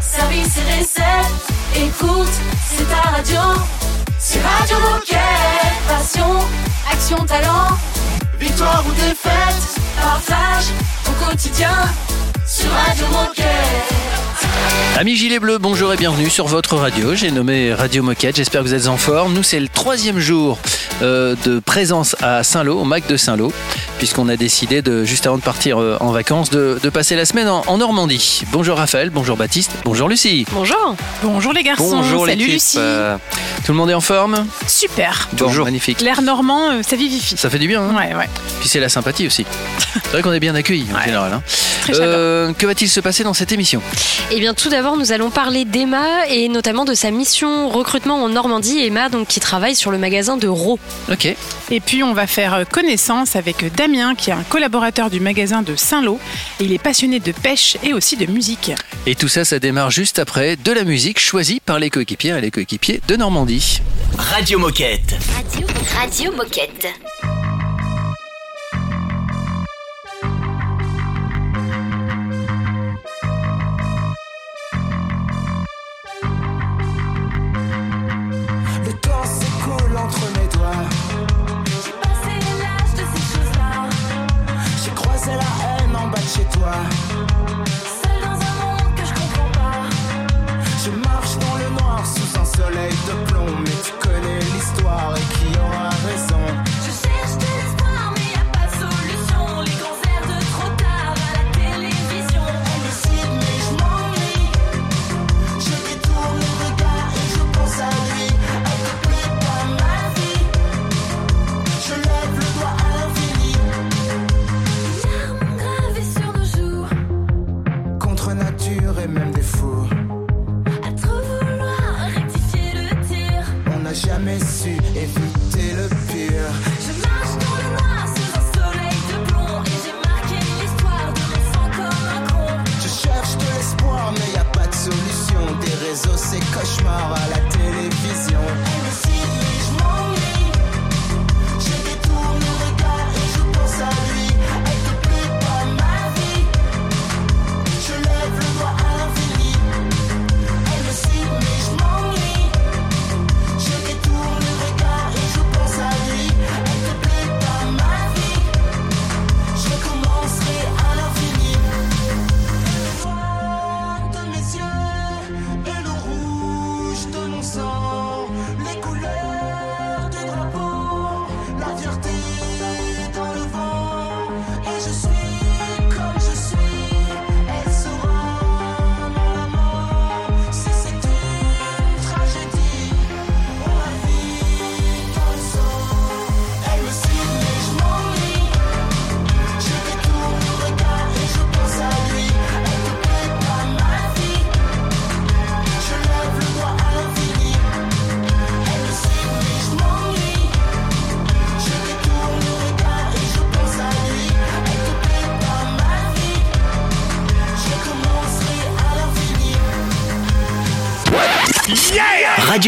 service 0.00 0.58
et 0.58 0.78
recette. 0.78 1.34
Écoute, 1.76 2.28
c'est 2.68 2.88
ta 2.88 3.10
radio. 3.10 3.40
C'est 4.18 4.40
Radio 4.40 4.76
Moquette. 4.78 5.18
Passion, 5.86 6.38
action, 6.90 7.24
talent. 7.24 7.76
Victoire 8.38 8.84
ou 8.86 8.92
défaite, 8.92 9.80
partage 10.00 10.66
au 11.06 11.24
quotidien 11.24 11.76
sur 12.48 12.70
Radio 12.70 13.06
Moquette. 13.08 13.44
Amis 14.96 15.14
Gilet 15.16 15.38
Bleu, 15.38 15.58
bonjour 15.58 15.92
et 15.92 15.96
bienvenue 15.96 16.28
sur 16.30 16.48
votre 16.48 16.76
radio. 16.76 17.14
J'ai 17.14 17.30
nommé 17.30 17.72
Radio 17.72 18.02
Moquette. 18.02 18.36
J'espère 18.36 18.62
que 18.62 18.66
vous 18.68 18.74
êtes 18.74 18.88
en 18.88 18.96
forme. 18.96 19.32
Nous, 19.32 19.44
c'est 19.44 19.60
le 19.60 19.68
troisième 19.68 20.18
jour 20.18 20.58
euh, 21.02 21.36
de 21.44 21.60
présence 21.60 22.16
à 22.20 22.42
Saint-Lô, 22.42 22.80
au 22.80 22.84
Mac 22.84 23.06
de 23.06 23.16
Saint-Lô, 23.16 23.52
puisqu'on 23.98 24.28
a 24.28 24.36
décidé 24.36 24.82
de, 24.82 25.04
juste 25.04 25.24
avant 25.28 25.36
de 25.38 25.42
partir 25.42 25.78
euh, 25.80 25.96
en 26.00 26.10
vacances, 26.10 26.50
de, 26.50 26.80
de 26.82 26.88
passer 26.88 27.14
la 27.14 27.26
semaine 27.26 27.48
en, 27.48 27.62
en 27.68 27.76
Normandie. 27.78 28.42
Bonjour 28.50 28.76
Raphaël, 28.78 29.10
bonjour 29.10 29.36
Baptiste, 29.36 29.70
bonjour 29.84 30.08
Lucie. 30.08 30.44
Bonjour. 30.50 30.96
Bonjour 31.22 31.52
les 31.52 31.62
garçons. 31.62 31.90
Bonjour 31.98 32.26
Salut 32.26 32.38
l'équipe. 32.38 32.54
Lucie. 32.54 32.78
Euh, 32.80 33.16
tout 33.64 33.70
le 33.72 33.78
monde 33.78 33.90
est 33.90 33.94
en 33.94 34.00
forme? 34.00 34.46
Super. 34.66 35.28
Bon, 35.34 35.48
magnifique. 35.62 36.00
L'air 36.00 36.22
normand, 36.22 36.82
ça 36.82 36.96
vivifie. 36.96 37.36
Ça 37.36 37.50
fait 37.50 37.58
du 37.60 37.68
bien. 37.68 37.82
hein? 37.82 37.94
Ouais, 37.96 38.16
ouais. 38.16 38.28
Puis 38.58 38.68
c'est 38.68 38.80
la 38.80 38.88
sympathie 38.88 39.28
aussi. 39.28 39.46
C'est 39.94 40.10
vrai 40.10 40.22
qu'on 40.22 40.32
est 40.32 40.40
bien 40.40 40.56
accueillis 40.56 40.86
en 40.92 40.96
Ouais. 40.96 41.04
général. 41.04 41.32
hein. 41.34 41.42
Très 41.82 41.92
chaleureux. 41.94 42.37
Euh, 42.38 42.52
que 42.52 42.66
va-t-il 42.66 42.88
se 42.88 43.00
passer 43.00 43.24
dans 43.24 43.34
cette 43.34 43.52
émission 43.52 43.82
Eh 44.30 44.38
bien, 44.38 44.54
tout 44.54 44.68
d'abord, 44.68 44.96
nous 44.96 45.12
allons 45.12 45.30
parler 45.30 45.64
d'Emma 45.64 46.26
et 46.28 46.48
notamment 46.48 46.84
de 46.84 46.94
sa 46.94 47.10
mission 47.10 47.68
recrutement 47.68 48.22
en 48.22 48.28
Normandie. 48.28 48.78
Emma, 48.78 49.08
donc, 49.08 49.26
qui 49.28 49.40
travaille 49.40 49.74
sur 49.74 49.90
le 49.90 49.98
magasin 49.98 50.36
de 50.36 50.46
Raw. 50.46 50.78
Ok. 51.10 51.34
Et 51.70 51.80
puis 51.80 52.02
on 52.02 52.14
va 52.14 52.26
faire 52.26 52.54
euh, 52.54 52.64
connaissance 52.64 53.34
avec 53.36 53.74
Damien, 53.74 54.14
qui 54.14 54.30
est 54.30 54.34
un 54.34 54.44
collaborateur 54.44 55.10
du 55.10 55.20
magasin 55.20 55.62
de 55.62 55.74
Saint-Lô. 55.74 56.20
Il 56.60 56.72
est 56.72 56.78
passionné 56.78 57.18
de 57.18 57.32
pêche 57.32 57.76
et 57.82 57.92
aussi 57.92 58.16
de 58.16 58.26
musique. 58.26 58.72
Et 59.06 59.14
tout 59.14 59.28
ça, 59.28 59.44
ça 59.44 59.58
démarre 59.58 59.90
juste 59.90 60.18
après 60.18 60.56
de 60.56 60.72
la 60.72 60.84
musique 60.84 61.18
choisie 61.18 61.60
par 61.60 61.78
les 61.78 61.90
coéquipiers 61.90 62.36
et 62.36 62.40
les 62.40 62.50
coéquipiers 62.50 63.00
de 63.08 63.16
Normandie. 63.16 63.80
Radio 64.16 64.58
Moquette. 64.58 65.16
Radio, 65.34 65.66
Radio 65.96 66.32
Moquette. 66.32 66.86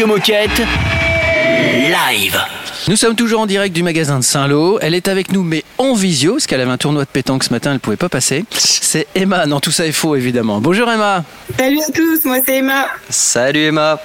Radio 0.01 0.15
Moquette. 0.15 0.63
Live. 1.61 2.35
Nous 2.87 2.95
sommes 2.95 3.15
toujours 3.15 3.41
en 3.41 3.45
direct 3.45 3.75
du 3.75 3.83
magasin 3.83 4.17
de 4.17 4.23
Saint-Lô. 4.23 4.79
Elle 4.81 4.95
est 4.95 5.07
avec 5.07 5.31
nous, 5.31 5.43
mais 5.43 5.63
en 5.77 5.93
visio, 5.93 6.31
parce 6.33 6.47
qu'elle 6.47 6.59
avait 6.59 6.71
un 6.71 6.77
tournoi 6.79 7.03
de 7.05 7.09
pétanque 7.09 7.43
ce 7.43 7.51
matin, 7.51 7.69
elle 7.69 7.75
ne 7.75 7.79
pouvait 7.79 7.97
pas 7.97 8.09
passer. 8.09 8.43
C'est 8.49 9.05
Emma. 9.13 9.45
Non, 9.45 9.59
tout 9.59 9.69
ça 9.69 9.85
est 9.85 9.91
faux, 9.91 10.15
évidemment. 10.15 10.59
Bonjour 10.59 10.89
Emma. 10.89 11.23
Salut 11.55 11.81
à 11.87 11.91
tous, 11.91 12.25
moi 12.25 12.37
c'est 12.43 12.57
Emma. 12.57 12.87
Salut 13.11 13.59
Emma. 13.61 13.99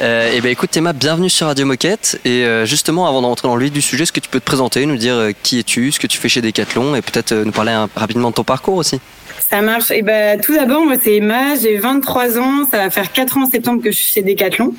Euh, 0.00 0.30
eh 0.32 0.40
ben 0.40 0.52
écoute 0.52 0.76
Emma, 0.76 0.92
bienvenue 0.92 1.28
sur 1.28 1.48
Radio 1.48 1.66
Moquette. 1.66 2.20
Et 2.24 2.44
euh, 2.44 2.64
justement, 2.64 3.08
avant 3.08 3.20
de 3.20 3.26
rentrer 3.26 3.48
dans 3.48 3.56
le 3.56 3.64
vif 3.64 3.72
du 3.72 3.82
sujet, 3.82 4.04
est-ce 4.04 4.12
que 4.12 4.20
tu 4.20 4.28
peux 4.28 4.38
te 4.38 4.44
présenter, 4.46 4.86
nous 4.86 4.96
dire 4.96 5.14
euh, 5.14 5.32
qui 5.42 5.58
es-tu, 5.58 5.90
ce 5.90 5.98
que 5.98 6.06
tu 6.06 6.18
fais 6.18 6.28
chez 6.28 6.40
Decathlon, 6.40 6.94
et 6.94 7.02
peut-être 7.02 7.32
euh, 7.32 7.44
nous 7.44 7.50
parler 7.52 7.72
un- 7.72 7.88
rapidement 7.96 8.30
de 8.30 8.36
ton 8.36 8.44
parcours 8.44 8.76
aussi? 8.76 9.00
Ça 9.50 9.62
marche. 9.62 9.90
Et 9.90 10.02
ben 10.02 10.40
tout 10.40 10.54
d'abord, 10.54 10.84
moi 10.84 10.94
c'est 11.02 11.16
Emma, 11.16 11.56
j'ai 11.60 11.76
23 11.76 12.38
ans, 12.38 12.68
ça 12.70 12.78
va 12.78 12.88
faire 12.88 13.10
4 13.10 13.36
ans 13.36 13.42
en 13.42 13.50
septembre 13.50 13.82
que 13.82 13.90
je 13.90 13.96
suis 13.96 14.12
chez 14.12 14.22
Decathlon. 14.22 14.74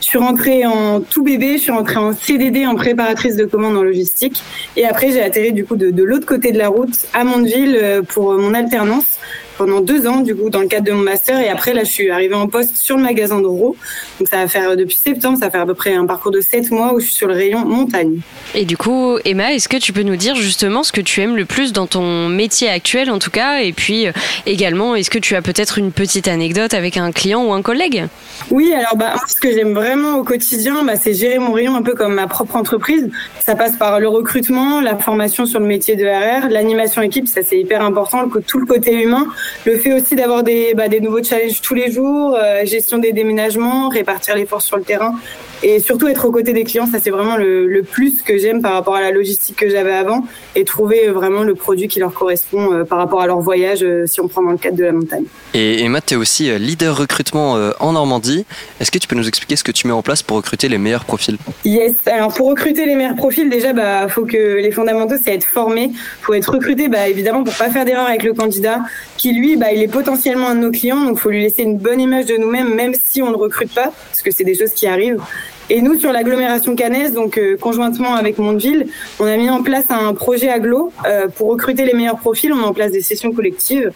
Je 0.00 0.04
suis 0.04 0.18
rentrée 0.18 0.66
en 0.66 1.00
tout 1.00 1.22
bébé, 1.22 1.58
je 1.58 1.62
suis 1.62 1.70
rentrée 1.70 1.98
en 1.98 2.12
CDD 2.12 2.66
en 2.66 2.74
préparatrice 2.74 3.36
de 3.36 3.44
commande 3.44 3.76
en 3.76 3.84
logistique. 3.84 4.42
Et 4.76 4.84
après, 4.84 5.12
j'ai 5.12 5.22
atterri 5.22 5.52
du 5.52 5.64
coup 5.64 5.76
de, 5.76 5.92
de 5.92 6.02
l'autre 6.02 6.26
côté 6.26 6.50
de 6.50 6.58
la 6.58 6.68
route 6.68 7.06
à 7.14 7.22
Mondeville 7.22 7.78
euh, 7.80 8.02
pour 8.02 8.32
mon 8.32 8.52
alternance 8.52 9.18
pendant 9.56 9.80
deux 9.80 10.06
ans 10.06 10.20
du 10.20 10.34
coup 10.34 10.50
dans 10.50 10.60
le 10.60 10.68
cadre 10.68 10.86
de 10.86 10.92
mon 10.92 11.02
master. 11.02 11.40
Et 11.40 11.48
après 11.48 11.74
là, 11.74 11.84
je 11.84 11.90
suis 11.90 12.10
arrivée 12.10 12.34
en 12.34 12.48
poste 12.48 12.76
sur 12.76 12.96
le 12.96 13.02
magasin 13.02 13.36
Raw. 13.36 13.76
Donc 14.18 14.28
ça 14.28 14.38
va 14.38 14.48
faire 14.48 14.70
euh, 14.70 14.76
depuis 14.76 14.96
septembre, 14.96 15.38
ça 15.38 15.46
va 15.46 15.50
faire 15.50 15.62
à 15.62 15.66
peu 15.66 15.74
près 15.74 15.94
un 15.94 16.06
parcours 16.06 16.32
de 16.32 16.40
7 16.40 16.70
mois 16.70 16.94
où 16.94 17.00
je 17.00 17.06
suis 17.06 17.14
sur 17.14 17.28
le 17.28 17.34
rayon 17.34 17.64
montagne. 17.64 18.20
Et 18.54 18.64
du 18.64 18.76
coup, 18.76 19.18
Emma, 19.24 19.52
est-ce 19.52 19.68
que 19.68 19.76
tu 19.76 19.92
peux 19.92 20.02
nous 20.02 20.16
dire 20.16 20.36
justement 20.36 20.82
ce 20.82 20.92
que 20.92 21.00
tu 21.00 21.20
aimes 21.20 21.36
le 21.36 21.44
plus 21.44 21.72
dans 21.72 21.86
ton 21.86 22.28
métier 22.28 22.68
actuel 22.68 23.10
en 23.10 23.18
tout 23.18 23.30
cas? 23.30 23.60
Et 23.60 23.72
puis 23.72 24.06
euh, 24.06 24.12
également, 24.46 24.94
est-ce 24.94 25.10
que 25.10 25.18
tu 25.18 25.34
as 25.34 25.42
peut-être 25.42 25.78
une 25.78 25.92
petite 25.92 26.28
anecdote 26.28 26.74
avec 26.74 26.96
un 26.96 27.12
client 27.12 27.44
ou 27.44 27.52
un 27.52 27.62
collègue? 27.62 28.06
Oui, 28.50 28.72
alors 28.72 28.96
bah, 28.96 29.14
ce 29.28 29.40
que 29.40 29.52
j'aime 29.52 29.72
vraiment 29.72 30.18
au 30.18 30.24
quotidien, 30.24 30.84
bah, 30.84 30.96
c'est 30.96 31.14
gérer 31.14 31.38
mon 31.38 31.52
rayon 31.52 31.74
un 31.74 31.82
peu 31.82 31.94
comme 31.94 32.14
ma 32.14 32.26
propre 32.26 32.56
entreprise. 32.56 33.10
Ça 33.40 33.54
passe 33.54 33.76
par 33.76 34.00
le 34.00 34.08
recrutement, 34.08 34.80
la 34.80 34.96
formation 34.96 35.46
sur 35.46 35.60
le 35.60 35.66
métier 35.66 35.96
de 35.96 36.04
RR, 36.04 36.48
l'animation 36.48 37.02
équipe, 37.02 37.28
ça 37.28 37.40
c'est 37.46 37.58
hyper 37.58 37.82
important, 37.82 38.28
tout 38.46 38.58
le 38.58 38.66
côté 38.66 38.92
humain, 39.02 39.26
le 39.64 39.78
fait 39.78 39.92
aussi 39.92 40.14
d'avoir 40.14 40.42
des, 40.42 40.74
bah, 40.74 40.88
des 40.88 41.00
nouveaux 41.00 41.22
challenges 41.22 41.60
tous 41.60 41.74
les 41.74 41.90
jours, 41.90 42.36
euh, 42.36 42.64
gestion 42.64 42.98
des 42.98 43.12
déménagements, 43.12 43.88
répartir 43.88 44.36
les 44.36 44.46
forces 44.46 44.66
sur 44.66 44.76
le 44.76 44.84
terrain. 44.84 45.14
Et 45.62 45.80
surtout 45.80 46.08
être 46.08 46.24
aux 46.24 46.30
côtés 46.30 46.52
des 46.52 46.64
clients. 46.64 46.86
Ça, 46.86 46.98
c'est 47.02 47.10
vraiment 47.10 47.36
le, 47.36 47.66
le 47.66 47.82
plus 47.82 48.22
que 48.22 48.38
j'aime 48.38 48.62
par 48.62 48.72
rapport 48.72 48.94
à 48.94 49.00
la 49.00 49.10
logistique 49.10 49.56
que 49.56 49.68
j'avais 49.68 49.92
avant 49.92 50.24
et 50.54 50.64
trouver 50.64 51.08
vraiment 51.08 51.42
le 51.42 51.54
produit 51.54 51.88
qui 51.88 52.00
leur 52.00 52.12
correspond 52.12 52.72
euh, 52.72 52.84
par 52.84 52.98
rapport 52.98 53.20
à 53.20 53.26
leur 53.26 53.40
voyage 53.40 53.82
euh, 53.82 54.06
si 54.06 54.20
on 54.20 54.28
prend 54.28 54.42
dans 54.42 54.50
le 54.50 54.58
cadre 54.58 54.76
de 54.76 54.84
la 54.84 54.92
montagne. 54.92 55.24
Et 55.54 55.82
Emma, 55.82 56.00
tu 56.00 56.14
es 56.14 56.16
aussi 56.16 56.50
euh, 56.50 56.58
leader 56.58 56.96
recrutement 56.96 57.56
en 57.80 57.92
Normandie. 57.92 58.44
Est-ce 58.80 58.90
que 58.90 58.98
tu 58.98 59.08
peux 59.08 59.16
nous 59.16 59.28
expliquer 59.28 59.56
ce 59.56 59.64
que 59.64 59.72
tu 59.72 59.86
mets 59.86 59.92
en 59.92 60.02
place 60.02 60.22
pour 60.22 60.36
recruter 60.36 60.68
les 60.68 60.78
meilleurs 60.78 61.04
profils? 61.04 61.36
Yes. 61.64 61.94
Alors 62.06 62.34
pour 62.34 62.48
recruter 62.48 62.86
les 62.86 62.94
meilleurs 62.94 63.16
profils, 63.16 63.48
déjà, 63.48 63.72
bah, 63.72 64.08
faut 64.08 64.24
que 64.24 64.56
les 64.60 64.70
fondamentaux, 64.70 65.16
c'est 65.22 65.34
être 65.34 65.46
formé. 65.46 65.90
Faut 66.22 66.34
être 66.34 66.50
recruté, 66.52 66.88
bah, 66.88 67.08
évidemment, 67.08 67.44
pour 67.44 67.54
pas 67.54 67.70
faire 67.70 67.84
d'erreur 67.84 68.06
avec 68.06 68.22
le 68.22 68.34
candidat, 68.34 68.80
qui 69.16 69.32
lui, 69.32 69.56
bah, 69.56 69.72
il 69.72 69.82
est 69.82 69.88
potentiellement 69.88 70.48
un 70.48 70.54
de 70.54 70.60
nos 70.60 70.70
clients, 70.70 71.02
donc 71.04 71.18
faut 71.18 71.30
lui 71.30 71.42
laisser 71.42 71.62
une 71.62 71.78
bonne 71.78 72.00
image 72.00 72.26
de 72.26 72.36
nous-mêmes, 72.36 72.74
même 72.74 72.94
si 73.08 73.22
on 73.22 73.30
ne 73.30 73.36
recrute 73.36 73.72
pas, 73.74 73.92
parce 74.10 74.22
que 74.22 74.30
c'est 74.30 74.44
des 74.44 74.54
choses 74.54 74.72
qui 74.72 74.86
arrivent. 74.86 75.20
Et 75.68 75.82
nous, 75.82 75.98
sur 75.98 76.12
l'agglomération 76.12 76.76
cannaise, 76.76 77.12
donc 77.12 77.38
euh, 77.38 77.56
conjointement 77.56 78.14
avec 78.14 78.38
Mondeville, 78.38 78.86
on 79.18 79.26
a 79.26 79.36
mis 79.36 79.50
en 79.50 79.62
place 79.62 79.84
un 79.90 80.14
projet 80.14 80.48
aglo 80.48 80.92
euh, 81.06 81.28
pour 81.28 81.48
recruter 81.48 81.84
les 81.84 81.94
meilleurs 81.94 82.18
profils. 82.18 82.52
On 82.52 82.56
met 82.56 82.64
en 82.64 82.72
place 82.72 82.92
des 82.92 83.02
sessions 83.02 83.32
collectives 83.32 83.92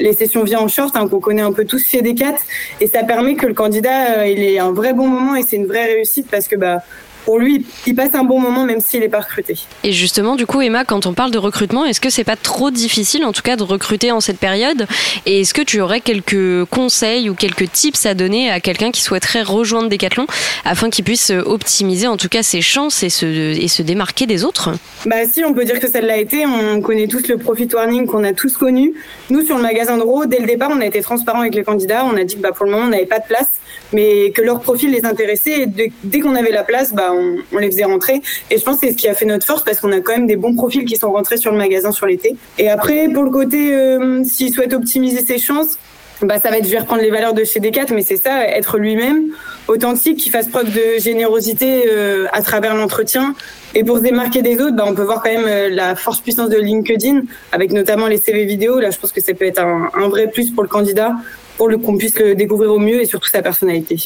les 0.00 0.12
sessions 0.12 0.44
via 0.44 0.60
en 0.60 0.68
short 0.68 0.94
hein, 0.96 1.08
qu'on 1.08 1.20
connaît 1.20 1.42
un 1.42 1.52
peu 1.52 1.64
tous 1.64 1.86
chez 1.86 2.02
Decat 2.02 2.34
et 2.80 2.86
ça 2.86 3.02
permet 3.02 3.34
que 3.34 3.46
le 3.46 3.54
candidat 3.54 4.18
euh, 4.18 4.26
il 4.26 4.42
ait 4.42 4.58
un 4.58 4.72
vrai 4.72 4.92
bon 4.92 5.08
moment 5.08 5.36
et 5.36 5.42
c'est 5.42 5.56
une 5.56 5.66
vraie 5.66 5.86
réussite 5.86 6.28
parce 6.30 6.48
que 6.48 6.56
bah 6.56 6.82
pour 7.26 7.38
lui 7.38 7.66
il 7.86 7.94
passe 7.94 8.14
un 8.14 8.24
bon 8.24 8.40
moment 8.40 8.64
même 8.64 8.80
s'il 8.80 9.00
n'est 9.00 9.10
pas 9.10 9.20
recruté. 9.20 9.56
Et 9.84 9.92
justement, 9.92 10.36
du 10.36 10.46
coup, 10.46 10.62
Emma, 10.62 10.84
quand 10.84 11.06
on 11.06 11.12
parle 11.12 11.30
de 11.30 11.38
recrutement, 11.38 11.84
est-ce 11.84 12.00
que 12.00 12.08
c'est 12.08 12.24
pas 12.24 12.36
trop 12.36 12.70
difficile, 12.70 13.24
en 13.24 13.32
tout 13.32 13.42
cas, 13.42 13.56
de 13.56 13.62
recruter 13.62 14.12
en 14.12 14.20
cette 14.20 14.38
période? 14.38 14.86
Et 15.26 15.40
est-ce 15.40 15.52
que 15.52 15.62
tu 15.62 15.80
aurais 15.80 16.00
quelques 16.00 16.64
conseils 16.66 17.28
ou 17.28 17.34
quelques 17.34 17.70
tips 17.70 18.06
à 18.06 18.14
donner 18.14 18.50
à 18.50 18.60
quelqu'un 18.60 18.90
qui 18.90 19.02
souhaiterait 19.02 19.42
rejoindre 19.42 19.88
Decathlon 19.88 20.26
afin 20.64 20.88
qu'il 20.88 21.04
puisse 21.04 21.30
optimiser, 21.30 22.06
en 22.06 22.16
tout 22.16 22.28
cas, 22.28 22.42
ses 22.42 22.62
chances 22.62 23.02
et 23.02 23.10
se, 23.10 23.26
et 23.26 23.68
se 23.68 23.82
démarquer 23.82 24.26
des 24.26 24.44
autres? 24.44 24.70
Bah 25.04 25.26
si, 25.30 25.44
on 25.44 25.52
peut 25.52 25.64
dire 25.64 25.80
que 25.80 25.90
ça 25.90 26.00
l'a 26.00 26.18
été. 26.18 26.46
On 26.46 26.80
connaît 26.80 27.08
tous 27.08 27.28
le 27.28 27.36
profit 27.36 27.68
warning 27.72 28.06
qu'on 28.06 28.24
a 28.24 28.32
tous 28.32 28.56
connu. 28.56 28.94
Nous, 29.30 29.44
sur 29.44 29.56
le 29.56 29.62
magasin 29.62 29.96
de 29.96 30.02
Raw, 30.02 30.26
dès 30.26 30.38
le 30.38 30.46
départ, 30.46 30.70
on 30.72 30.80
a 30.80 30.86
été 30.86 31.02
transparent 31.02 31.40
avec 31.40 31.54
les 31.54 31.64
candidats. 31.64 32.04
On 32.04 32.16
a 32.16 32.24
dit 32.24 32.36
que 32.36 32.40
bah, 32.40 32.52
pour 32.52 32.66
le 32.66 32.72
moment, 32.72 32.84
on 32.86 32.90
n'avait 32.90 33.06
pas 33.06 33.18
de 33.18 33.26
place, 33.26 33.48
mais 33.92 34.30
que 34.30 34.42
leur 34.42 34.60
profil 34.60 34.90
les 34.90 35.04
intéressait. 35.04 35.62
Et 35.62 35.66
dès, 35.66 36.20
qu'on 36.20 36.34
avait 36.34 36.50
la 36.50 36.64
place, 36.64 36.92
bah, 36.92 37.12
on, 37.12 37.58
les 37.58 37.70
faisait 37.70 37.84
rentrer. 37.84 38.20
Et 38.50 38.58
je 38.58 38.64
pense 38.64 38.78
que 38.78 38.86
c'est 38.86 38.92
ce 38.92 38.96
qui 38.96 39.08
a 39.08 39.14
fait 39.14 39.26
notre 39.26 39.46
force 39.46 39.62
parce 39.62 39.80
qu'on 39.80 39.92
a 39.92 40.00
quand 40.00 40.12
même 40.12 40.26
des 40.26 40.36
bons 40.36 40.54
profils 40.54 40.84
qui 40.84 40.96
sont 40.96 41.12
rentrés 41.12 41.36
sur 41.36 41.52
le 41.52 41.58
magasin 41.58 41.92
sur 41.92 42.06
l'été. 42.06 42.36
Et 42.58 42.68
après, 42.68 43.08
pour 43.08 43.22
le 43.22 43.30
côté, 43.30 43.74
euh, 43.74 44.24
s'il 44.24 44.52
souhaite 44.52 44.72
optimiser 44.72 45.24
ses 45.24 45.38
chances, 45.38 45.78
bah, 46.22 46.40
ça 46.42 46.50
va 46.50 46.58
être, 46.58 46.64
je 46.64 46.70
vais 46.70 46.78
reprendre 46.78 47.02
les 47.02 47.10
valeurs 47.10 47.34
de 47.34 47.44
chez 47.44 47.60
Decat, 47.60 47.86
mais 47.92 48.00
c'est 48.00 48.16
ça, 48.16 48.48
être 48.48 48.78
lui-même, 48.78 49.32
authentique, 49.68 50.18
qui 50.18 50.30
fasse 50.30 50.48
preuve 50.48 50.72
de 50.72 50.98
générosité 50.98 51.84
euh, 51.90 52.26
à 52.32 52.40
travers 52.40 52.74
l'entretien. 52.74 53.34
Et 53.74 53.84
pour 53.84 53.98
se 53.98 54.02
démarquer 54.02 54.40
des 54.40 54.60
autres, 54.62 54.74
bah, 54.74 54.84
on 54.86 54.94
peut 54.94 55.02
voir 55.02 55.22
quand 55.22 55.30
même 55.30 55.44
euh, 55.46 55.68
la 55.68 55.94
force 55.94 56.20
puissance 56.20 56.48
de 56.48 56.56
LinkedIn, 56.56 57.22
avec 57.52 57.70
notamment 57.70 58.06
les 58.06 58.16
CV 58.16 58.46
vidéo. 58.46 58.80
Là, 58.80 58.90
je 58.90 58.98
pense 58.98 59.12
que 59.12 59.20
ça 59.20 59.34
peut 59.34 59.44
être 59.44 59.60
un 59.60 60.08
vrai 60.08 60.28
plus 60.28 60.50
pour 60.50 60.62
le 60.62 60.68
candidat, 60.70 61.12
pour 61.56 61.68
qu'on 61.68 61.96
puisse 61.96 62.18
le 62.18 62.34
découvrir 62.34 62.70
au 62.72 62.78
mieux 62.78 63.00
et 63.02 63.06
surtout 63.06 63.28
sa 63.28 63.42
personnalité. 63.42 63.96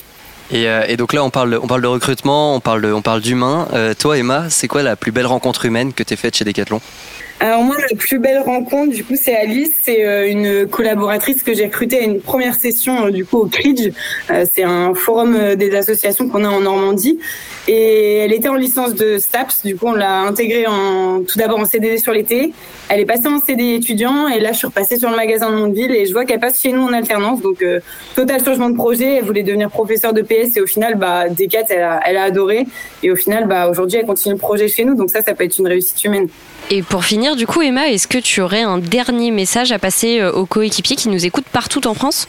et, 0.52 0.66
euh, 0.68 0.96
donc 0.96 1.12
là, 1.12 1.22
on 1.22 1.30
parle, 1.30 1.58
on 1.62 1.66
parle 1.66 1.82
de 1.82 1.86
recrutement, 1.86 2.54
on 2.56 2.60
parle, 2.60 2.82
de- 2.82 2.92
on 2.92 3.02
parle 3.02 3.20
d'humain. 3.20 3.68
Euh, 3.72 3.94
toi, 3.98 4.18
Emma, 4.18 4.50
c'est 4.50 4.68
quoi 4.68 4.82
la 4.82 4.96
plus 4.96 5.12
belle 5.12 5.26
rencontre 5.26 5.64
humaine 5.64 5.92
que 5.92 6.02
tu 6.02 6.16
faite 6.16 6.36
chez 6.36 6.44
Decathlon? 6.44 6.80
Alors 7.42 7.62
moi, 7.62 7.76
la 7.78 7.96
plus 7.96 8.18
belle 8.18 8.40
rencontre, 8.40 8.92
du 8.92 9.02
coup, 9.02 9.14
c'est 9.16 9.34
Alice. 9.34 9.70
C'est 9.82 10.04
euh, 10.04 10.30
une 10.30 10.68
collaboratrice 10.68 11.42
que 11.42 11.54
j'ai 11.54 11.64
recrutée 11.64 11.98
à 12.00 12.02
une 12.02 12.20
première 12.20 12.54
session, 12.54 13.06
euh, 13.06 13.10
du 13.10 13.24
coup, 13.24 13.38
au 13.38 13.46
CRIDGE. 13.46 13.92
Euh, 14.30 14.44
c'est 14.52 14.62
un 14.62 14.92
forum 14.92 15.54
des 15.54 15.74
associations 15.74 16.28
qu'on 16.28 16.44
a 16.44 16.50
en 16.50 16.60
Normandie. 16.60 17.18
Et 17.66 18.18
elle 18.18 18.34
était 18.34 18.50
en 18.50 18.56
licence 18.56 18.94
de 18.94 19.16
STAPS. 19.16 19.62
Du 19.64 19.74
coup, 19.74 19.86
on 19.86 19.94
l'a 19.94 20.20
intégrée 20.20 20.66
en, 20.66 21.22
tout 21.22 21.38
d'abord 21.38 21.60
en 21.60 21.64
CDD 21.64 21.96
sur 21.96 22.12
l'été. 22.12 22.52
Elle 22.90 23.00
est 23.00 23.06
passée 23.06 23.28
en 23.28 23.40
CDI 23.40 23.76
étudiant. 23.76 24.28
Et 24.28 24.38
là, 24.38 24.52
je 24.52 24.58
suis 24.58 24.66
repassée 24.66 24.98
sur 24.98 25.08
le 25.08 25.16
magasin 25.16 25.50
de 25.50 25.56
Mondeville 25.56 25.92
et 25.92 26.04
je 26.04 26.12
vois 26.12 26.26
qu'elle 26.26 26.40
passe 26.40 26.60
chez 26.60 26.72
nous 26.72 26.82
en 26.82 26.92
alternance. 26.92 27.40
Donc, 27.40 27.64
total 28.14 28.44
changement 28.44 28.68
de 28.68 28.76
projet. 28.76 29.16
Elle 29.18 29.24
voulait 29.24 29.44
devenir 29.44 29.70
professeure 29.70 30.12
de 30.12 30.20
PS 30.20 30.56
et 30.56 30.60
au 30.60 30.66
final, 30.66 30.96
bah, 30.96 31.24
elle 31.28 31.82
a, 31.82 32.00
elle 32.04 32.16
a 32.18 32.24
adoré. 32.24 32.66
Et 33.02 33.10
au 33.10 33.16
final, 33.16 33.46
bah, 33.46 33.70
aujourd'hui, 33.70 33.98
elle 33.98 34.06
continue 34.06 34.34
le 34.34 34.40
projet 34.40 34.68
chez 34.68 34.84
nous. 34.84 34.94
Donc 34.94 35.10
ça, 35.10 35.22
ça 35.22 35.32
peut 35.34 35.44
être 35.44 35.58
une 35.58 35.68
réussite 35.68 36.04
humaine. 36.04 36.28
Et 36.72 36.82
pour 36.82 37.04
finir, 37.04 37.29
du 37.36 37.46
coup, 37.46 37.62
Emma, 37.62 37.88
est-ce 37.88 38.06
que 38.06 38.18
tu 38.18 38.40
aurais 38.40 38.62
un 38.62 38.78
dernier 38.78 39.30
message 39.30 39.72
à 39.72 39.78
passer 39.78 40.20
euh, 40.20 40.32
aux 40.32 40.46
coéquipiers 40.46 40.96
qui 40.96 41.08
nous 41.08 41.24
écoutent 41.24 41.48
partout 41.52 41.86
en 41.86 41.94
France? 41.94 42.28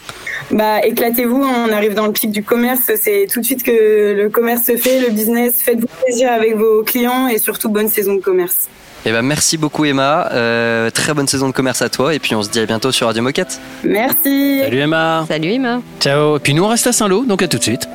Bah, 0.52 0.86
éclatez-vous, 0.86 1.44
on 1.44 1.72
arrive 1.72 1.94
dans 1.94 2.08
le 2.08 2.14
pic 2.14 2.32
du 2.32 2.44
commerce, 2.44 2.92
c'est 3.02 3.28
tout 3.32 3.40
de 3.42 3.46
suite 3.46 3.64
que 3.64 4.14
le 4.18 4.30
commerce 4.30 4.66
se 4.66 4.78
fait, 4.78 5.00
le 5.00 5.10
business, 5.10 5.56
faites-vous 5.58 5.88
plaisir 6.04 6.32
avec 6.32 6.56
vos 6.56 6.84
clients 6.84 7.28
et 7.28 7.38
surtout 7.38 7.70
bonne 7.70 7.88
saison 7.88 8.16
de 8.16 8.22
commerce. 8.22 8.68
Eh 9.06 9.12
ben, 9.12 9.24
merci 9.24 9.58
beaucoup, 9.58 9.84
Emma. 9.86 10.30
Euh, 10.32 10.92
très 10.92 11.14
bonne 11.14 11.28
saison 11.28 11.48
de 11.48 11.54
commerce 11.54 11.82
à 11.82 11.90
toi. 11.90 12.14
Et 12.14 12.20
puis, 12.20 12.36
on 12.36 12.44
se 12.44 12.50
dit 12.50 12.60
à 12.60 12.66
bientôt 12.68 12.92
sur 12.92 13.08
Radio 13.08 13.24
Moquette. 13.24 13.60
Merci. 13.84 14.60
Salut 14.62 14.80
Emma. 14.80 15.26
Salut 15.28 15.54
Emma. 15.54 15.82
Ciao. 16.00 16.38
Et 16.38 16.40
puis 16.40 16.54
nous 16.54 16.64
on 16.64 16.68
reste 16.68 16.86
à 16.86 16.92
Saint-Lô, 16.92 17.26
donc 17.26 17.42
à 17.42 17.48
tout 17.48 17.58
de 17.58 17.64
suite. 17.64 17.88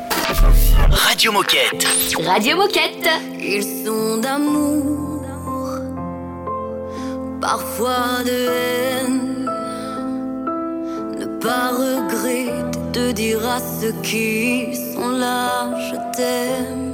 Radio 0.90 1.30
Moquette. 1.30 1.86
Radio 2.24 2.56
Moquette. 2.56 3.08
Ils 3.40 3.84
sont 3.84 4.16
d'amour, 4.18 5.05
parfois 7.50 8.24
de 8.30 8.38
haine. 8.58 9.48
Ne 11.20 11.26
pas 11.44 11.68
regretter 11.82 12.50
de 12.96 13.12
dire 13.12 13.42
à 13.56 13.60
ceux 13.60 13.96
qui 14.08 14.74
sont 14.92 15.10
là, 15.24 15.44
je 15.86 15.96
t'aime. 16.14 16.92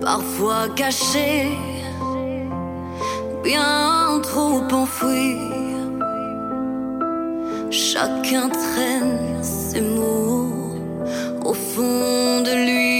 Parfois 0.00 0.62
caché, 0.80 1.30
bien 3.44 4.20
trop 4.22 4.62
enfoui. 4.82 5.36
Chacun 7.70 8.46
traîne 8.48 9.42
ses 9.42 9.82
mots 9.82 10.74
au 11.44 11.54
fond 11.70 12.40
de 12.48 12.54
lui. 12.64 12.99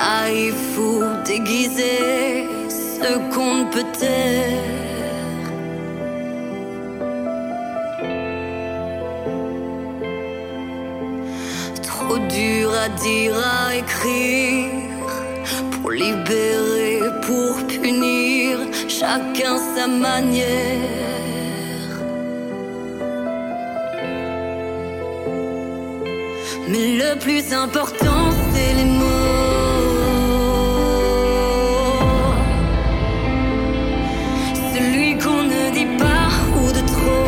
Naïfs 0.00 0.78
ou 0.78 1.02
déguisés, 1.24 2.46
ce 2.68 3.10
qu'on 3.32 3.66
peut 3.72 3.90
taire. 3.98 5.50
Trop 11.82 12.18
dur 12.36 12.72
à 12.86 12.88
dire, 13.04 13.34
à 13.36 13.76
écrire, 13.76 14.70
pour 15.72 15.90
libérer, 15.90 17.00
pour 17.26 17.54
punir, 17.66 18.58
chacun 18.88 19.56
sa 19.74 19.86
manière. 19.86 21.19
Mais 26.72 26.92
le 27.02 27.18
plus 27.18 27.52
important, 27.52 28.30
c'est 28.52 28.74
les 28.74 28.84
mots. 28.84 29.04
Celui 34.72 35.18
qu'on 35.18 35.42
ne 35.52 35.70
dit 35.74 35.90
pas 35.98 36.30
ou 36.56 36.70
de 36.70 36.82
trop. 36.92 37.26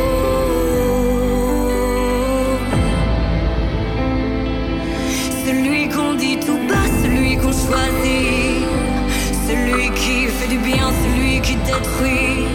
Celui 5.44 5.88
qu'on 5.88 6.14
dit 6.14 6.38
tout 6.38 6.60
bas, 6.68 6.86
celui 7.02 7.36
qu'on 7.36 7.50
choisit. 7.50 8.62
Celui 9.48 9.90
qui 9.90 10.28
fait 10.28 10.50
du 10.54 10.58
bien, 10.58 10.86
celui 11.02 11.40
qui 11.40 11.56
détruit. 11.56 12.46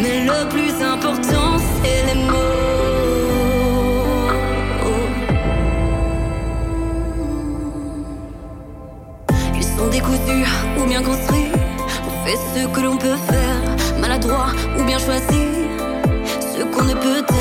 Mais 0.00 0.24
le 0.24 0.48
plus 0.48 0.80
important, 0.80 1.58
c'est 1.82 2.14
les 2.14 2.20
mots. 2.30 2.77
Décousus 10.08 10.46
ou 10.78 10.86
bien 10.86 11.02
construits. 11.02 11.52
On 12.06 12.24
fait 12.24 12.38
ce 12.54 12.66
que 12.66 12.80
l'on 12.80 12.96
peut 12.96 13.16
faire, 13.28 13.98
maladroit 14.00 14.52
ou 14.78 14.84
bien 14.84 14.98
choisi. 14.98 15.44
Ce 16.40 16.62
qu'on 16.64 16.84
ne 16.84 16.94
peut 16.94 17.18
être. 17.18 17.34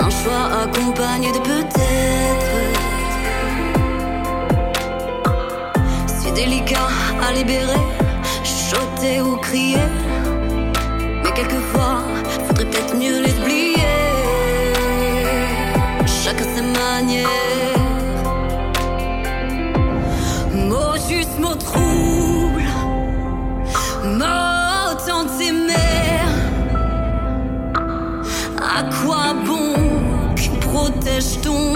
Un 0.00 0.10
choix 0.10 0.44
accompagné 0.62 1.32
de 1.32 1.38
peut-être. 1.38 2.52
Si 6.06 6.30
délicat 6.32 6.88
à 7.26 7.32
libérer, 7.32 7.82
chuchoter 8.44 9.20
ou 9.22 9.36
crier. 9.36 9.88
Mais 11.24 11.32
quelquefois, 11.32 12.04
faudrait 12.46 12.66
peut-être 12.66 12.94
mieux 12.96 13.22
les 13.22 13.34
oublier. 13.40 13.74
Chacun 16.06 16.44
sa 16.54 16.62
manière. 16.62 17.53
mots 21.38 21.54
troubles, 21.54 22.62
mots 24.04 24.94
tant 25.06 25.26
aimés. 25.40 25.72
À 28.60 28.82
quoi 29.02 29.34
bon 29.44 29.74
que 30.34 30.48
protège-t-on 30.60 31.74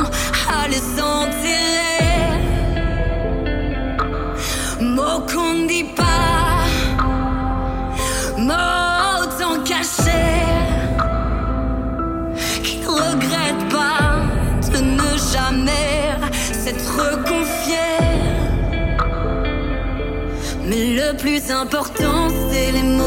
plus 21.38 21.52
important, 21.52 22.28
c'est 22.50 22.72
les 22.72 22.82
mots. 22.82 23.02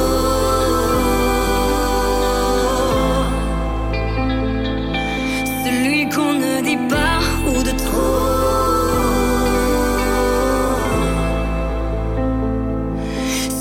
Celui 5.65 6.09
qu'on 6.09 6.33
ne 6.33 6.61
dit 6.61 6.81
pas 6.93 7.19
ou 7.47 7.63
de 7.63 7.71
trop. 7.71 8.21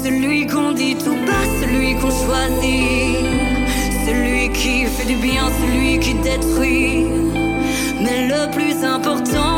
Celui 0.05 0.47
qu'on 0.47 0.73
dit 0.73 0.97
tout 0.97 1.19
bas, 1.27 1.47
celui 1.61 1.95
qu'on 2.00 2.15
choisit. 2.25 3.17
Celui 4.07 4.50
qui 4.53 4.85
fait 4.87 5.07
du 5.07 5.17
bien, 5.17 5.45
celui 5.61 5.99
qui 5.99 6.15
détruit. 6.15 7.07
Mais 8.03 8.29
le 8.29 8.50
plus 8.57 8.85
important, 8.85 9.50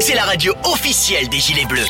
C'est 0.00 0.14
la 0.14 0.22
radio 0.22 0.54
officielle 0.64 1.28
des 1.28 1.38
Gilets 1.38 1.66
Bleus. 1.66 1.86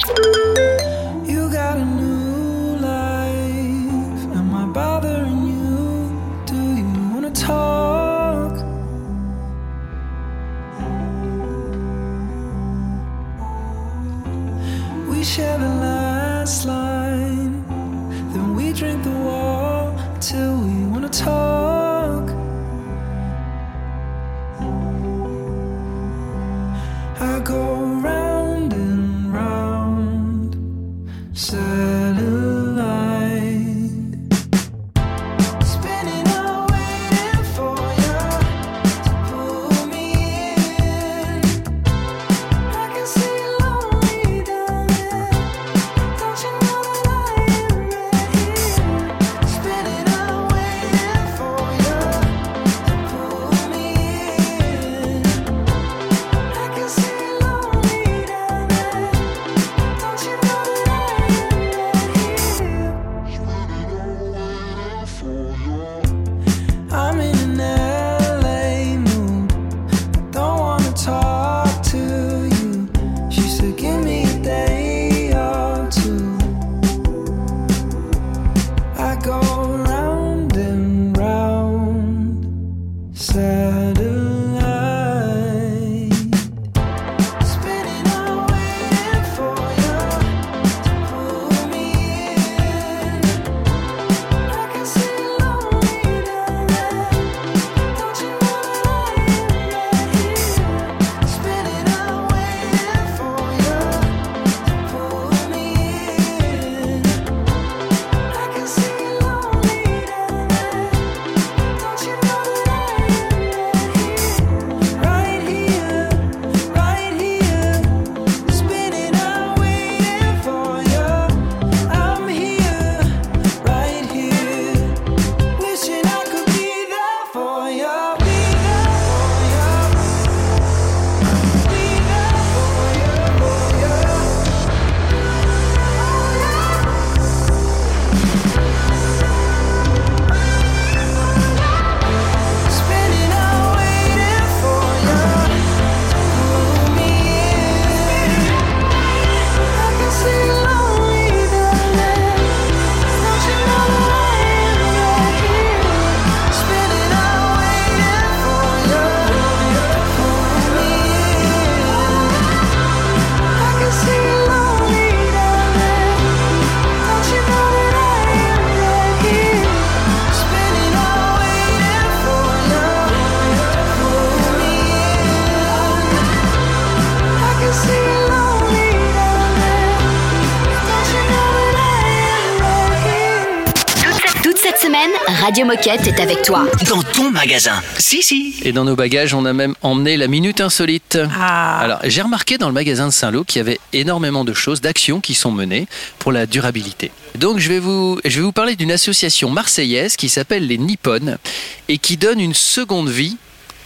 Radio 185.54 185.66
Moquette 185.66 186.08
est 186.08 186.18
avec 186.18 186.42
toi. 186.42 186.66
Dans 186.88 187.00
ton 187.00 187.30
magasin. 187.30 187.80
Si, 187.96 188.24
si. 188.24 188.56
Et 188.64 188.72
dans 188.72 188.82
nos 188.82 188.96
bagages, 188.96 189.34
on 189.34 189.44
a 189.44 189.52
même 189.52 189.76
emmené 189.82 190.16
la 190.16 190.26
minute 190.26 190.60
insolite. 190.60 191.16
Ah. 191.32 191.78
Alors, 191.78 192.00
j'ai 192.02 192.22
remarqué 192.22 192.58
dans 192.58 192.66
le 192.66 192.72
magasin 192.72 193.06
de 193.06 193.12
Saint-Lô 193.12 193.44
qu'il 193.44 193.60
y 193.60 193.60
avait 193.60 193.78
énormément 193.92 194.44
de 194.44 194.52
choses, 194.52 194.80
d'actions 194.80 195.20
qui 195.20 195.34
sont 195.34 195.52
menées 195.52 195.86
pour 196.18 196.32
la 196.32 196.46
durabilité. 196.46 197.12
Donc, 197.36 197.60
je 197.60 197.68
vais 197.68 197.78
vous, 197.78 198.18
je 198.24 198.40
vais 198.40 198.42
vous 198.42 198.50
parler 198.50 198.74
d'une 198.74 198.90
association 198.90 199.48
marseillaise 199.48 200.16
qui 200.16 200.28
s'appelle 200.28 200.66
les 200.66 200.76
Nippones 200.76 201.38
et 201.86 201.98
qui 201.98 202.16
donne 202.16 202.40
une 202.40 202.54
seconde 202.54 203.08
vie 203.08 203.36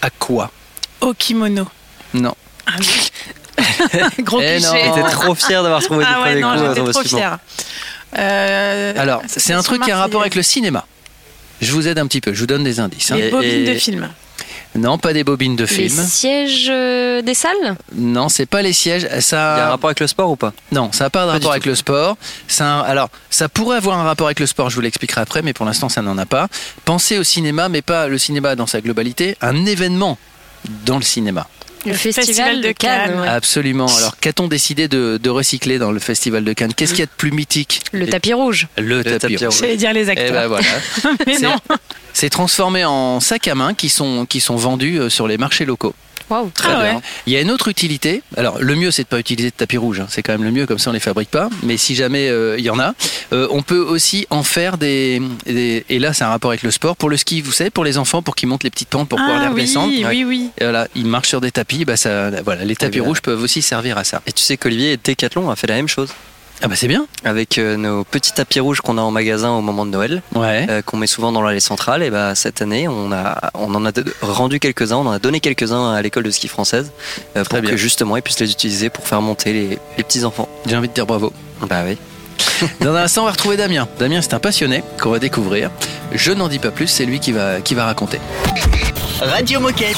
à 0.00 0.08
quoi? 0.08 0.50
Au 1.02 1.12
kimono. 1.12 1.66
Non. 2.14 2.34
Ah 2.66 2.76
Gros 4.20 4.40
eh 4.40 4.56
cliché. 4.56 4.66
non, 4.66 4.94
j'étais 4.94 5.10
trop 5.10 5.34
fier 5.34 5.62
d'avoir 5.62 5.82
trouvé 5.82 6.06
ah 6.08 6.14
du 6.14 6.16
ouais, 6.22 6.40
premier 6.40 6.80
non, 6.80 6.84
coup. 6.87 6.92
Trop 6.92 7.18
euh, 8.16 8.94
Alors, 8.96 9.20
c'est 9.26 9.52
un 9.52 9.62
truc 9.62 9.82
qui 9.82 9.90
a 9.90 9.98
un 9.98 10.00
rapport 10.00 10.22
avec 10.22 10.34
le 10.34 10.42
cinéma. 10.42 10.87
Je 11.61 11.73
vous 11.73 11.88
aide 11.88 11.99
un 11.99 12.07
petit 12.07 12.21
peu, 12.21 12.33
je 12.33 12.41
vous 12.41 12.47
donne 12.47 12.65
des 12.65 12.81
indices. 12.81 13.11
hein. 13.11 13.17
Les 13.17 13.31
bobines 13.31 13.50
Et- 13.67 13.75
de 13.75 13.79
films. 13.79 14.09
Non, 14.75 14.99
pas 14.99 15.12
des 15.15 15.25
bobines 15.25 15.57
de 15.57 15.65
Les 15.65 15.67
film. 15.88 16.05
sièges 16.07 16.69
euh, 16.71 17.23
des 17.23 17.35
salles 17.35 17.77
Non, 17.97 18.29
c'est 18.29 18.45
pas 18.47 18.61
les 18.62 18.73
sièges. 18.75 19.09
Ça... 19.21 19.55
Il 19.57 19.59
y 19.59 19.62
a 19.62 19.67
un 19.67 19.71
rapport 19.71 19.88
avec 19.88 19.99
le 19.99 20.07
sport 20.07 20.31
ou 20.31 20.37
pas? 20.37 20.53
Non, 20.73 20.93
ça 20.93 21.05
n'a 21.05 21.11
pas 21.11 21.23
de 21.23 21.27
Pas 21.27 21.33
rapport 21.33 21.49
tout. 21.49 21.53
avec 21.53 21.67
le 21.67 21.75
sport. 21.75 22.17
Ça 22.49 22.81
Alors, 22.81 23.09
ça 23.31 23.49
pourrait 23.49 23.79
avoir 23.79 23.99
un 23.99 24.05
rapport 24.05 24.27
avec 24.29 24.38
le 24.41 24.47
sport, 24.47 24.69
je 24.71 24.75
vous 24.77 24.83
l'expliquerai 24.83 25.23
après, 25.23 25.41
mais 25.43 25.53
pour 25.55 25.65
l'instant, 25.67 25.88
ça 25.88 26.03
n'en 26.03 26.19
a 26.19 26.27
pas. 26.27 26.49
Pensez 26.85 27.19
au 27.19 27.25
cinéma, 27.25 27.69
mais 27.71 27.83
pas 27.83 28.09
le 28.09 28.19
cinéma 28.19 28.55
dans 28.57 28.67
sa 28.67 28.81
globalité, 28.81 29.37
un 29.41 29.65
événement 29.67 30.19
dans 30.85 30.97
le 30.99 31.03
cinéma. 31.05 31.49
Le 31.87 31.92
Festival 31.94 32.61
de 32.61 32.73
Cannes, 32.73 33.20
ouais. 33.20 33.28
Absolument. 33.28 33.87
Alors, 33.99 34.16
qu'a-t-on 34.20 34.49
décidé 34.49 34.88
de, 34.88 35.18
de 35.23 35.30
recycler 35.30 35.78
dans 35.78 35.92
le 35.92 35.99
Festival 36.00 36.44
de 36.44 36.52
Cannes? 36.52 36.75
Qu'est-ce 36.75 36.92
qu'il 36.92 37.00
y 37.00 37.02
a 37.02 37.06
de 37.06 37.11
plus 37.16 37.30
mythique? 37.30 37.80
Le 37.92 38.06
tapis 38.06 38.32
rouge. 38.35 38.66
Le, 38.76 39.02
tapis, 39.04 39.18
tapis 39.35 39.47
rouge. 39.47 39.58
J'allais 39.61 39.76
dire 39.76 39.92
les 39.92 40.06
Eh 40.06 40.11
acteurs. 40.11 40.32
ben 40.32 40.47
voilà. 40.49 40.66
Mais 41.26 41.35
C'est- 41.35 41.42
non. 41.42 41.56
C'est 42.12 42.30
transformé 42.30 42.85
en 42.85 43.20
sacs 43.20 43.47
à 43.49 43.54
main 43.54 43.75
qui 43.75 43.88
sont, 43.88 44.26
qui 44.26 44.40
sont 44.40 44.56
vendus 44.56 44.99
euh, 44.99 45.08
sur 45.08 45.28
les 45.28 45.38
marchés 45.38 45.64
locaux. 45.64 45.94
Waouh. 46.30 46.50
Très 46.54 46.68
Ah 46.73 46.82
bien. 46.82 46.94
ouais. 46.97 47.00
Il 47.26 47.32
y 47.32 47.37
a 47.37 47.40
une 47.40 47.50
autre 47.50 47.68
utilité. 47.68 48.23
Alors, 48.37 48.58
le 48.61 48.75
mieux, 48.75 48.90
c'est 48.90 49.02
de 49.04 49.08
pas 49.08 49.18
utiliser 49.18 49.50
de 49.50 49.54
tapis 49.54 49.76
rouge. 49.78 50.00
hein. 50.00 50.06
C'est 50.08 50.23
quand 50.23 50.32
même 50.32 50.44
le 50.44 50.50
mieux, 50.50 50.66
comme 50.66 50.78
ça, 50.78 50.90
on 50.90 50.92
les 50.92 51.00
fabrique 51.00 51.30
pas. 51.30 51.49
Mais 51.62 51.76
si 51.76 51.94
jamais 51.94 52.28
euh, 52.28 52.56
il 52.58 52.64
y 52.64 52.70
en 52.70 52.78
a, 52.78 52.94
euh, 53.32 53.47
on 53.50 53.62
peut 53.62 53.78
aussi 53.80 54.26
en 54.30 54.42
faire 54.42 54.78
des, 54.78 55.20
des- 55.47 55.85
Et 55.88 55.99
là, 55.99 56.12
c'est 56.12 56.25
un 56.25 56.28
rapport 56.28 56.50
avec 56.50 56.62
le 56.62 56.70
sport. 56.70 56.97
Pour 56.97 57.08
le 57.11 57.16
ski, 57.16 57.40
vous 57.40 57.52
savez, 57.52 57.70
pour 57.70 57.85
les 57.85 57.99
enfants, 57.99 58.23
pour 58.23 58.35
qu'ils 58.35 58.49
montent 58.49 58.64
les 58.64 58.70
petites 58.70 58.88
pentes 58.88 59.08
pour 59.08 59.18
pouvoir 59.18 59.38
les 59.40 59.47
Ah 59.47 59.50
oui, 59.52 59.61
redescendre. 59.62 59.92
oui, 60.08 60.25
oui. 60.25 60.50
Et 60.58 60.64
voilà, 60.64 60.87
ils 60.94 61.06
marchent 61.06 61.28
sur 61.28 61.40
des 61.40 61.50
tapis. 61.50 61.85
Bah 61.85 61.97
ça, 61.97 62.30
voilà, 62.42 62.64
les 62.64 62.76
tapis 62.76 62.99
bien. 62.99 63.04
rouges 63.04 63.20
peuvent 63.23 63.42
aussi 63.42 63.62
servir 63.62 63.97
à 63.99 64.04
ça. 64.04 64.23
Et 64.26 64.32
tu 64.32 64.42
sais 64.42 64.56
qu'Olivier 64.56 64.92
et 64.92 64.97
Decathlon 64.97 65.50
a 65.50 65.56
fait 65.56 65.66
la 65.66 65.76
même 65.76 65.88
chose 65.88 66.08
Ah 66.62 66.67
bah 66.67 66.75
c'est 66.77 66.88
bien. 66.88 67.07
avec 67.25 67.59
euh, 67.59 67.77
nos 67.77 68.03
petits 68.05 68.33
tapis 68.33 68.59
rouges 68.59 68.81
qu'on 68.81 68.99
a 68.99 69.00
en 69.00 69.12
magasin 69.12 69.50
au 69.53 69.61
moment 69.61 69.87
de 69.87 69.91
Noël, 69.93 70.23
Ouais. 70.35 70.67
euh, 70.69 70.83
qu'on 70.83 70.97
met 70.97 71.07
souvent 71.07 71.31
dans 71.31 71.41
l'allée 71.43 71.61
centrale. 71.61 72.03
Et 72.03 72.11
bah 72.11 72.35
cette 72.35 72.61
année, 72.62 72.88
on 72.88 73.12
a, 73.12 73.50
on 73.55 73.73
en 73.77 73.87
a 73.87 73.91
rendu 74.23 74.59
quelques-uns, 74.59 74.97
on 74.97 75.07
en 75.07 75.12
a 75.12 75.19
donné 75.21 75.38
quelques-uns 75.41 75.93
à 75.93 76.03
l'école 76.03 76.25
de 76.25 76.31
ski 76.31 76.49
française 76.49 76.91
euh, 77.37 77.45
pour 77.45 77.61
bien. 77.61 77.71
que 77.71 77.77
justement 77.77 78.17
ils 78.17 78.23
puissent 78.23 78.41
les 78.41 78.50
utiliser 78.50 78.91
pour 78.91 79.07
faire 79.07 79.23
monter 79.23 79.53
les, 79.53 79.79
les 79.97 80.05
petits 80.05 80.25
enfants. 80.25 80.49
J'ai 80.67 80.77
envie 80.77 80.88
de 80.88 80.95
dire 80.95 81.07
bravo. 81.07 81.33
Bah 81.69 81.83
oui. 81.87 81.97
Dans 82.81 82.93
un 82.95 83.03
instant, 83.03 83.23
on 83.23 83.27
va 83.27 83.33
retrouver 83.33 83.57
Damien. 83.57 83.87
Damien, 84.00 84.21
c'est 84.23 84.35
un 84.35 84.38
passionné 84.41 84.83
qu'on 85.00 85.11
va 85.11 85.19
découvrir. 85.21 85.71
Je 86.12 86.33
n'en 86.33 86.49
dis 86.49 86.59
pas 86.59 86.71
plus, 86.73 86.87
c'est 86.88 87.05
lui 87.05 87.21
qui 87.21 87.31
va, 87.33 87.61
qui 87.61 87.75
va 87.75 87.85
raconter. 87.85 88.21
Radio 89.21 89.61
Moquette. 89.61 89.97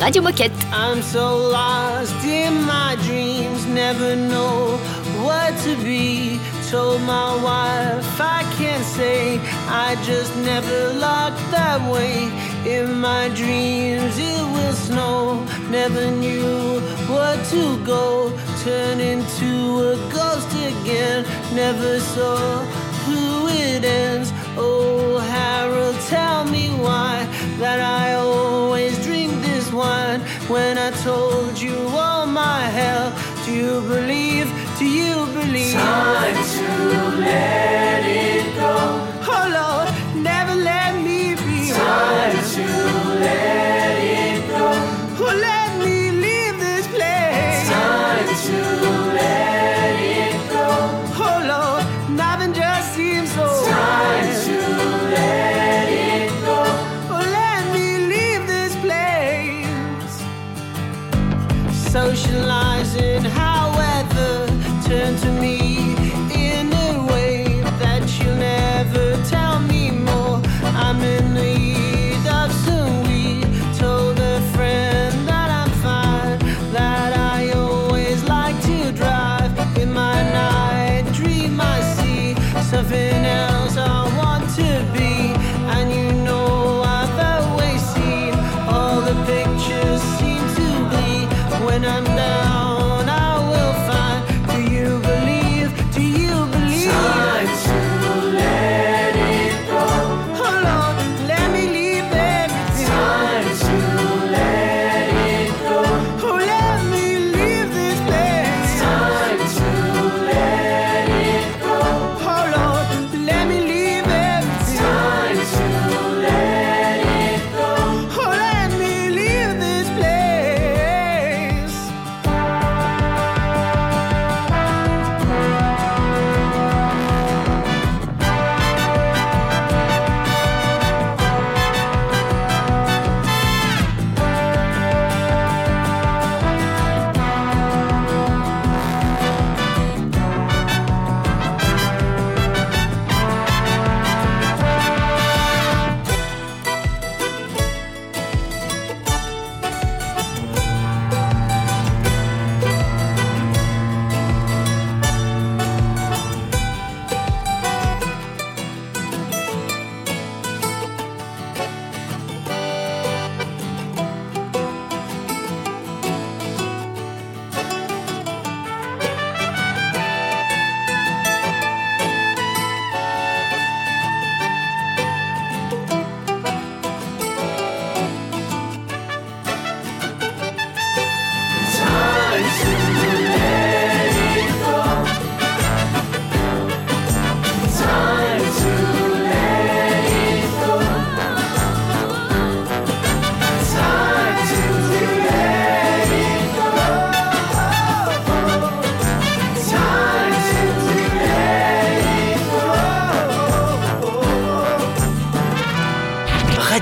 Radio 0.00 0.22
Moquette. 0.22 0.52
I'm 0.72 1.02
so 1.02 1.50
lost 1.52 2.14
in 2.24 2.52
my 2.64 2.96
dreams, 3.06 3.66
never 3.74 4.16
know 4.16 4.78
what 5.22 5.56
to 5.64 5.76
be. 5.76 6.40
Told 6.70 7.00
my 7.02 7.34
wife 7.42 8.20
I 8.20 8.42
can't 8.56 8.84
say, 8.84 9.40
I 9.66 9.96
just 10.04 10.34
never 10.36 10.78
looked 11.04 11.44
that 11.50 11.80
way. 11.92 12.30
In 12.64 13.00
my 13.00 13.28
dreams 13.30 14.18
it 14.18 14.44
will 14.54 14.72
snow, 14.72 15.44
never 15.68 16.10
knew 16.10 16.80
what 17.08 17.44
to 17.46 17.62
go. 17.84 18.32
Turn 18.62 19.00
into 19.00 19.50
a 19.92 19.96
ghost 20.12 20.52
again, 20.54 21.24
never 21.54 21.98
saw 21.98 22.64
who 23.04 23.48
it 23.48 23.84
ends. 23.84 24.32
Oh, 24.56 25.18
Harold, 25.18 25.96
tell 26.08 26.44
me 26.44 26.68
why 26.68 27.26
that 27.58 27.80
I 27.80 28.14
always 28.14 29.02
drink 29.04 29.32
this 29.42 29.72
wine. 29.72 30.20
When 30.48 30.78
I 30.78 30.90
told 31.02 31.60
you 31.60 31.76
all 31.88 32.26
my 32.26 32.60
hell, 32.78 33.12
do 33.44 33.52
you 33.52 33.80
believe? 33.88 34.59
Do 34.80 34.86
you 34.86 35.26
believe? 35.26 35.74
Time 35.74 36.34
to 36.36 37.20
let 37.20 38.02
it 38.02 38.29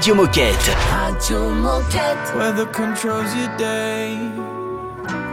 Radio 0.09 0.25
Moquette. 0.25 2.35
Weather 2.35 2.65
controls 2.65 3.35
your 3.35 3.55
day. 3.59 4.17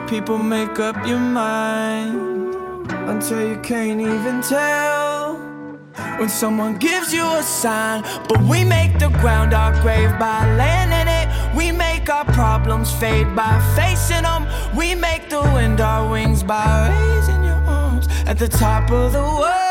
People 0.06 0.38
make 0.38 0.80
up 0.80 0.98
your 1.08 1.20
mind 1.20 2.86
until 3.08 3.48
you 3.48 3.58
can't 3.62 4.02
even 4.02 4.42
tell. 4.42 5.38
when 6.20 6.28
someone 6.28 6.78
gives 6.78 7.14
you 7.14 7.24
a 7.24 7.42
sign. 7.42 8.02
But 8.28 8.42
we 8.42 8.66
make 8.66 9.00
the 9.00 9.08
ground 9.22 9.54
our 9.54 9.72
grave 9.82 10.12
by 10.20 10.44
laying 10.58 10.92
in 10.92 11.08
it. 11.08 11.56
We 11.56 11.72
make 11.72 12.10
our 12.10 12.26
problems 12.26 12.92
fade 12.92 13.34
by 13.34 13.58
facing 13.78 14.24
them. 14.24 14.46
We 14.76 14.94
make 14.94 15.30
the 15.30 15.42
wind 15.42 15.80
our 15.80 16.12
wings 16.12 16.44
by 16.44 16.90
raising 16.90 17.46
your 17.46 17.64
arms 17.64 18.10
at 18.28 18.38
the 18.38 18.50
top 18.50 18.92
of 18.92 19.14
the 19.14 19.22
world. 19.22 19.65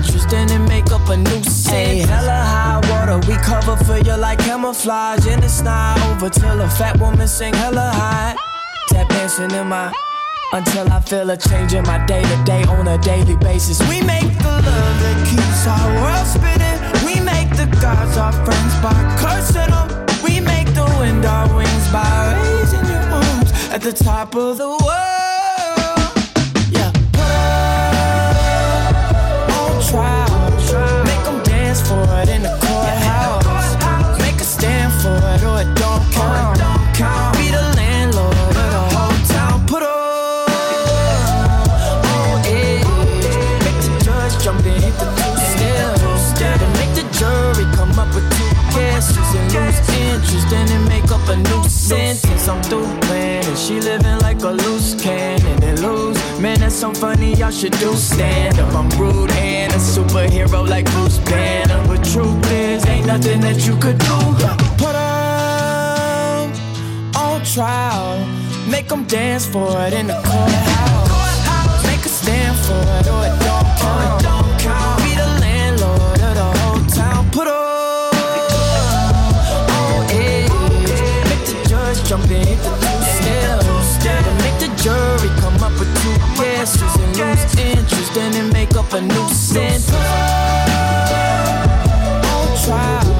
Lose 0.00 0.08
interest. 0.08 0.30
Then 0.30 0.46
they 0.48 0.58
make 0.58 0.90
up 0.92 1.08
a 1.08 1.16
new 1.16 1.42
sentence. 1.44 2.08
hella 2.08 2.30
high 2.30 2.80
water, 2.90 3.18
we 3.26 3.36
cover 3.36 3.76
for 3.84 3.98
you 3.98 4.16
like 4.16 4.38
camouflage. 4.38 5.26
And 5.26 5.42
it's 5.44 5.62
not 5.62 5.98
over 6.08 6.28
till 6.28 6.60
a 6.60 6.68
fat 6.68 6.98
woman 6.98 7.28
sing 7.28 7.54
hella 7.54 7.90
high. 7.94 8.36
Tap 8.88 9.08
dancing 9.08 9.50
in 9.50 9.68
my 9.68 9.92
until 10.52 10.92
I 10.92 11.00
feel 11.00 11.30
a 11.30 11.36
change 11.36 11.74
in 11.74 11.84
my 11.84 12.04
day 12.06 12.22
to 12.22 12.44
day 12.44 12.64
on 12.64 12.88
a 12.88 12.98
daily 12.98 13.36
basis. 13.36 13.80
We 13.88 14.02
make 14.02 14.32
the 14.38 14.56
love 14.68 14.96
that 15.02 15.18
keeps 15.30 15.66
our 15.66 15.88
world 16.02 16.26
spinning. 16.26 16.78
We 17.06 17.20
make 17.20 17.50
the 17.56 17.66
gods 17.80 18.16
our 18.16 18.32
friends 18.32 18.74
by 18.82 18.98
cursing 19.20 19.70
them. 19.70 19.88
We 20.24 20.40
make 20.40 20.66
the 20.74 20.84
wind 20.98 21.24
our 21.24 21.46
wings 21.54 21.92
by 21.92 22.34
raising 22.42 22.86
your 22.86 23.06
arms 23.22 23.52
at 23.70 23.80
the 23.80 23.92
top 23.92 24.34
of 24.34 24.58
the 24.58 24.68
world. 24.68 25.09
Be 37.36 37.50
the 37.50 37.64
landlord 37.76 38.56
of. 38.56 39.66
Put 39.66 39.82
on 39.82 39.88
oh, 42.06 42.42
edge. 42.46 42.84
Make 43.64 43.80
the 43.84 43.90
judge 44.04 44.44
jump 44.44 44.64
and 44.66 44.82
hit 44.82 44.94
the. 44.98 45.20
Then 46.40 46.72
make 46.80 46.94
the 46.94 47.04
jury 47.18 47.66
come 47.76 47.98
up 47.98 48.14
with 48.14 48.24
two 48.32 48.48
guesses 48.74 49.16
and 49.16 49.52
lose 49.52 49.78
interest. 49.90 50.48
They 50.50 50.78
make 50.88 51.10
up 51.10 51.28
a 51.28 51.36
new 51.36 51.68
sentence. 51.68 52.48
I'm 52.48 52.62
through 52.62 52.86
and 53.12 53.58
she 53.58 53.80
living 53.80 54.18
like 54.20 54.42
a 54.42 54.50
loose 54.50 54.94
cannon 54.94 55.62
and 55.62 55.78
lose. 55.80 56.16
Man, 56.40 56.60
that's 56.60 56.74
so 56.74 56.94
funny. 56.94 57.34
Y'all 57.34 57.50
should 57.50 57.72
do 57.78 57.94
stand 57.94 58.58
up. 58.58 58.74
I'm 58.74 58.88
rude 58.98 59.30
and 59.32 59.72
a 59.72 59.76
superhero 59.76 60.66
like 60.68 60.90
Bruce 60.92 61.18
Banner. 61.18 61.86
But 61.86 62.04
truth 62.04 62.50
is, 62.50 62.86
ain't 62.86 63.06
nothing 63.06 63.40
that 63.40 63.66
you 63.66 63.76
could 63.76 63.98
do. 63.98 64.69
Trial. 67.54 68.24
Make 68.70 68.86
them 68.86 69.04
dance 69.06 69.44
for 69.44 69.76
it 69.80 69.92
in 69.92 70.06
the 70.06 70.14
courthouse. 70.14 71.84
Make 71.84 72.06
a 72.06 72.08
stand 72.08 72.56
for 72.58 72.78
it 72.78 73.08
or 73.10 73.26
it 73.26 73.36
don't 73.42 73.66
count. 74.60 75.02
Be 75.02 75.16
the 75.16 75.26
landlord 75.40 76.20
of 76.20 76.36
the. 76.36 76.44
Put 77.32 77.48
oh, 77.50 78.10
edge. 80.10 80.48
Make 81.28 81.44
the 81.44 81.54
judge 81.68 82.04
jump 82.08 82.30
and 82.30 82.60
steps. 83.18 83.98
Then 84.04 84.22
make 84.44 84.58
the 84.62 84.70
jury 84.80 85.30
come 85.40 85.58
up 85.60 85.72
with 85.80 85.90
two 86.02 86.14
guesses 86.40 86.94
and 87.02 87.16
lose 87.16 87.54
interest. 87.58 88.14
Make 88.52 88.76
up 88.76 88.92
a 88.92 89.00
new 89.00 89.28
sentence. 89.28 89.90
On 92.30 92.46
trial. 92.64 93.10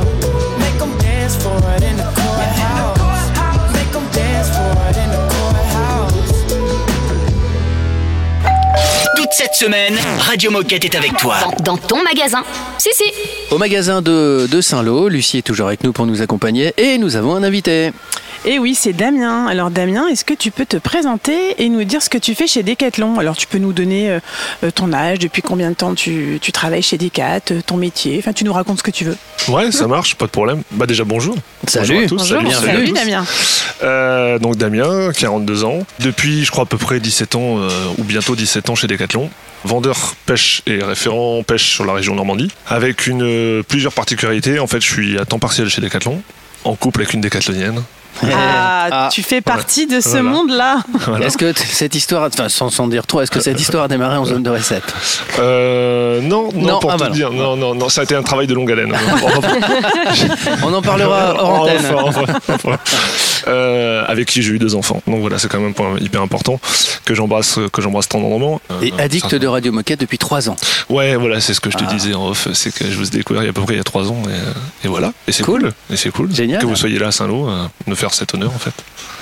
Make 0.61 0.81
'em 0.81 0.97
dance 0.99 1.35
for 1.35 1.59
it 1.75 1.83
in 1.83 1.97
the 1.97 2.05
courthouse. 2.05 3.00
Toute 9.31 9.38
cette 9.47 9.55
semaine, 9.55 9.97
Radio 10.19 10.51
Moquette 10.51 10.85
est 10.85 10.95
avec 10.97 11.16
toi. 11.16 11.37
Dans, 11.61 11.75
dans 11.75 11.77
ton 11.77 12.03
magasin. 12.03 12.43
Si, 12.79 12.88
si. 12.93 13.05
Au 13.53 13.59
magasin 13.59 14.03
de, 14.03 14.49
de 14.51 14.61
Saint-Lô, 14.61 15.09
Lucie 15.09 15.38
est 15.38 15.43
toujours 15.43 15.69
avec 15.69 15.85
nous 15.85 15.93
pour 15.93 16.05
nous 16.07 16.21
accompagner 16.21 16.75
et 16.77 16.99
nous 16.99 17.14
avons 17.14 17.37
un 17.37 17.45
invité. 17.45 17.93
Et 18.46 18.59
oui, 18.59 18.74
c'est 18.74 18.94
Damien. 18.94 19.46
Alors 19.48 19.70
Damien, 19.70 20.07
est-ce 20.09 20.24
que 20.24 20.33
tu 20.33 20.50
peux 20.50 20.64
te 20.64 20.79
présenter 20.79 21.62
et 21.62 21.68
nous 21.68 21.85
dire 21.85 22.00
ce 22.00 22.09
que 22.09 22.16
tu 22.16 22.35
fais 22.35 22.46
chez 22.46 22.62
Decathlon? 22.62 23.18
Alors 23.18 23.37
tu 23.37 23.46
peux 23.46 23.59
nous 23.59 23.74
donner 23.74 24.11
euh, 24.11 24.20
euh, 24.64 24.70
ton 24.70 24.94
âge, 24.94 25.18
depuis 25.18 25.42
combien 25.42 25.68
de 25.68 25.74
temps 25.74 25.94
tu, 25.94 26.38
tu 26.40 26.50
travailles 26.50 26.83
chez 26.83 26.96
Decat, 26.96 27.40
euh, 27.50 27.61
ton 27.61 27.76
métier, 27.76 28.16
enfin 28.18 28.33
tu 28.33 28.44
nous 28.44 28.53
racontes 28.55 28.79
ce 28.79 28.83
que 28.83 28.90
tu 28.90 29.05
veux. 29.05 29.16
Ouais, 29.48 29.70
ça 29.70 29.87
marche, 29.87 30.14
pas 30.14 30.24
de 30.24 30.31
problème. 30.31 30.62
Bah 30.70 30.87
déjà 30.87 31.05
bonjour. 31.05 31.37
Salut. 31.66 32.07
Bonjour 32.09 32.22
à 32.22 32.24
tous. 32.24 32.33
Bonjour, 32.33 32.55
salut. 32.55 32.92
Damien. 32.92 33.26
Euh, 33.83 34.38
donc 34.38 34.57
Damien, 34.57 35.12
42 35.12 35.64
ans. 35.64 35.81
Depuis, 35.98 36.42
je 36.42 36.50
crois 36.50 36.64
à 36.64 36.66
peu 36.66 36.79
près 36.79 36.98
17 36.98 37.35
ans 37.35 37.59
euh, 37.59 37.68
ou 37.98 38.05
bientôt 38.05 38.37
17 38.37 38.70
ans 38.70 38.74
chez 38.74 38.87
Decathlon. 38.87 39.29
Vendeur 39.64 40.14
pêche 40.24 40.62
et 40.66 40.83
référent 40.83 41.42
pêche 41.42 41.68
sur 41.74 41.85
la 41.85 41.92
région 41.92 42.14
Normandie. 42.14 42.50
Avec 42.66 43.07
une 43.07 43.62
plusieurs 43.64 43.92
particularités. 43.92 44.59
En 44.59 44.66
fait, 44.66 44.81
je 44.81 44.90
suis 44.90 45.18
à 45.18 45.26
temps 45.26 45.38
partiel 45.38 45.68
chez 45.68 45.83
Decathlon. 45.83 46.22
En 46.64 46.74
couple 46.74 47.00
avec 47.00 47.12
une 47.12 47.20
décathlonienne. 47.20 47.83
Ah, 48.23 48.88
Ah, 48.92 49.09
tu 49.12 49.23
fais 49.23 49.40
partie 49.40 49.87
de 49.87 50.01
ce 50.01 50.09
Voilà. 50.11 50.23
monde-là. 50.25 50.79
Voilà. 51.07 51.27
Est-ce 51.27 51.38
que 51.38 51.53
cette 51.57 51.94
histoire, 51.94 52.29
enfin, 52.33 52.49
sans, 52.49 52.68
sans 52.70 52.87
dire 52.88 53.07
trop, 53.07 53.20
est-ce 53.20 53.31
que 53.31 53.40
cette 53.40 53.61
histoire 53.61 53.85
a 53.85 53.88
démarré 53.88 54.16
en 54.16 54.25
zone 54.25 54.42
de 54.42 54.51
recette 54.51 54.83
Euh, 55.38 56.20
non, 56.20 56.49
non, 56.55 56.73
Non, 56.73 56.79
pour 56.81 56.90
ah 56.92 56.96
bah 56.96 57.09
dire, 57.11 57.31
non, 57.33 57.57
non, 57.57 57.75
non, 57.75 57.88
ça 57.88 58.01
a 58.03 58.05
été 58.05 58.14
un 58.16 58.23
travail 58.23 58.46
de 58.46 58.55
longue 58.55 58.70
haleine. 58.73 58.92
On 60.62 60.73
en 60.73 60.83
parlera 60.83 61.35
hors 61.38 61.61
antenne. 61.62 61.87
Enfin, 61.94 62.23
enfin, 62.25 62.55
enfin. 62.55 62.79
Euh, 63.49 64.05
avec 64.07 64.29
qui 64.29 64.42
j'ai 64.42 64.53
eu 64.53 64.59
deux 64.59 64.75
enfants. 64.75 65.03
Donc 65.07 65.20
voilà, 65.20 65.38
c'est 65.38 65.49
quand 65.49 65.59
même 65.59 65.70
un 65.70 65.73
point 65.73 65.96
hyper 65.99 66.20
important 66.20 66.61
que 67.07 67.14
j'embrasse, 67.14 67.59
que 67.73 67.81
j'embrasse 67.81 68.09
tendrement. 68.09 68.61
Euh, 68.70 68.81
Et 68.83 68.92
addict 68.99 69.35
de 69.35 69.46
Radio 69.46 69.73
Moquette 69.73 70.01
depuis 70.01 70.18
3 70.18 70.51
ans. 70.51 70.57
Ouais, 70.90 71.16
voilà, 71.16 71.40
c'est 71.40 71.55
ce 71.55 71.61
que 71.61 71.70
je 71.70 71.77
te 71.79 71.85
Ah. 71.87 71.92
disais 71.92 72.12
en 72.14 72.29
off, 72.29 72.49
c'est 72.53 72.73
que 72.75 72.85
je 72.90 72.96
vous 72.99 73.07
ai 73.07 73.11
découvert 73.11 73.42
il 73.42 73.46
y 73.46 73.49
a 73.49 73.51
à 73.51 73.55
peu 73.55 73.62
près 73.62 73.75
il 73.75 73.79
y 73.79 73.81
a 73.81 73.85
trois 73.85 74.09
ans 74.11 74.20
et, 74.29 74.87
et 74.87 74.88
voilà. 74.88 75.12
Et 75.27 75.33
c'est 75.33 75.42
Cool. 75.42 75.61
cool. 75.62 75.73
Et 75.90 75.96
c'est 75.96 76.11
cool. 76.11 76.31
Génial. 76.35 76.61
Que 76.61 76.66
vous 76.66 76.77
soyez 76.77 76.99
là 76.99 77.07
à 77.09 77.12
Saint-Lô, 77.12 77.49
euh, 77.49 77.64
me 77.87 77.94
faire 78.01 78.15
cet 78.15 78.35
honneur 78.35 78.53
en 78.55 78.59
fait. 78.59 78.73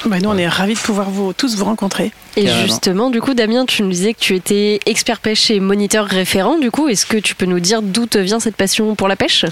Bah, 0.07 0.19
nous, 0.21 0.31
on 0.31 0.39
est 0.39 0.49
ravis 0.49 0.75
de 0.75 0.79
pouvoir 0.79 1.11
vous, 1.11 1.33
tous 1.33 1.57
vous 1.57 1.65
rencontrer. 1.65 2.13
Et 2.37 2.45
Carrément. 2.45 2.67
justement, 2.67 3.11
du 3.11 3.21
coup, 3.21 3.35
Damien, 3.35 3.67
tu 3.67 3.83
nous 3.83 3.91
disais 3.91 4.15
que 4.15 4.21
tu 4.21 4.37
étais 4.37 4.79
expert 4.87 5.19
pêche 5.19 5.51
et 5.51 5.59
moniteur 5.59 6.07
référent. 6.07 6.57
Du 6.59 6.71
coup, 6.71 6.89
est-ce 6.89 7.05
que 7.05 7.17
tu 7.17 7.35
peux 7.35 7.47
nous 7.47 7.59
dire 7.59 7.83
d'où 7.83 8.07
te 8.07 8.19
vient 8.19 8.39
cette 8.39 8.55
passion 8.55 8.95
pour 8.95 9.09
la 9.09 9.17
pêche? 9.17 9.45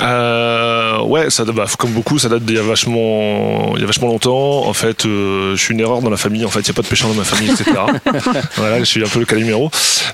Euh, 0.00 1.00
ouais, 1.02 1.30
ça, 1.30 1.44
bah, 1.46 1.66
comme 1.78 1.90
beaucoup, 1.90 2.18
ça 2.20 2.28
date 2.28 2.44
d'il 2.44 2.54
y 2.54 2.58
a 2.58 2.62
vachement, 2.62 3.72
il 3.74 3.80
y 3.80 3.82
a 3.82 3.86
vachement 3.86 4.06
longtemps. 4.06 4.66
En 4.68 4.72
fait, 4.72 5.04
euh, 5.04 5.56
je 5.56 5.60
suis 5.60 5.74
une 5.74 5.80
erreur 5.80 6.00
dans 6.00 6.10
la 6.10 6.16
famille. 6.16 6.44
En 6.44 6.50
fait, 6.50 6.60
il 6.60 6.66
n'y 6.66 6.70
a 6.70 6.74
pas 6.74 6.82
de 6.82 6.86
pêcheurs 6.86 7.08
dans 7.08 7.16
ma 7.16 7.24
famille, 7.24 7.50
etc. 7.50 7.72
voilà, 8.56 8.78
je 8.78 8.84
suis 8.84 9.02
un 9.02 9.08
peu 9.08 9.18
le 9.18 9.26
calimero. 9.26 9.70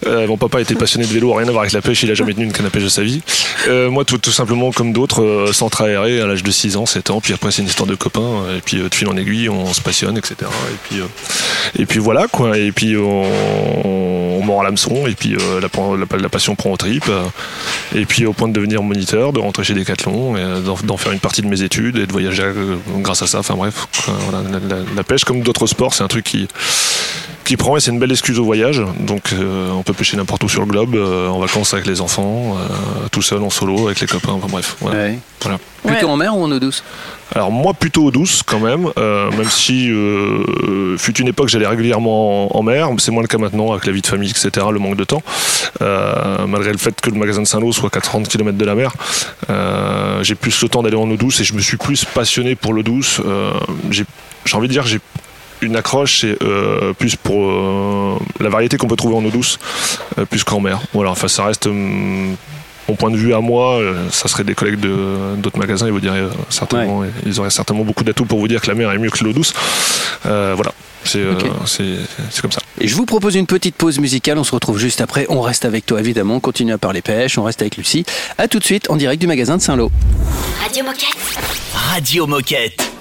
Euh, 0.06 0.26
mon 0.26 0.38
papa 0.38 0.62
était 0.62 0.74
passionné 0.74 1.06
de 1.06 1.12
vélo, 1.12 1.34
rien 1.34 1.46
à 1.46 1.50
voir 1.50 1.62
avec 1.62 1.72
la 1.72 1.82
pêche. 1.82 2.02
Il 2.04 2.10
a 2.10 2.14
jamais 2.14 2.32
tenu 2.32 2.46
une 2.46 2.52
canne 2.52 2.66
à 2.66 2.70
pêche 2.70 2.84
de 2.84 2.88
sa 2.88 3.02
vie. 3.02 3.20
Euh, 3.68 3.90
moi, 3.90 4.06
tout, 4.06 4.16
tout 4.16 4.32
simplement, 4.32 4.72
comme 4.72 4.94
d'autres, 4.94 5.22
euh, 5.22 5.52
centre 5.52 5.82
aéré 5.82 6.22
à 6.22 6.26
l'âge 6.26 6.42
de 6.42 6.50
6 6.50 6.78
ans, 6.78 6.86
7 6.86 7.10
ans. 7.10 7.20
Puis 7.20 7.34
après, 7.34 7.50
c'est 7.50 7.60
une 7.60 7.68
histoire 7.68 7.86
de 7.86 7.94
copains. 7.94 8.44
Et 8.56 8.60
puis, 8.60 8.78
euh, 8.78 8.88
de 8.88 8.94
fil 8.94 9.08
en 9.08 9.16
aiguille, 9.16 9.48
on 9.48 9.72
se 9.72 9.80
passionne, 9.80 10.16
etc. 10.16 10.36
Et 10.42 10.88
puis, 10.88 11.00
euh, 11.00 11.06
et 11.78 11.86
puis 11.86 11.98
voilà, 11.98 12.26
quoi. 12.28 12.56
Et 12.58 12.72
puis, 12.72 12.96
on, 12.96 14.42
mord 14.44 14.60
à 14.60 14.64
l'hameçon. 14.64 15.06
Et 15.06 15.14
puis, 15.14 15.36
euh, 15.36 15.60
la, 15.60 16.28
passion 16.28 16.54
prend 16.54 16.70
au 16.70 16.76
trip. 16.76 17.04
Euh, 17.08 17.24
et 17.94 18.04
puis 18.04 18.26
au 18.26 18.32
point 18.32 18.48
de 18.48 18.52
devenir 18.52 18.82
moniteur, 18.82 19.32
de 19.32 19.40
rentrer 19.40 19.64
chez 19.64 19.74
Decathlon, 19.74 20.34
d'en, 20.60 20.96
faire 20.96 21.12
une 21.12 21.20
partie 21.20 21.42
de 21.42 21.46
mes 21.46 21.62
études 21.62 21.96
et 21.96 22.06
de 22.06 22.12
voyager 22.12 22.50
grâce 22.98 23.22
à 23.22 23.26
ça. 23.26 23.38
Enfin 23.38 23.54
bref, 23.54 23.86
la 24.96 25.04
pêche 25.04 25.24
comme 25.24 25.40
d'autres 25.40 25.66
sports, 25.66 25.94
c'est 25.94 26.02
un 26.02 26.08
truc 26.08 26.24
qui 26.24 26.48
qui 27.44 27.56
prend 27.56 27.76
et 27.76 27.80
c'est 27.80 27.90
une 27.90 27.98
belle 27.98 28.10
excuse 28.12 28.38
au 28.38 28.44
voyage. 28.44 28.82
Donc 29.00 29.32
euh, 29.32 29.70
on 29.70 29.82
peut 29.82 29.92
pêcher 29.92 30.16
n'importe 30.16 30.42
où 30.44 30.48
sur 30.48 30.60
le 30.62 30.66
globe, 30.66 30.94
euh, 30.94 31.28
en 31.28 31.38
vacances 31.38 31.74
avec 31.74 31.86
les 31.86 32.00
enfants, 32.00 32.56
euh, 32.58 33.06
tout 33.12 33.22
seul 33.22 33.42
en 33.42 33.50
solo 33.50 33.86
avec 33.86 34.00
les 34.00 34.06
copains. 34.06 34.32
Enfin 34.32 34.46
bref, 34.50 34.76
voilà. 34.80 34.98
Ouais. 34.98 35.18
Voilà. 35.42 35.58
Plutôt 35.84 36.06
Ouais. 36.06 36.12
en 36.12 36.16
mer 36.16 36.34
ou 36.36 36.42
en 36.42 36.50
eau 36.50 36.58
douce? 36.58 36.82
Alors 37.34 37.50
moi 37.50 37.74
plutôt 37.74 38.04
eau 38.04 38.10
douce 38.10 38.42
quand 38.44 38.60
même, 38.60 38.88
euh, 38.98 39.30
même 39.32 39.50
si 39.50 39.90
euh, 39.90 40.96
fut 40.96 41.18
une 41.20 41.28
époque 41.28 41.48
j'allais 41.48 41.66
régulièrement 41.66 42.54
en, 42.56 42.58
en 42.58 42.62
mer, 42.62 42.88
c'est 42.98 43.10
moins 43.10 43.22
le 43.22 43.28
cas 43.28 43.36
maintenant 43.38 43.72
avec 43.72 43.84
la 43.86 43.92
vie 43.92 44.00
de 44.00 44.06
famille, 44.06 44.30
etc., 44.30 44.66
le 44.72 44.78
manque 44.78 44.96
de 44.96 45.04
temps. 45.04 45.22
Euh, 45.82 46.46
malgré 46.46 46.72
le 46.72 46.78
fait 46.78 46.98
que 47.00 47.10
le 47.10 47.16
magasin 47.18 47.42
de 47.42 47.46
Saint-Lô 47.46 47.72
soit 47.72 47.90
qu'à 47.90 48.00
30 48.00 48.28
km 48.28 48.56
de 48.56 48.64
la 48.64 48.74
mer, 48.74 48.92
euh, 49.50 50.22
j'ai 50.22 50.34
plus 50.34 50.62
le 50.62 50.68
temps 50.68 50.82
d'aller 50.82 50.96
en 50.96 51.10
eau 51.10 51.16
douce 51.16 51.40
et 51.40 51.44
je 51.44 51.52
me 51.54 51.60
suis 51.60 51.76
plus 51.76 52.04
passionné 52.06 52.54
pour 52.54 52.72
l'eau 52.72 52.82
douce. 52.82 53.20
Euh, 53.26 53.52
j'ai 53.90 54.04
j'ai 54.46 54.56
envie 54.56 54.68
de 54.68 54.72
dire 54.72 54.82
que 54.84 54.88
j'ai 54.90 55.00
une 55.60 55.76
accroche 55.76 56.20
c'est 56.20 56.36
euh, 56.42 56.92
plus 56.92 57.16
pour 57.16 57.42
euh, 57.50 58.18
la 58.40 58.48
variété 58.48 58.76
qu'on 58.76 58.86
peut 58.88 58.96
trouver 58.96 59.16
en 59.16 59.24
eau 59.24 59.30
douce 59.30 59.58
euh, 60.18 60.24
plus 60.24 60.44
qu'en 60.44 60.60
mer. 60.60 60.80
Voilà, 60.92 61.10
enfin 61.10 61.28
ça 61.28 61.44
reste 61.44 61.66
hum, 61.66 62.36
mon 62.88 62.96
point 62.96 63.10
de 63.10 63.16
vue 63.16 63.32
à 63.34 63.40
moi, 63.40 63.76
euh, 63.78 63.94
ça 64.10 64.28
serait 64.28 64.44
des 64.44 64.54
collègues 64.54 64.78
de- 64.80 65.36
d'autres 65.38 65.58
magasins, 65.58 65.86
ils 65.86 65.92
vous 65.92 66.00
diraient 66.00 66.18
euh, 66.18 66.28
certainement, 66.50 67.02
ils 67.24 67.40
auraient 67.40 67.48
certainement 67.50 67.82
beaucoup 67.84 68.04
d'atouts 68.04 68.26
pour 68.26 68.38
vous 68.38 68.48
dire 68.48 68.60
que 68.60 68.66
la 68.68 68.74
mer 68.74 68.90
est 68.92 68.98
mieux 68.98 69.08
que 69.10 69.24
l'eau 69.24 69.32
douce. 69.32 69.54
Euh, 70.26 70.52
voilà, 70.54 70.72
c'est 71.02 71.18
euh, 71.20 71.32
Ok. 71.32 71.46
c'est- 71.66 71.98
c'est 72.30 72.42
comme 72.42 72.52
ça. 72.52 72.60
Et 72.80 72.86
je 72.88 72.94
vous 72.96 73.06
propose 73.06 73.36
une 73.36 73.46
petite 73.46 73.76
pause 73.76 73.98
musicale. 74.00 74.36
On 74.36 74.44
se 74.44 74.52
retrouve 74.52 74.78
juste 74.78 75.00
après. 75.00 75.26
On 75.30 75.40
reste 75.40 75.64
avec 75.64 75.86
toi, 75.86 76.00
évidemment. 76.00 76.34
On 76.36 76.40
continue 76.40 76.72
à 76.72 76.78
parler 76.78 77.02
pêche. 77.02 77.38
On 77.38 77.44
reste 77.44 77.62
avec 77.62 77.76
Lucie. 77.76 78.04
À 78.36 78.48
tout 78.48 78.58
de 78.58 78.64
suite 78.64 78.90
en 78.90 78.96
direct 78.96 79.20
du 79.20 79.28
magasin 79.28 79.56
de 79.56 79.62
Saint-Lô. 79.62 79.90
Radio 80.60 80.82
Moquette. 80.84 81.16
Radio 81.72 82.26
Moquette. 82.26 82.93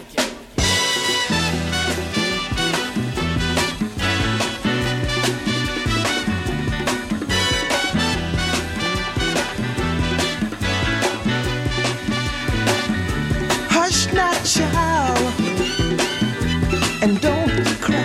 And 17.01 17.21
don't 17.21 17.65
cry. 17.79 18.03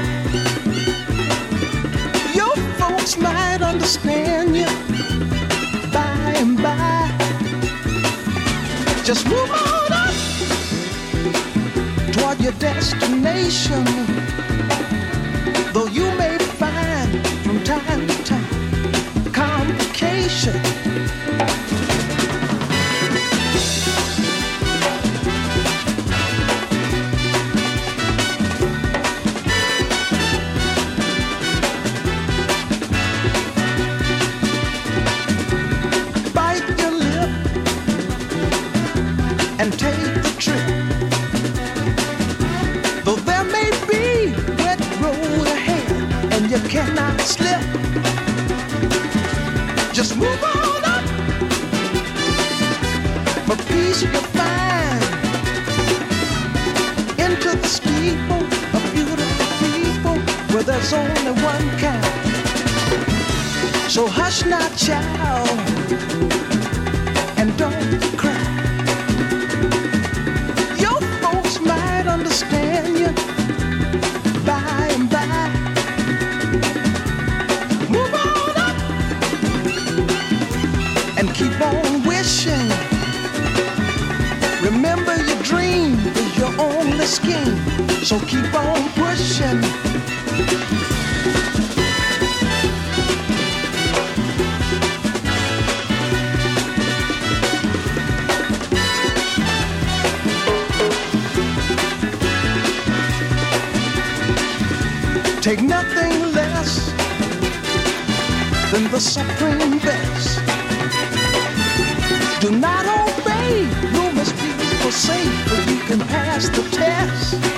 Your 2.33 2.55
folks 2.79 3.18
might 3.18 3.61
understand 3.61 4.57
you 4.57 4.66
by 5.92 6.35
and 6.37 6.57
by. 6.62 7.11
Just 9.03 9.27
move 9.27 9.51
on 9.51 9.92
up 9.92 10.14
toward 12.12 12.40
your 12.40 12.53
destination. 12.53 13.85
Though 15.72 15.88
you 15.88 16.05
may 16.18 16.38
find 16.38 17.27
from 17.42 17.64
time 17.64 18.07
to 18.07 18.24
time 18.24 19.33
complication. 19.33 20.55
Slip, 47.20 47.61
just 49.92 50.16
move 50.16 50.42
on 50.44 50.85
up. 50.85 51.04
For 53.46 53.57
peace 53.68 54.02
you 54.02 54.09
can 54.09 54.24
find 54.38 55.02
into 57.18 57.57
the 57.57 57.68
steeple 57.68 58.44
of 58.76 58.83
beautiful 58.92 59.46
people 59.64 60.16
where 60.52 60.62
there's 60.62 60.92
only 60.92 61.33
one 61.42 61.68
kind. 61.78 62.04
So 63.90 64.07
hush 64.07 64.44
now, 64.44 64.68
child, 64.76 66.28
so 88.09 88.18
keep 88.21 88.55
on 88.55 88.88
pushing. 88.94 89.61
Take 105.42 105.61
nothing 105.61 106.33
less 106.33 106.92
than 108.73 108.90
the 108.90 108.99
supreme 108.99 109.79
best. 109.81 110.38
Do 112.40 112.53
not 112.53 112.87
obey 112.87 113.66
rumors 113.92 114.33
people 114.33 114.92
say, 114.92 115.23
but 115.51 115.71
you 115.71 115.79
can 115.81 116.01
pass 116.09 116.49
the 116.49 116.62
test. 116.71 117.58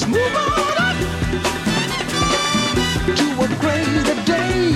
Just 0.00 0.12
move 0.12 0.34
on 0.34 0.78
up 0.78 0.96
to 3.04 3.26
a 3.44 3.48
greater 3.60 4.16
day. 4.24 4.72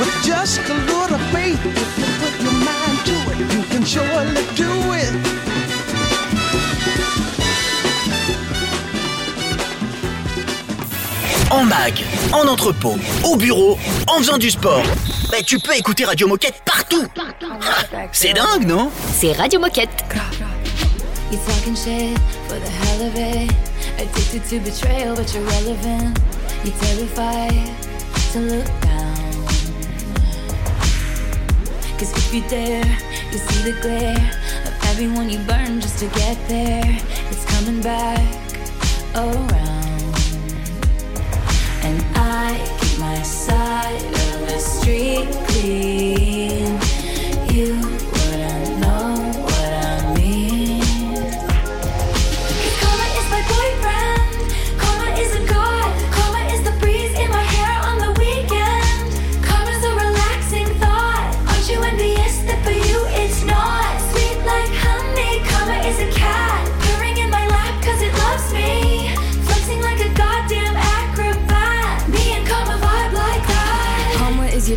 With 0.00 0.14
just 0.24 0.60
a 0.60 0.74
little 0.88 1.18
faith, 1.34 1.60
if 1.66 1.98
you 1.98 2.06
put 2.22 2.34
your 2.42 2.56
mind 2.64 2.98
to 3.04 3.16
it, 3.32 3.38
you 3.52 3.62
can 3.64 3.84
surely 3.84 4.42
do 4.56 4.72
it. 4.94 5.12
En 11.50 11.64
mag, 11.66 11.92
en 12.32 12.48
entrepôt, 12.48 12.96
au 13.24 13.36
bureau, 13.36 13.78
en 14.06 14.18
faisant 14.20 14.38
du 14.38 14.50
sport. 14.50 14.82
Bah, 15.30 15.42
tu 15.44 15.58
peux 15.58 15.76
écouter 15.76 16.06
Radio 16.06 16.26
Moquette 16.26 16.62
partout. 16.64 17.04
Ah, 17.18 18.06
C'est 18.12 18.32
dingue, 18.32 18.66
non? 18.66 18.90
C'est 19.12 19.32
Radio 19.32 19.60
Moquette. 19.60 20.04
You 21.30 21.38
talking 21.44 21.76
shit 21.76 22.16
it. 23.02 23.52
Addicted 23.98 24.44
to 24.44 24.60
betrayal, 24.60 25.14
but 25.16 25.32
you're 25.34 25.44
relevant. 25.44 26.18
You're 26.64 26.74
terrified 26.76 27.70
to 28.32 28.40
look 28.40 28.66
down. 28.80 29.16
Cause 31.98 32.12
if 32.16 32.34
you 32.34 32.42
dare, 32.48 32.84
you 33.32 33.38
see 33.38 33.70
the 33.70 33.80
glare 33.80 34.30
of 34.66 34.74
everyone 34.90 35.28
you 35.30 35.38
burn 35.40 35.80
just 35.80 35.98
to 35.98 36.06
get 36.18 36.36
there. 36.48 36.98
It's 37.30 37.44
coming 37.44 37.82
back 37.82 38.20
around. 39.14 40.14
And 41.82 42.02
I 42.14 42.56
keep 42.80 42.98
my 42.98 43.22
side 43.22 44.04
of 44.04 44.48
the 44.48 44.58
street 44.58 45.28
clean. 45.48 46.85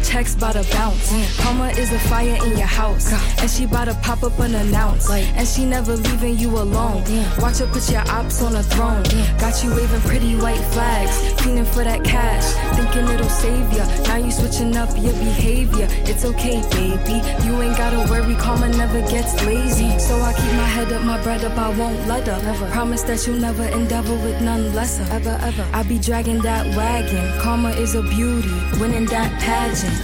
Checks 0.10 0.34
bout 0.34 0.54
to 0.54 0.64
bounce. 0.72 1.14
Karma 1.40 1.68
is 1.78 1.92
a 1.94 2.00
fire 2.00 2.38
in 2.46 2.58
your 2.58 2.68
house. 2.68 3.14
And 3.40 3.50
she 3.50 3.66
bout 3.66 3.86
to 3.86 3.94
pop 4.02 4.24
up 4.24 4.40
unannounced. 4.40 5.10
And 5.12 5.48
she 5.48 5.66
never 5.66 5.96
leaving 5.96 6.38
you 6.38 6.50
alone. 6.50 7.04
Watch 7.38 7.60
her 7.60 7.68
put 7.68 7.90
your 7.92 8.04
ops 8.10 8.42
on 8.42 8.56
a 8.56 8.64
throne. 8.64 9.04
Got 9.38 9.64
you 9.64 9.70
waving 9.76 10.02
pretty 10.02 10.36
white 10.36 10.64
flags. 10.74 11.16
Feeling 11.42 11.66
for 11.66 11.84
that 11.84 12.04
cash. 12.04 12.46
Thinking 12.76 13.08
it'll 13.14 13.30
save 13.30 13.72
ya. 13.74 13.86
Now 14.08 14.18
you 14.18 14.32
switching 14.32 14.76
up 14.76 14.90
your 14.98 15.14
behavior. 15.14 15.88
It's 16.10 16.26
okay, 16.26 16.62
baby. 16.72 17.22
You 17.46 17.62
ain't 17.62 17.78
gotta 17.78 18.00
worry. 18.10 18.36
Karma 18.36 18.70
never 18.70 19.02
gets 19.10 19.34
lazy. 19.46 19.98
So 20.00 20.16
I 20.20 20.34
keep 20.34 20.54
my 20.54 20.70
head 20.76 20.92
up, 20.92 21.04
my 21.04 21.22
bread 21.22 21.44
up. 21.44 21.58
I 21.58 21.70
won't 21.78 22.08
let 22.08 22.26
her. 22.28 22.40
Promise 22.72 23.04
that 23.04 23.28
you'll 23.28 23.40
never 23.40 23.64
endeavor 23.64 24.16
with 24.16 24.42
none 24.42 24.74
lesser. 24.74 25.06
Ever, 25.14 25.38
ever. 25.42 25.68
I 25.72 25.84
be 25.84 26.00
dragging 26.00 26.42
that 26.42 26.66
wagon. 26.76 27.40
Karma 27.42 27.70
is 27.72 27.94
a 27.94 28.02
beauty. 28.02 28.50
Winning 28.80 29.06
that 29.08 29.30
pageant. 29.40 30.00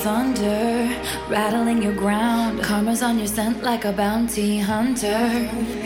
Thunder, 0.00 0.88
rattling 1.28 1.82
your 1.82 1.92
ground. 1.92 2.62
Karma's 2.62 3.02
on 3.02 3.18
your 3.18 3.26
scent 3.26 3.62
like 3.62 3.84
a 3.84 3.92
bounty 3.92 4.58
hunter. 4.58 5.20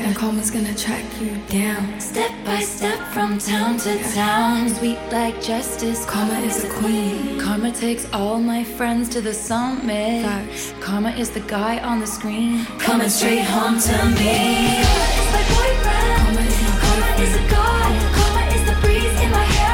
And 0.04 0.14
karma's 0.14 0.50
gonna 0.52 0.74
track 0.74 1.04
you 1.20 1.36
down. 1.48 2.00
Step 2.00 2.30
by 2.44 2.60
step 2.60 2.98
from 3.12 3.38
town 3.38 3.76
to 3.78 3.92
town. 4.14 4.68
Sweet 4.76 5.00
like 5.10 5.42
justice, 5.42 6.04
karma 6.06 6.38
is 6.40 6.62
a 6.64 6.68
queen. 6.68 7.40
Karma 7.40 7.72
takes 7.72 8.06
all 8.12 8.38
my 8.38 8.62
friends 8.62 9.08
to 9.10 9.20
the 9.20 9.34
summit. 9.34 10.24
Karma 10.80 11.10
is 11.10 11.30
the 11.30 11.44
guy 11.58 11.78
on 11.78 11.98
the 11.98 12.06
screen. 12.06 12.64
Coming 12.78 13.08
straight 13.08 13.46
home 13.56 13.80
to 13.80 13.96
me. 14.18 14.78
Karma 14.86 15.10
is 15.20 15.28
my 15.34 15.44
boyfriend. 15.54 16.18
Karma 16.20 16.42
is 16.50 16.58
Karma 16.84 17.10
is 17.24 17.34
a 17.34 17.44
god. 17.54 17.92
Karma 18.16 18.42
is 18.56 18.62
the 18.68 18.76
breeze 18.82 19.20
in 19.24 19.30
my 19.32 19.46
hair 19.58 19.73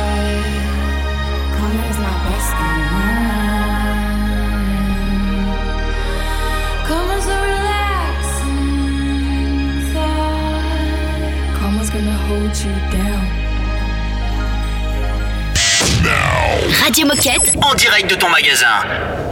you 12.63 12.71
down. 12.91 13.21
Radio 16.83 17.05
Moquette. 17.05 17.53
En 17.61 17.75
direct 17.75 18.09
de 18.09 18.15
ton 18.15 18.29
magasin. 18.29 18.65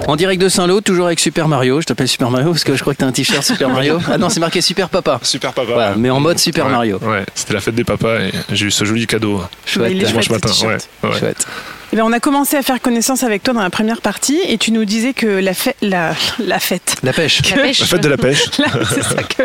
En 0.08 0.16
direct 0.16 0.42
de 0.42 0.50
Saint-Lô, 0.50 0.82
toujours 0.82 1.08
avec 1.08 1.20
Super 1.20 1.48
Mario. 1.48 1.82
Je 1.82 1.86
t'appelle 1.86 2.08
Super 2.08 2.30
Mario 2.30 2.52
parce 2.52 2.64
que 2.64 2.76
je 2.76 2.82
crois 2.82 2.94
que 2.94 3.00
t'as 3.00 3.06
un 3.08 3.12
t-shirt 3.12 3.44
Super 3.44 3.70
Mario. 3.70 4.00
Ah 4.12 4.18
non, 4.18 4.30
c'est 4.30 4.40
marqué 4.40 4.62
Super 4.62 4.90
Papa. 4.90 5.20
Super 5.24 5.54
papa. 5.54 5.72
Voilà, 5.74 5.94
mais 5.96 6.10
en 6.10 6.20
mode 6.20 6.38
Super 6.40 6.66
Ouais, 6.66 6.72
Mario. 6.72 6.98
Ouais, 7.02 7.26
c'était 7.36 7.54
la 7.54 7.60
fête 7.62 7.76
des 7.76 7.84
papas 7.84 8.20
et 8.20 8.32
j'ai 8.52 8.68
eu 8.68 8.72
ce 8.72 8.86
joli 8.86 9.06
cadeau. 9.08 9.44
Chouette. 9.66 9.94
Dimanche 9.98 10.30
matin. 10.30 10.50
ouais. 10.68 11.12
Chouette. 11.20 11.46
Eh 11.92 11.96
ben, 11.96 12.04
on 12.04 12.12
a 12.12 12.20
commencé 12.20 12.56
à 12.56 12.62
faire 12.62 12.80
connaissance 12.82 13.24
avec 13.24 13.42
toi 13.42 13.54
dans 13.56 13.64
la 13.64 13.72
première 13.72 14.02
partie 14.02 14.40
et 14.48 14.60
tu 14.60 14.72
nous 14.72 14.86
disais 14.86 15.14
que 15.14 15.26
la, 15.26 15.56
fête, 15.56 15.76
la, 15.82 16.14
la 16.38 16.60
fête. 16.60 16.96
La 17.02 17.14
pêche. 17.14 17.42
que- 17.42 17.56
pêche. 17.56 17.80
La 17.80 17.86
fête 17.88 18.02
de 18.04 18.10
la 18.10 18.18
pêche. 18.18 18.46
La- 18.60 18.68
c'est 18.94 19.02
ça, 19.04 19.24
que, 19.24 19.44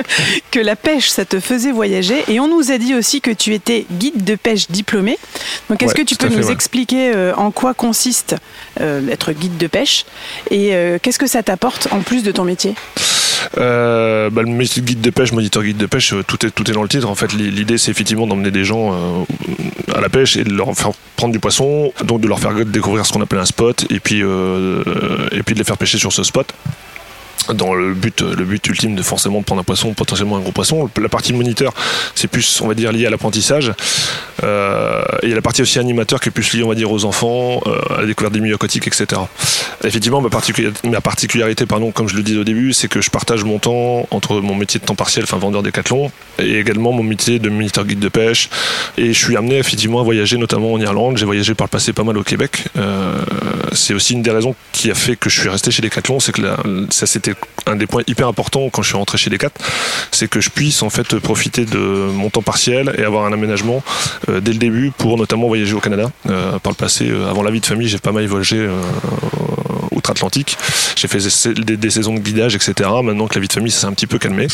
que 0.50 0.60
la 0.60 0.76
pêche, 0.76 1.08
ça 1.08 1.24
te 1.24 1.40
faisait 1.40 1.72
voyager. 1.72 2.22
Et 2.28 2.40
on 2.40 2.48
nous 2.48 2.70
a 2.70 2.76
dit 2.76 2.94
aussi 2.94 3.22
que 3.22 3.30
tu 3.30 3.54
étais 3.54 3.86
guide 3.90 4.24
de 4.24 4.34
pêche 4.34 4.66
diplômé. 4.68 5.18
Donc, 5.70 5.82
est-ce 5.82 5.94
Ouais, 5.94 6.02
que 6.02 6.06
tu 6.06 6.16
peux 6.16 6.28
fait, 6.28 6.36
nous 6.36 6.46
ouais. 6.48 6.52
expliquer 6.52 7.12
euh, 7.14 7.34
en 7.36 7.50
quoi 7.50 7.72
consiste 7.72 8.36
euh, 8.80 9.00
être 9.08 9.32
guide 9.32 9.56
de 9.56 9.66
pêche 9.66 10.04
et 10.50 10.74
euh, 10.74 10.98
qu'est-ce 11.00 11.18
que 11.18 11.26
ça 11.26 11.42
t'apporte 11.42 11.88
en 11.92 12.00
plus 12.00 12.22
de 12.24 12.30
ton 12.32 12.44
métier? 12.44 12.74
Euh, 13.58 14.30
bah, 14.30 14.42
le 14.42 14.48
guide 14.82 15.00
de 15.00 15.10
pêche, 15.10 15.32
moniteur 15.32 15.62
guide 15.62 15.76
de 15.76 15.86
pêche, 15.86 16.12
euh, 16.12 16.22
tout 16.26 16.44
est, 16.46 16.50
dans 16.72 16.82
le 16.82 16.88
titre. 16.88 17.08
En 17.08 17.14
fait, 17.14 17.32
L'i- 17.32 17.50
l'idée, 17.50 17.78
c'est 17.78 17.90
effectivement 17.90 18.26
d'emmener 18.26 18.50
des 18.50 18.64
gens 18.64 18.92
euh, 18.92 19.94
à 19.94 20.00
la 20.00 20.08
pêche 20.08 20.36
et 20.36 20.44
de 20.44 20.52
leur 20.52 20.74
faire 20.74 20.90
prendre 21.16 21.32
du 21.32 21.38
poisson, 21.40 21.92
donc 22.04 22.20
de 22.20 22.28
leur 22.28 22.38
faire 22.40 22.52
découvrir 22.64 23.04
ce 23.06 23.12
qu'on 23.12 23.22
appelle 23.22 23.38
un 23.38 23.44
spot, 23.44 23.86
et 23.90 24.00
et 25.32 25.42
puis 25.42 25.54
de 25.54 25.58
les 25.58 25.64
faire 25.64 25.76
pêcher 25.78 25.98
sur 25.98 26.12
ce 26.12 26.22
spot. 26.22 26.52
Dans 27.52 27.74
le 27.74 27.92
but, 27.94 28.22
le 28.22 28.44
but 28.44 28.66
ultime 28.68 28.94
de 28.94 29.02
forcément 29.02 29.42
prendre 29.42 29.60
un 29.60 29.64
poisson, 29.64 29.92
potentiellement 29.92 30.36
un 30.36 30.40
gros 30.40 30.52
poisson. 30.52 30.88
La 31.00 31.08
partie 31.08 31.32
moniteur, 31.32 31.74
c'est 32.14 32.28
plus, 32.28 32.60
on 32.62 32.68
va 32.68 32.74
dire, 32.74 32.90
lié 32.92 33.06
à 33.06 33.10
l'apprentissage. 33.10 33.72
Euh, 34.42 35.02
il 35.22 35.28
y 35.28 35.32
a 35.32 35.34
la 35.34 35.42
partie 35.42 35.62
aussi 35.62 35.78
animateur 35.78 36.20
qui 36.20 36.28
est 36.28 36.32
plus 36.32 36.52
liée, 36.54 36.62
on 36.62 36.68
va 36.68 36.74
dire, 36.74 36.90
aux 36.90 37.04
enfants, 37.04 37.60
euh, 37.66 37.78
à 37.96 38.00
la 38.00 38.06
découverte 38.06 38.32
des 38.34 38.40
milieux 38.40 38.54
aquatiques, 38.54 38.86
etc. 38.86 39.20
Effectivement, 39.84 40.20
ma, 40.20 40.28
particu- 40.28 40.72
ma 40.84 41.00
particularité, 41.00 41.66
pardon, 41.66 41.90
comme 41.92 42.08
je 42.08 42.16
le 42.16 42.22
disais 42.22 42.38
au 42.38 42.44
début, 42.44 42.72
c'est 42.72 42.88
que 42.88 43.00
je 43.00 43.10
partage 43.10 43.44
mon 43.44 43.58
temps 43.58 44.06
entre 44.10 44.40
mon 44.40 44.54
métier 44.54 44.80
de 44.80 44.84
temps 44.86 44.94
partiel, 44.94 45.24
enfin 45.24 45.36
vendeur 45.38 45.62
décathlon, 45.62 46.10
et 46.38 46.58
également 46.58 46.92
mon 46.92 47.02
métier 47.02 47.38
de 47.38 47.48
moniteur 47.50 47.84
guide 47.84 47.98
de 48.00 48.08
pêche. 48.08 48.48
Et 48.96 49.12
je 49.12 49.24
suis 49.24 49.36
amené 49.36 49.58
effectivement 49.58 50.00
à 50.00 50.02
voyager, 50.02 50.36
notamment 50.38 50.72
en 50.72 50.80
Irlande. 50.80 51.18
J'ai 51.18 51.26
voyagé 51.26 51.54
par 51.54 51.66
le 51.66 51.70
passé 51.70 51.92
pas 51.92 52.04
mal 52.04 52.16
au 52.18 52.22
Québec. 52.22 52.64
Euh, 52.76 53.14
c'est 53.72 53.94
aussi 53.94 54.14
une 54.14 54.22
des 54.22 54.30
raisons 54.30 54.54
qui 54.72 54.90
a 54.90 54.94
fait 54.94 55.16
que 55.16 55.28
je 55.30 55.38
suis 55.40 55.48
resté 55.48 55.70
chez 55.70 55.82
Decathlon, 55.82 56.20
c'est 56.20 56.32
que 56.32 56.42
la- 56.42 56.56
ça 56.90 57.06
un 57.66 57.76
des 57.76 57.86
points 57.86 58.02
hyper 58.06 58.28
importants 58.28 58.68
quand 58.70 58.82
je 58.82 58.88
suis 58.88 58.96
rentré 58.96 59.18
chez 59.18 59.30
Decat, 59.30 59.50
c'est 60.10 60.28
que 60.28 60.40
je 60.40 60.50
puisse 60.50 60.82
en 60.82 60.90
fait 60.90 61.18
profiter 61.18 61.64
de 61.64 61.78
mon 61.78 62.30
temps 62.30 62.42
partiel 62.42 62.94
et 62.98 63.04
avoir 63.04 63.24
un 63.24 63.32
aménagement 63.32 63.82
euh, 64.28 64.40
dès 64.40 64.52
le 64.52 64.58
début 64.58 64.90
pour 64.96 65.16
notamment 65.16 65.48
voyager 65.48 65.74
au 65.74 65.80
Canada. 65.80 66.10
Euh, 66.28 66.58
par 66.58 66.72
le 66.72 66.76
passé, 66.76 67.08
euh, 67.08 67.30
avant 67.30 67.42
la 67.42 67.50
vie 67.50 67.60
de 67.60 67.66
famille, 67.66 67.88
j'ai 67.88 67.98
pas 67.98 68.12
mal 68.12 68.26
voyagé 68.26 68.68
outre-Atlantique. 69.94 70.56
J'ai 70.96 71.08
fait 71.08 71.18
des, 71.18 71.90
saisons 71.90 72.14
de 72.14 72.20
guidage, 72.20 72.54
etc. 72.54 72.90
Maintenant 73.02 73.26
que 73.26 73.34
la 73.34 73.40
vie 73.40 73.48
de 73.48 73.52
famille 73.52 73.70
s'est 73.70 73.86
un 73.86 73.92
petit 73.92 74.06
peu 74.06 74.18
calmé, 74.18 74.46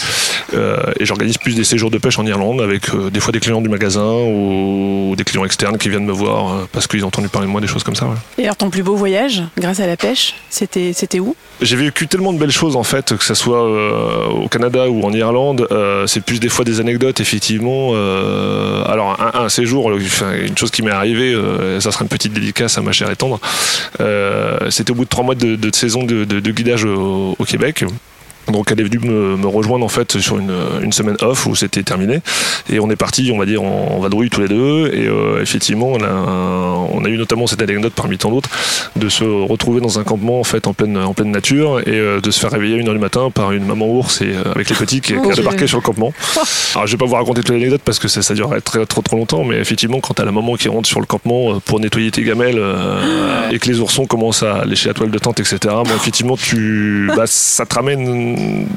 euh, 0.55 0.77
et 0.99 1.05
j'organise 1.05 1.39
plus 1.39 1.55
des 1.55 1.65
séjours 1.65 1.91
de 1.91 1.99
pêche 1.99 2.19
en 2.19 2.27
Irlande 2.27 2.61
avec 2.61 2.95
euh, 2.95 3.11
des 3.11 3.21
fois 3.21 3.33
des 3.33 3.41
clients 3.41 3.61
du 3.61 3.69
magasin 3.69 4.13
ou 4.13 5.15
des 5.17 5.25
clients 5.25 5.45
externes 5.45 5.79
qui 5.79 5.89
viennent 5.89 6.05
me 6.05 6.13
voir 6.13 6.53
euh, 6.53 6.69
parce 6.73 6.87
qu'ils 6.87 7.05
ont 7.05 7.09
entendu 7.09 7.29
parler 7.29 7.47
de 7.47 7.53
moi, 7.53 7.61
des 7.61 7.67
choses 7.67 7.85
comme 7.85 7.97
ça. 7.97 8.07
ouais. 8.07 8.15
Et 8.39 8.45
alors, 8.45 8.57
ton 8.57 8.71
plus 8.71 8.83
beau 8.83 8.97
voyage, 8.97 9.43
grâce 9.59 9.81
à 9.81 9.87
la 9.87 9.97
pêche, 9.97 10.35
c'était 10.49 10.93
c'était 10.93 11.21
où? 11.21 11.35
J'ai 11.61 11.77
vécu 11.77 12.09
tellement 12.09 12.33
de 12.33 12.39
belles 12.39 12.51
choses 12.51 12.75
en 12.75 12.83
fait, 12.83 13.15
que 13.17 13.23
ce 13.25 13.35
soit 13.35 13.63
euh, 13.63 14.27
au 14.29 14.49
Canada 14.49 14.89
ou 14.89 15.05
en 15.05 15.13
Irlande. 15.13 15.67
euh, 15.71 16.07
c'est 16.07 16.23
plus 16.23 16.41
des 16.41 16.49
fois 16.49 16.65
des 16.65 16.81
anecdotes 16.81 17.21
effectivement. 17.21 17.91
Euh, 17.93 18.83
alors 18.87 19.21
un, 19.21 19.45
un 19.45 19.49
séjour, 19.51 19.91
une 19.93 20.57
chose 20.57 20.71
qui 20.71 20.83
m'est 20.83 20.91
arrivée, 20.91 21.37
ça 21.81 21.93
sera 21.93 22.05
une 22.05 22.09
petite 22.09 22.33
dédicace 22.33 22.79
à 22.79 22.83
ma 22.83 22.93
chère 22.93 23.11
et 23.11 23.17
tendre. 23.17 23.41
C'était 24.71 24.93
au 24.93 24.95
bout 24.95 25.05
de 25.05 25.11
trois 25.11 25.25
mois 25.25 25.30
de, 25.35 25.57
de 25.57 25.75
saison 25.75 26.05
de, 26.05 26.51
guidage 26.51 26.85
au 26.85 27.45
Québec. 27.47 27.85
Donc 28.49 28.71
elle 28.73 28.81
est 28.81 28.85
venue 28.85 28.99
me, 28.99 29.37
me 29.37 29.47
rejoindre 29.47 29.85
en 29.85 29.89
fait 29.89 30.19
sur 30.19 30.39
une, 30.39 30.53
une 30.83 30.93
semaine 30.93 31.17
off 31.21 31.47
où 31.47 31.55
c'était 31.55 31.83
terminé 31.83 32.21
et 32.73 32.81
on 32.81 32.91
est 32.91 32.97
parti 32.97 33.31
on 33.33 33.39
va 33.39 33.47
dire 33.47 33.63
en, 33.63 33.97
en 33.97 34.01
vadrouille 34.01 34.31
tous 34.31 34.41
les 34.41 34.49
deux 34.49 34.91
et 34.93 35.07
euh, 35.07 35.41
effectivement 35.43 35.89
on 35.93 36.03
a, 36.03 36.11
on 36.93 37.05
a 37.05 37.09
eu 37.09 37.17
notamment 37.17 37.47
cette 37.47 37.63
anecdote 37.63 37.93
parmi 37.95 38.19
tant 38.19 38.31
d'autres 38.31 38.49
de 38.97 39.09
se 39.09 39.25
retrouver 39.25 39.81
dans 39.81 39.99
un 39.99 40.05
campement 40.05 40.41
en 40.41 40.45
fait 40.45 40.67
en 40.67 40.73
pleine, 40.73 40.97
en 40.97 41.15
pleine 41.15 41.31
nature 41.31 41.81
et 41.81 41.93
euh, 41.93 42.21
de 42.21 42.31
se 42.31 42.41
faire 42.41 42.51
réveiller 42.51 42.77
à 42.77 42.79
une 42.79 42.89
heure 42.89 42.95
du 42.95 43.01
matin 43.01 43.31
par 43.31 43.53
une 43.53 43.65
maman 43.65 43.87
ours 43.89 44.21
et 44.21 44.33
euh, 44.35 44.53
avec 44.55 44.69
les 44.71 44.77
petits 44.77 45.01
qui, 45.01 45.13
qui 45.13 45.31
a 45.31 45.35
débarqué 45.35 45.67
sur 45.67 45.79
le 45.79 45.83
campement. 45.83 46.13
Alors 46.75 46.87
je 46.87 46.93
vais 46.93 46.99
pas 46.99 47.07
vous 47.07 47.15
raconter 47.15 47.43
toute 47.43 47.55
l'anecdote 47.55 47.83
parce 47.85 47.99
que 47.99 48.09
ça, 48.09 48.23
ça 48.23 48.35
durerait 48.35 48.61
très 48.61 48.85
trop 48.87 49.03
trop 49.03 49.17
longtemps 49.17 49.45
mais 49.45 49.57
effectivement 49.57 50.01
quand 50.01 50.15
t'as 50.15 50.25
la 50.25 50.33
maman 50.33 50.57
qui 50.57 50.69
rentre 50.69 50.89
sur 50.89 51.01
le 51.01 51.07
campement 51.07 51.61
pour 51.61 51.79
nettoyer 51.81 52.11
tes 52.11 52.23
gamelles 52.23 52.61
et 53.51 53.59
que 53.59 53.69
les 53.69 53.81
oursons 53.81 54.07
commencent 54.07 54.43
à 54.43 54.65
lécher 54.65 54.89
la 54.89 54.95
toile 54.95 55.11
de 55.11 55.19
tente 55.19 55.41
etc. 55.41 55.59
Bon, 55.65 55.85
effectivement 55.97 56.37
tu 56.37 57.11
bah, 57.17 57.25
ça 57.27 57.67
te 57.67 57.75
ramène 57.75 58.30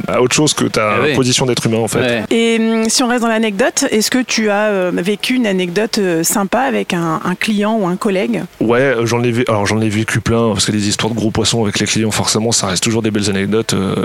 à 0.07 0.21
autre 0.21 0.35
chose 0.35 0.53
que 0.53 0.65
ta 0.65 0.93
Ah 0.93 0.99
oui. 1.03 1.13
position 1.15 1.45
d'être 1.45 1.65
humain 1.65 1.77
en 1.79 1.87
fait. 1.87 1.99
Ouais. 1.99 2.23
Et 2.31 2.57
hum, 2.59 2.89
si 2.89 3.03
on 3.03 3.07
reste 3.07 3.21
dans 3.21 3.27
l'anecdote, 3.27 3.85
est-ce 3.91 4.09
que 4.11 4.21
tu 4.21 4.49
as 4.49 4.67
euh, 4.69 4.91
vécu 4.93 5.35
une 5.35 5.47
anecdote 5.47 5.97
euh, 5.97 6.23
sympa 6.23 6.59
avec 6.61 6.93
un, 6.93 7.21
un 7.23 7.35
client 7.35 7.75
ou 7.77 7.87
un 7.87 7.95
collègue? 7.95 8.43
Ouais, 8.59 8.79
euh, 8.81 9.05
j'en 9.05 9.23
ai 9.23 9.31
vu, 9.31 9.43
alors 9.47 9.65
j'en 9.65 9.81
ai 9.81 9.89
vécu 9.89 10.19
plein 10.21 10.51
parce 10.53 10.65
que 10.65 10.71
les 10.71 10.87
histoires 10.87 11.11
de 11.11 11.15
gros 11.17 11.31
poissons 11.31 11.63
avec 11.63 11.79
les 11.79 11.85
clients, 11.85 12.11
forcément, 12.11 12.51
ça 12.51 12.67
reste 12.67 12.83
toujours 12.83 13.01
des 13.01 13.11
belles 13.11 13.29
anecdotes. 13.29 13.73
euh, 13.73 13.95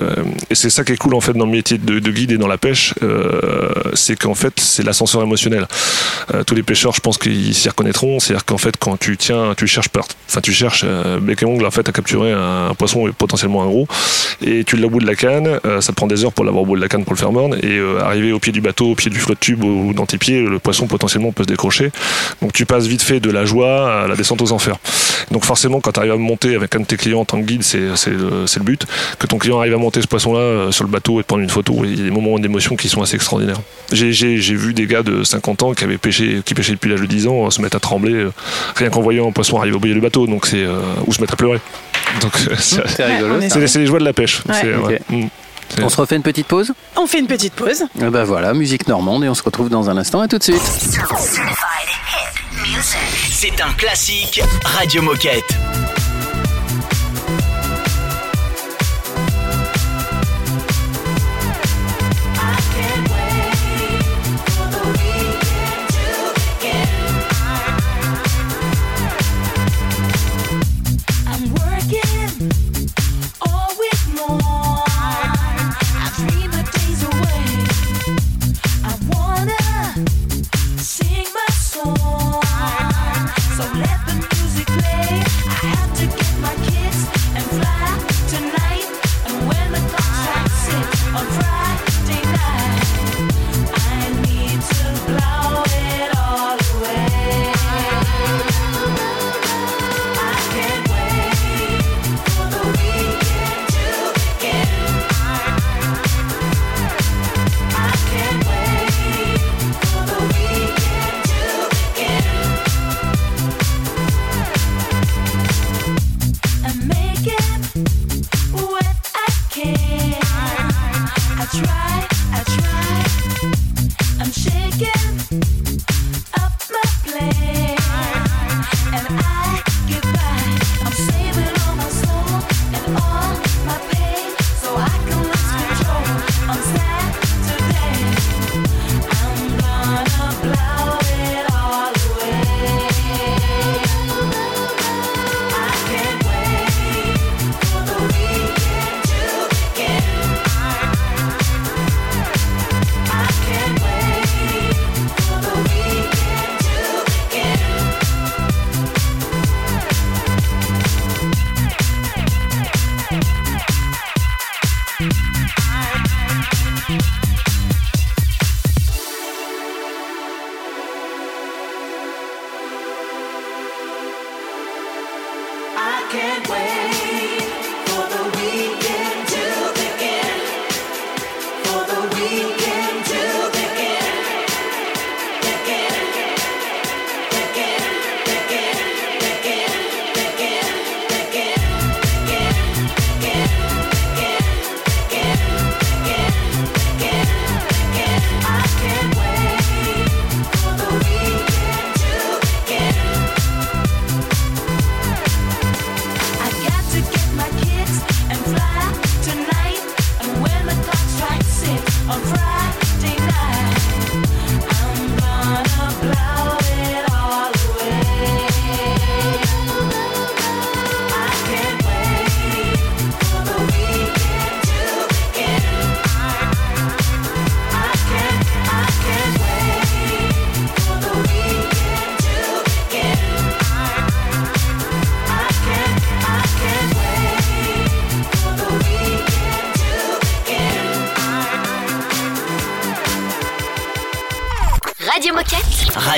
et 0.50 0.54
c'est 0.54 0.70
ça 0.70 0.84
qui 0.84 0.92
est 0.92 0.96
cool 0.96 1.14
en 1.14 1.20
fait 1.20 1.32
dans 1.32 1.46
le 1.46 1.52
métier 1.52 1.78
de, 1.78 1.98
de 1.98 2.10
guide 2.10 2.32
et 2.32 2.38
dans 2.38 2.46
la 2.48 2.58
pêche, 2.58 2.94
euh, 3.02 3.70
c'est 3.94 4.16
qu'en 4.16 4.34
fait 4.34 4.54
c'est 4.58 4.82
l'ascenseur 4.84 5.22
émotionnel. 5.22 5.66
Euh, 6.34 6.42
tous 6.44 6.54
les 6.54 6.62
pêcheurs, 6.62 6.92
je 6.94 7.00
pense 7.00 7.18
qu'ils 7.18 7.54
s'y 7.54 7.68
reconnaîtront. 7.68 8.18
C'est-à-dire 8.20 8.44
qu'en 8.44 8.58
fait 8.58 8.76
quand 8.78 8.98
tu 8.98 9.16
tiens, 9.16 9.54
tu 9.56 9.66
cherches, 9.66 9.88
enfin 10.28 10.40
tu 10.40 10.52
cherches 10.52 10.84
euh, 10.86 11.18
bec 11.20 11.42
et 11.42 11.46
ongle 11.46 11.64
en 11.66 11.70
fait 11.70 11.88
à 11.88 11.92
capturer 11.92 12.32
un, 12.32 12.74
poisson 12.76 13.08
potentiellement 13.16 13.62
un 13.62 13.66
gros, 13.66 13.86
et 14.44 14.64
tu 14.64 14.76
l'as 14.76 14.86
au 14.86 14.90
bout 14.90 15.00
de 15.00 15.06
la 15.06 15.14
canne, 15.14 15.37
euh, 15.46 15.80
ça 15.80 15.92
te 15.92 15.96
prend 15.96 16.06
des 16.06 16.24
heures 16.24 16.32
pour 16.32 16.44
l'avoir 16.44 16.62
au 16.62 16.66
bout 16.66 16.76
de 16.76 16.80
la 16.80 16.88
canne 16.88 17.04
pour 17.04 17.12
le 17.14 17.18
faire 17.18 17.32
mordre, 17.32 17.56
et 17.62 17.78
euh, 17.78 18.00
arriver 18.00 18.32
au 18.32 18.38
pied 18.38 18.52
du 18.52 18.60
bateau, 18.60 18.92
au 18.92 18.94
pied 18.94 19.10
du 19.10 19.18
flotte 19.18 19.40
tube 19.40 19.62
ou 19.64 19.92
dans 19.94 20.06
tes 20.06 20.18
pieds, 20.18 20.42
le 20.42 20.58
poisson 20.58 20.86
potentiellement 20.86 21.32
peut 21.32 21.42
se 21.44 21.48
décrocher. 21.48 21.90
Donc 22.42 22.52
tu 22.52 22.66
passes 22.66 22.86
vite 22.86 23.02
fait 23.02 23.20
de 23.20 23.30
la 23.30 23.44
joie 23.44 24.02
à 24.04 24.08
la 24.08 24.16
descente 24.16 24.42
aux 24.42 24.52
enfers. 24.52 24.76
Donc 25.30 25.44
forcément, 25.44 25.80
quand 25.80 25.92
tu 25.92 26.00
arrives 26.00 26.12
à 26.12 26.16
monter 26.16 26.54
avec 26.54 26.74
un 26.74 26.80
de 26.80 26.84
tes 26.86 26.96
clients 26.96 27.20
en 27.20 27.24
tant 27.24 27.40
que 27.40 27.46
guide, 27.46 27.62
c'est 27.62 27.78
le, 27.78 28.62
but. 28.62 28.86
Que 29.18 29.26
ton 29.26 29.38
client 29.38 29.58
arrive 29.60 29.74
à 29.74 29.78
monter 29.78 30.00
ce 30.02 30.06
poisson-là 30.06 30.40
euh, 30.40 30.70
sur 30.72 30.84
le 30.84 30.90
bateau 30.90 31.20
et 31.20 31.22
te 31.22 31.28
prendre 31.28 31.42
une 31.42 31.50
photo, 31.50 31.74
il 31.84 31.96
y 31.98 32.00
a 32.00 32.04
des 32.04 32.10
moments 32.10 32.38
d'émotion 32.38 32.76
qui 32.76 32.88
sont 32.88 33.02
assez 33.02 33.16
extraordinaires. 33.16 33.60
J'ai- 33.92 34.36
vu 34.38 34.72
des 34.74 34.86
gars 34.86 35.02
de 35.02 35.22
50 35.24 35.62
ans 35.62 35.72
qui 35.74 35.84
avaient 35.84 35.98
pêché, 35.98 36.40
qui 36.44 36.54
pêchaient 36.54 36.72
depuis 36.72 36.88
l'âge 36.90 37.00
de 37.00 37.06
10 37.06 37.26
ans, 37.28 37.46
euh, 37.46 37.50
se 37.50 37.60
mettre 37.60 37.76
à 37.76 37.80
trembler 37.80 38.14
euh, 38.14 38.32
rien 38.76 38.88
qu'en 38.90 39.02
voyant 39.02 39.28
un 39.28 39.32
poisson 39.32 39.58
arriver 39.58 39.76
au 39.76 39.78
bout 39.78 39.88
du 39.88 40.00
bateau, 40.00 40.26
donc 40.26 40.46
c'est 40.46 40.62
euh, 40.64 40.80
ou 41.06 41.12
se 41.12 41.20
mettre 41.20 41.34
à 41.34 41.36
pleurer. 41.36 41.60
Donc 42.22 42.32
euh, 42.48 42.54
c'est 42.58 42.80
C'est 43.68 43.78
les- 43.78 43.86
joies 43.86 43.98
de 43.98 44.04
la 44.04 44.12
pêche. 44.12 44.42
Ouais. 44.48 45.00
On 45.82 45.88
se 45.88 45.96
refait 46.00 46.16
une 46.16 46.22
petite 46.22 46.46
pause 46.46 46.72
On 46.96 47.06
fait 47.06 47.20
une 47.20 47.26
petite 47.26 47.52
pause. 47.54 47.84
Et 48.00 48.04
ben 48.04 48.24
voilà, 48.24 48.54
musique 48.54 48.88
normande 48.88 49.24
et 49.24 49.28
on 49.28 49.34
se 49.34 49.42
retrouve 49.42 49.68
dans 49.68 49.90
un 49.90 49.96
instant. 49.96 50.20
À 50.20 50.28
tout 50.28 50.38
de 50.38 50.42
suite. 50.42 50.62
C'est 53.30 53.60
un 53.60 53.72
classique 53.74 54.42
Radio 54.64 55.02
Moquette. 55.02 55.44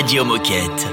Radio 0.01 0.25
Moquette. 0.25 0.90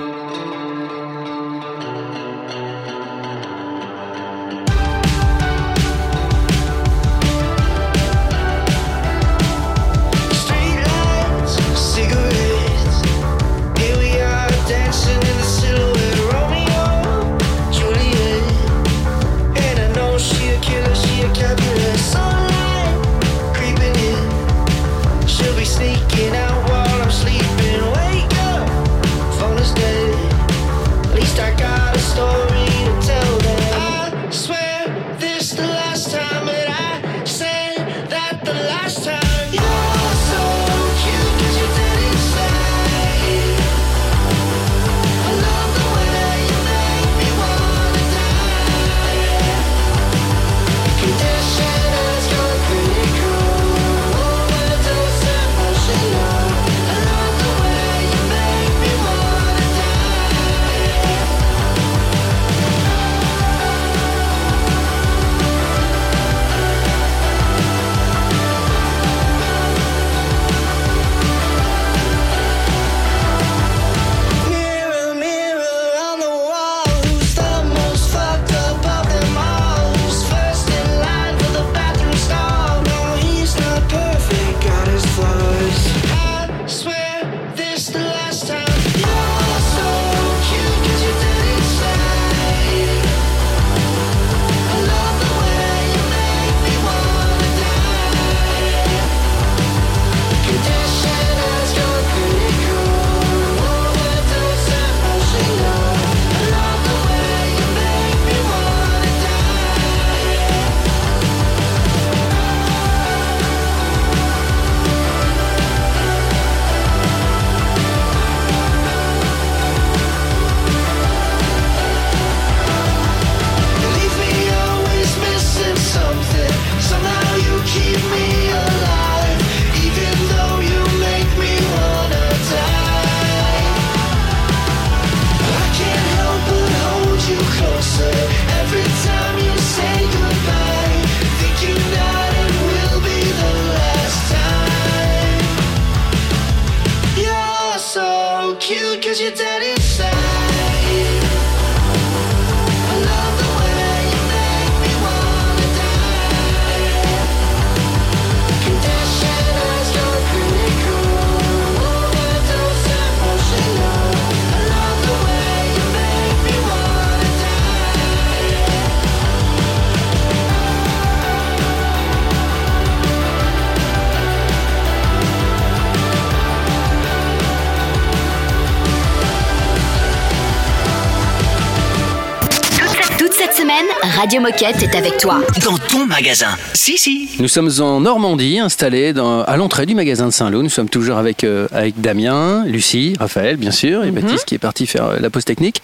Radio 184.29 184.43
Moquette 184.43 184.83
est 184.83 184.95
avec 184.95 185.17
toi. 185.17 185.41
Dans 185.65 185.79
ton 185.79 186.05
magasin. 186.05 186.49
Si, 186.75 186.99
si. 186.99 187.31
Nous 187.39 187.49
sommes 187.49 187.71
en 187.81 187.99
Normandie, 188.03 188.59
installés 188.59 189.15
dans- 189.15 189.41
à 189.45 189.57
l'entrée 189.57 189.87
du 189.87 189.95
magasin 189.95 190.27
de 190.27 190.33
Saint-Lô. 190.33 190.63
Nous 190.63 190.69
sommes 190.69 190.91
toujours 190.91 191.17
avec, 191.17 191.45
euh, 191.45 191.67
avec 191.73 191.99
Damien, 191.99 192.63
Lucie, 192.67 193.15
Raphaël, 193.19 193.57
bien 193.57 193.71
sûr, 193.71 194.05
et 194.05 194.11
Baptiste 194.11 194.45
qui 194.45 194.55
est 194.55 194.59
parti 194.59 194.87
faire 194.87 195.07
euh, 195.07 195.17
la 195.19 195.31
pause 195.31 195.47
technique. 195.47 195.81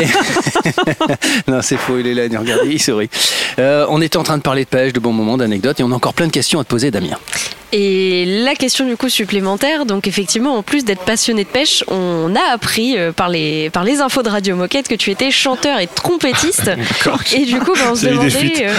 Et- 0.00 0.06
non, 1.48 1.62
c'est 1.62 1.76
faux, 1.76 1.96
il 2.00 2.08
est 2.08 2.14
là, 2.14 2.40
regardez, 2.40 2.70
il 2.72 2.82
sourit. 2.82 3.08
Euh, 3.60 3.86
on 3.88 4.02
était 4.02 4.16
en 4.16 4.24
train 4.24 4.38
de 4.38 4.42
parler 4.42 4.64
de 4.64 4.68
pêche, 4.68 4.92
de 4.92 4.98
bons 4.98 5.12
moments, 5.12 5.36
d'anecdotes, 5.36 5.78
et 5.78 5.84
on 5.84 5.92
a 5.92 5.94
encore 5.94 6.14
plein 6.14 6.26
de 6.26 6.32
questions 6.32 6.58
à 6.58 6.64
te 6.64 6.68
poser, 6.68 6.90
Damien. 6.90 7.16
Et 7.72 8.24
la 8.44 8.54
question 8.54 8.86
du 8.86 8.96
coup 8.96 9.08
supplémentaire, 9.08 9.86
donc 9.86 10.06
effectivement, 10.06 10.56
en 10.56 10.62
plus 10.62 10.84
d'être 10.84 11.02
passionné 11.04 11.44
de 11.44 11.48
pêche, 11.48 11.82
on 11.88 12.34
a 12.36 12.52
appris 12.52 12.96
euh, 12.96 13.12
par 13.12 13.28
les, 13.28 13.70
par 13.70 13.82
les 13.84 14.00
infos 14.00 14.22
de 14.22 14.28
Radio 14.28 14.54
Moquette 14.56 14.86
que 14.88 14.94
tu 14.94 15.10
étais 15.10 15.30
chanteur 15.30 15.80
et 15.80 15.86
trompettiste. 15.88 16.70
Et 17.34 17.44
du 17.44 17.58
coup, 17.58 17.72
ben, 17.74 17.88
on 17.90 17.94
se 17.96 18.02
des 18.06 18.10
demandait. 18.12 18.30
fuites. 18.30 18.62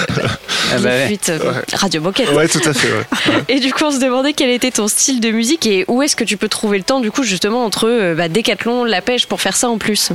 Ah 0.69 0.77
des 0.79 0.83
bah 0.83 0.89
ouais. 0.89 1.07
fuites, 1.07 1.29
euh, 1.29 1.37
Ouais. 1.39 1.61
Radio 1.73 2.01
Moquette. 2.01 2.29
Ouais, 2.33 2.47
tout 2.49 2.59
à 2.65 2.73
fait. 2.73 2.89
ouais. 2.91 3.43
Et 3.47 3.59
du 3.61 3.71
coup, 3.71 3.85
on 3.85 3.91
se 3.91 3.99
demandait 3.99 4.33
quel 4.33 4.49
était 4.49 4.71
ton 4.71 4.89
style 4.89 5.21
de 5.21 5.31
musique 5.31 5.65
et 5.65 5.85
où 5.87 6.01
est-ce 6.01 6.15
que 6.17 6.25
tu 6.25 6.35
peux 6.35 6.49
trouver 6.49 6.77
le 6.77 6.83
temps, 6.83 6.99
du 6.99 7.09
coup, 7.09 7.23
justement, 7.23 7.63
entre 7.63 7.87
euh, 7.87 8.15
bah, 8.15 8.27
Décathlon, 8.27 8.83
la 8.83 9.01
pêche, 9.01 9.27
pour 9.27 9.39
faire 9.39 9.55
ça 9.55 9.69
en 9.69 9.77
plus? 9.77 10.09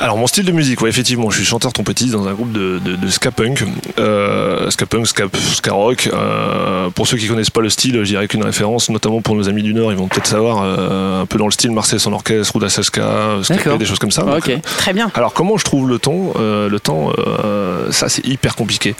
Alors 0.00 0.16
mon 0.18 0.26
style 0.26 0.44
de 0.44 0.50
musique, 0.50 0.80
ouais, 0.82 0.90
effectivement, 0.90 1.30
je 1.30 1.36
suis 1.36 1.46
chanteur 1.46 1.72
trompettiste 1.72 2.12
dans 2.12 2.26
un 2.26 2.32
groupe 2.34 2.50
de, 2.52 2.80
de, 2.84 2.96
de 2.96 3.08
ska 3.08 3.30
punk, 3.30 3.62
euh, 3.98 4.68
ska 4.70 4.86
punk, 4.86 5.06
ska, 5.06 5.24
ska 5.54 5.72
rock. 5.72 6.10
Euh, 6.12 6.90
pour 6.90 7.06
ceux 7.06 7.16
qui 7.16 7.28
connaissent 7.28 7.48
pas 7.48 7.60
le 7.60 7.70
style, 7.70 7.83
je 7.92 8.02
dirais 8.02 8.28
qu'une 8.28 8.44
référence, 8.44 8.88
notamment 8.90 9.20
pour 9.20 9.34
nos 9.34 9.48
amis 9.48 9.62
du 9.62 9.74
Nord, 9.74 9.92
ils 9.92 9.98
vont 9.98 10.08
peut-être 10.08 10.26
savoir 10.26 10.62
euh, 10.62 11.22
un 11.22 11.26
peu 11.26 11.38
dans 11.38 11.46
le 11.46 11.50
style 11.52 11.70
Marseille 11.72 12.00
son 12.00 12.12
orchestre 12.12 12.54
ou 12.56 12.68
Saska, 12.68 13.36
D'accord. 13.48 13.78
des 13.78 13.84
choses 13.84 13.98
comme 13.98 14.10
ça. 14.10 14.24
Ah, 14.26 14.32
Donc, 14.34 14.38
ok. 14.46 14.48
euh, 14.50 14.56
Très 14.78 14.92
bien. 14.92 15.10
alors 15.14 15.32
comment 15.34 15.56
je 15.56 15.64
trouve 15.64 15.88
le 15.88 15.98
temps 15.98 16.32
Euh, 16.38 16.68
Le 16.68 16.80
temps, 16.80 17.10
euh, 17.18 17.90
ça 17.92 18.08
c'est 18.08 18.26
hyper 18.26 18.56
compliqué 18.56 18.94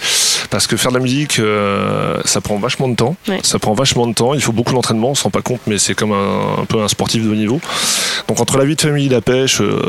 parce 0.51 0.67
que 0.67 0.77
faire 0.77 0.93
de 0.93 0.97
la 0.99 1.03
musique, 1.03 1.39
euh, 1.39 2.21
ça 2.25 2.41
prend 2.41 2.59
vachement 2.59 2.89
de 2.89 2.95
temps. 2.95 3.17
Ouais. 3.29 3.41
Ça 3.43 3.59
prend 3.59 3.73
vachement 3.75 4.07
de 4.07 4.13
temps. 4.15 4.35
Il 4.35 4.43
faut 4.43 4.53
beaucoup 4.53 4.73
d'entraînement. 4.75 5.11
On 5.11 5.15
se 5.15 5.23
rend 5.25 5.31
pas 5.31 5.43
compte, 5.43 5.61
mais 5.67 5.79
c'est 5.79 5.95
comme 5.95 6.13
un, 6.13 6.61
un 6.63 6.65
peu 6.67 6.81
un 6.83 6.89
sportif 6.89 7.25
de 7.25 7.31
haut 7.31 7.35
niveau. 7.35 7.61
Donc 8.29 8.41
entre 8.41 8.59
la 8.59 8.65
vie 8.65 8.77
de 8.77 8.81
famille, 8.81 9.09
la 9.09 9.21
pêche, 9.21 9.61
euh, 9.61 9.81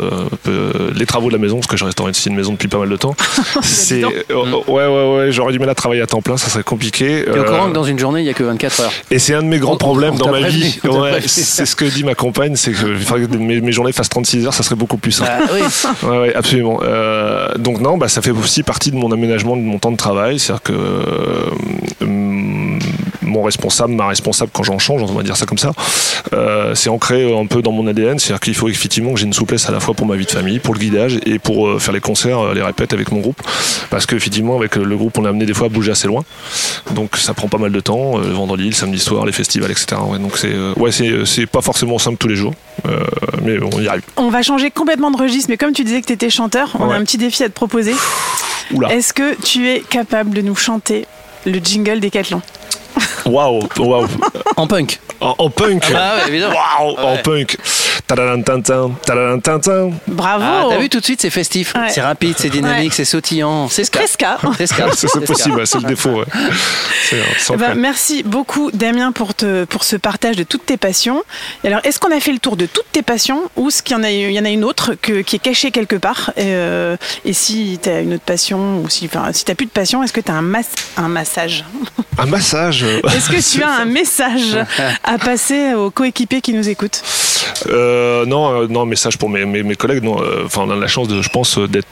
euh, 0.48 0.92
les 0.96 1.06
travaux 1.06 1.28
de 1.28 1.34
la 1.34 1.40
maison, 1.40 1.58
parce 1.58 1.68
que 1.68 1.78
je 1.78 1.86
reste 1.86 2.00
en 2.02 2.10
ici 2.10 2.30
une 2.30 2.36
maison 2.36 2.54
depuis 2.54 2.68
pas 2.68 2.80
mal 2.80 2.90
de 2.90 2.96
temps. 2.98 3.16
c'est 3.62 4.02
donc. 4.02 4.14
euh, 4.32 4.36
ouais 4.68 4.88
ouais 4.88 5.18
ouais. 5.18 5.32
J'aurais 5.32 5.52
du 5.54 5.60
mal 5.60 5.70
à 5.70 5.76
travailler 5.76 6.02
à 6.02 6.08
temps 6.08 6.22
plein. 6.22 6.38
Ça 6.38 6.50
serait 6.50 6.64
compliqué. 6.64 7.26
Es 7.28 7.30
au 7.30 7.36
Euh, 7.36 7.44
courant 7.44 7.68
que 7.70 7.74
dans 7.74 7.84
une 7.84 8.00
journée, 8.00 8.22
il 8.22 8.24
n'y 8.24 8.30
a 8.30 8.34
que 8.34 8.44
24 8.44 8.75
et 9.12 9.20
c'est 9.20 9.34
un 9.34 9.42
de 9.44 9.48
mes 9.48 9.60
grands 9.60 9.74
On- 9.74 9.78
problèmes 9.78 10.14
on 10.16 10.18
dans 10.18 10.32
ma 10.32 10.42
vie. 10.48 10.80
Ouais, 10.84 11.22
c'est 11.26 11.66
ce 11.66 11.76
que 11.76 11.86
dit 11.86 12.04
ma 12.04 12.16
compagne, 12.16 12.56
c'est 12.56 12.72
que 12.72 13.38
mes, 13.38 13.62
mes 13.62 13.72
journées 13.72 13.92
fassent 13.92 14.10
36 14.10 14.46
heures, 14.48 14.54
ça 14.54 14.64
serait 14.64 14.76
beaucoup 14.76 14.98
plus 14.98 15.12
simple. 15.12 15.32
Ah 15.36 15.44
oui. 15.54 15.62
Ouais, 16.10 16.18
ouais, 16.20 16.36
absolument. 16.36 16.80
Euh, 16.84 17.50
donc 17.58 17.80
non, 17.80 17.98
bah, 17.98 18.08
ça 18.08 18.22
fait 18.22 18.32
aussi 18.32 18.64
partie 18.64 18.92
de 18.92 18.98
mon 18.98 19.12
aménagement 19.12 19.56
de 19.56 19.62
mon 19.62 19.80
temps 19.80 19.92
de 19.92 19.98
travail, 19.98 20.40
c'est-à-dire 20.40 20.64
que 20.64 20.74
euh, 20.74 22.06
mon 23.36 23.44
responsable, 23.44 23.94
ma 23.94 24.08
responsable 24.08 24.52
quand 24.54 24.64
j'en 24.64 24.80
change, 24.80 25.02
on 25.04 25.14
va 25.14 25.24
dire 25.24 25.38
ça 25.38 25.46
comme 25.46 25.58
ça, 25.58 25.72
euh, 26.34 26.74
c'est 26.76 26.90
ancré 26.90 27.38
un 27.38 27.46
peu 27.46 27.62
dans 27.62 27.72
mon 27.72 27.86
ADN, 27.88 28.18
c'est-à-dire 28.18 28.40
qu'il 28.40 28.56
faut 28.56 28.70
effectivement 28.70 29.14
que 29.14 29.20
j'ai 29.20 29.26
une 29.26 29.34
souplesse 29.34 29.68
à 29.70 29.72
la 29.72 29.80
fois 29.80 29.94
pour 29.94 30.08
ma 30.08 30.16
vie 30.16 30.26
de 30.26 30.32
famille, 30.32 30.60
pour 30.60 30.74
le 30.74 30.80
guidage 30.80 31.20
et 31.26 31.40
pour 31.40 31.68
euh, 31.68 31.80
faire 31.80 31.94
les 31.94 32.00
concerts, 32.00 32.40
euh, 32.40 32.54
les 32.54 32.62
répètes 32.62 32.94
avec 32.94 33.12
mon 33.12 33.20
groupe, 33.20 33.42
parce 33.90 34.06
qu'effectivement 34.06 34.58
avec 34.58 34.76
le 34.76 34.96
groupe 34.96 35.18
on 35.18 35.26
est 35.26 35.30
amené 35.30 35.46
des 35.46 35.54
fois 35.54 35.68
à 35.68 35.70
bouger 35.70 35.92
assez 35.92 36.08
loin, 36.08 36.24
donc 36.92 37.18
ça 37.18 37.34
prend 37.34 37.48
pas 37.48 37.58
mal 37.58 37.72
de 37.72 37.80
temps, 37.80 38.18
le 38.18 38.30
vendredi, 38.30 38.66
le 38.66 38.76
samedi 38.76 39.00
soir, 39.00 39.26
les 39.26 39.34
festivals, 39.34 39.72
etc. 39.72 39.98
Ouais, 40.08 40.20
donc 40.20 40.38
c'est 40.38 40.54
ouais, 40.78 40.92
c'est 41.26 41.46
pas 41.46 41.62
forcément 41.62 42.00
simple 42.00 42.18
tous 42.18 42.28
les 42.28 42.36
jours, 42.36 42.54
mais 43.44 43.58
on 43.62 43.82
y 43.82 43.88
arrive. 43.88 44.04
On 44.16 44.30
va 44.30 44.42
changer 44.42 44.72
complètement 44.72 45.12
de 45.12 45.18
registre, 45.18 45.50
mais 45.50 45.58
comme 45.58 45.74
tu 45.74 45.84
disais 45.84 46.02
que 46.02 46.08
tu 46.08 46.14
étais 46.14 46.30
chanteur, 46.30 46.76
on 46.80 46.90
a 46.90 46.96
un 46.96 47.04
petit 47.04 47.18
défi 47.18 47.44
à 47.44 47.50
te 47.50 47.54
proposer. 47.54 47.94
Est-ce 48.90 49.14
que 49.14 49.36
tu 49.42 49.70
es 49.70 49.82
capable 49.82 50.32
de 50.32 50.42
nous 50.42 50.56
chanter 50.56 51.06
le 51.46 51.60
jingle 51.60 52.00
Décathlon 52.00 52.42
Waouh, 53.26 53.62
waouh. 53.78 54.08
En 54.58 54.68
punk. 54.68 55.00
En, 55.20 55.36
en 55.38 55.50
punk. 55.50 55.84
Ah 55.96 56.16
ouais, 56.18 56.28
évidemment. 56.30 56.56
Waouh, 56.80 56.96
en 56.98 57.18
punk. 57.18 57.58
Bravo 60.08 60.44
Ah, 60.46 60.66
t'as 60.70 60.78
vu 60.78 60.90
tout 60.90 61.00
de 61.00 61.06
suite, 61.06 61.22
c'est 61.22 61.30
festif, 61.30 61.74
Ouais. 61.76 61.90
c'est 61.90 62.02
rapide, 62.02 62.36
c'est 62.38 62.50
dynamique, 62.50 62.94
c'est 62.94 63.06
sautillant, 63.06 63.68
c'est 63.68 63.84
ska. 63.84 64.00
C'est 64.06 65.26
possible, 65.26 65.66
c'est 65.68 65.80
le 65.80 65.88
défaut. 65.88 66.20
ouais. 66.20 66.26
Eh 67.54 67.58
ben, 67.58 67.76
merci 67.76 68.24
beaucoup 68.24 68.72
Damien 68.72 69.12
pour, 69.12 69.36
te, 69.36 69.66
pour 69.66 69.84
ce 69.84 69.96
partage 69.96 70.36
de 70.36 70.44
toutes 70.44 70.66
tes 70.66 70.78
passions. 70.78 71.24
Et 71.64 71.68
alors, 71.68 71.80
est-ce 71.84 72.00
qu'on 72.00 72.12
a 72.16 72.20
fait 72.20 72.32
le 72.32 72.40
tour 72.40 72.58
de 72.58 72.66
toutes 72.66 72.92
tes 72.92 73.04
passions 73.04 73.44
ou 73.56 73.68
est-ce 73.68 73.84
qu'il 73.84 73.96
y 73.96 74.00
en 74.00 74.04
a, 74.04 74.10
il 74.10 74.32
y 74.32 74.40
en 74.40 74.46
a 74.46 74.50
une 74.50 74.64
autre 74.64 74.96
que- 75.00 75.22
qui 75.22 75.36
est 75.36 75.40
cachée 75.40 75.70
quelque 75.70 75.96
part? 75.98 76.32
Et, 76.36 76.42
euh, 76.46 76.98
et 77.24 77.34
si 77.34 77.80
tu 77.82 77.90
as 77.90 78.00
une 78.02 78.16
autre 78.16 78.24
passion 78.24 78.80
ou 78.80 78.90
si, 78.90 79.06
enfin, 79.06 79.32
si 79.34 79.46
tu 79.46 79.54
plus 79.54 79.68
de 79.68 79.72
passion, 79.72 80.02
est-ce 80.04 80.14
que 80.14 80.20
tu 80.22 80.32
as 80.32 80.36
un, 80.36 80.42
mas- 80.42 80.66
un 80.98 81.08
massage? 81.10 81.64
Un 82.18 82.26
massage. 82.26 82.84
euh, 82.84 83.02
Est-ce 83.16 83.30
que 83.30 83.56
tu 83.56 83.64
as 83.68 83.70
un 83.82 83.86
message 83.86 84.58
à 85.04 85.18
passer 85.20 85.76
aux 85.76 85.92
coéquipiers 85.92 86.42
qui 86.42 86.54
nous 86.54 86.68
écoutent? 86.70 87.04
Euh, 87.68 87.95
non, 88.26 88.62
euh, 88.62 88.68
non, 88.68 88.86
message 88.86 89.18
pour 89.18 89.30
mes, 89.30 89.46
mes, 89.46 89.76
collègues. 89.76 90.04
Non, 90.04 90.22
euh, 90.22 90.48
on 90.58 90.70
a 90.70 90.76
la 90.76 90.88
chance 90.88 91.08
de, 91.08 91.22
je 91.22 91.30
pense, 91.30 91.58
euh, 91.58 91.68
d'être 91.68 91.88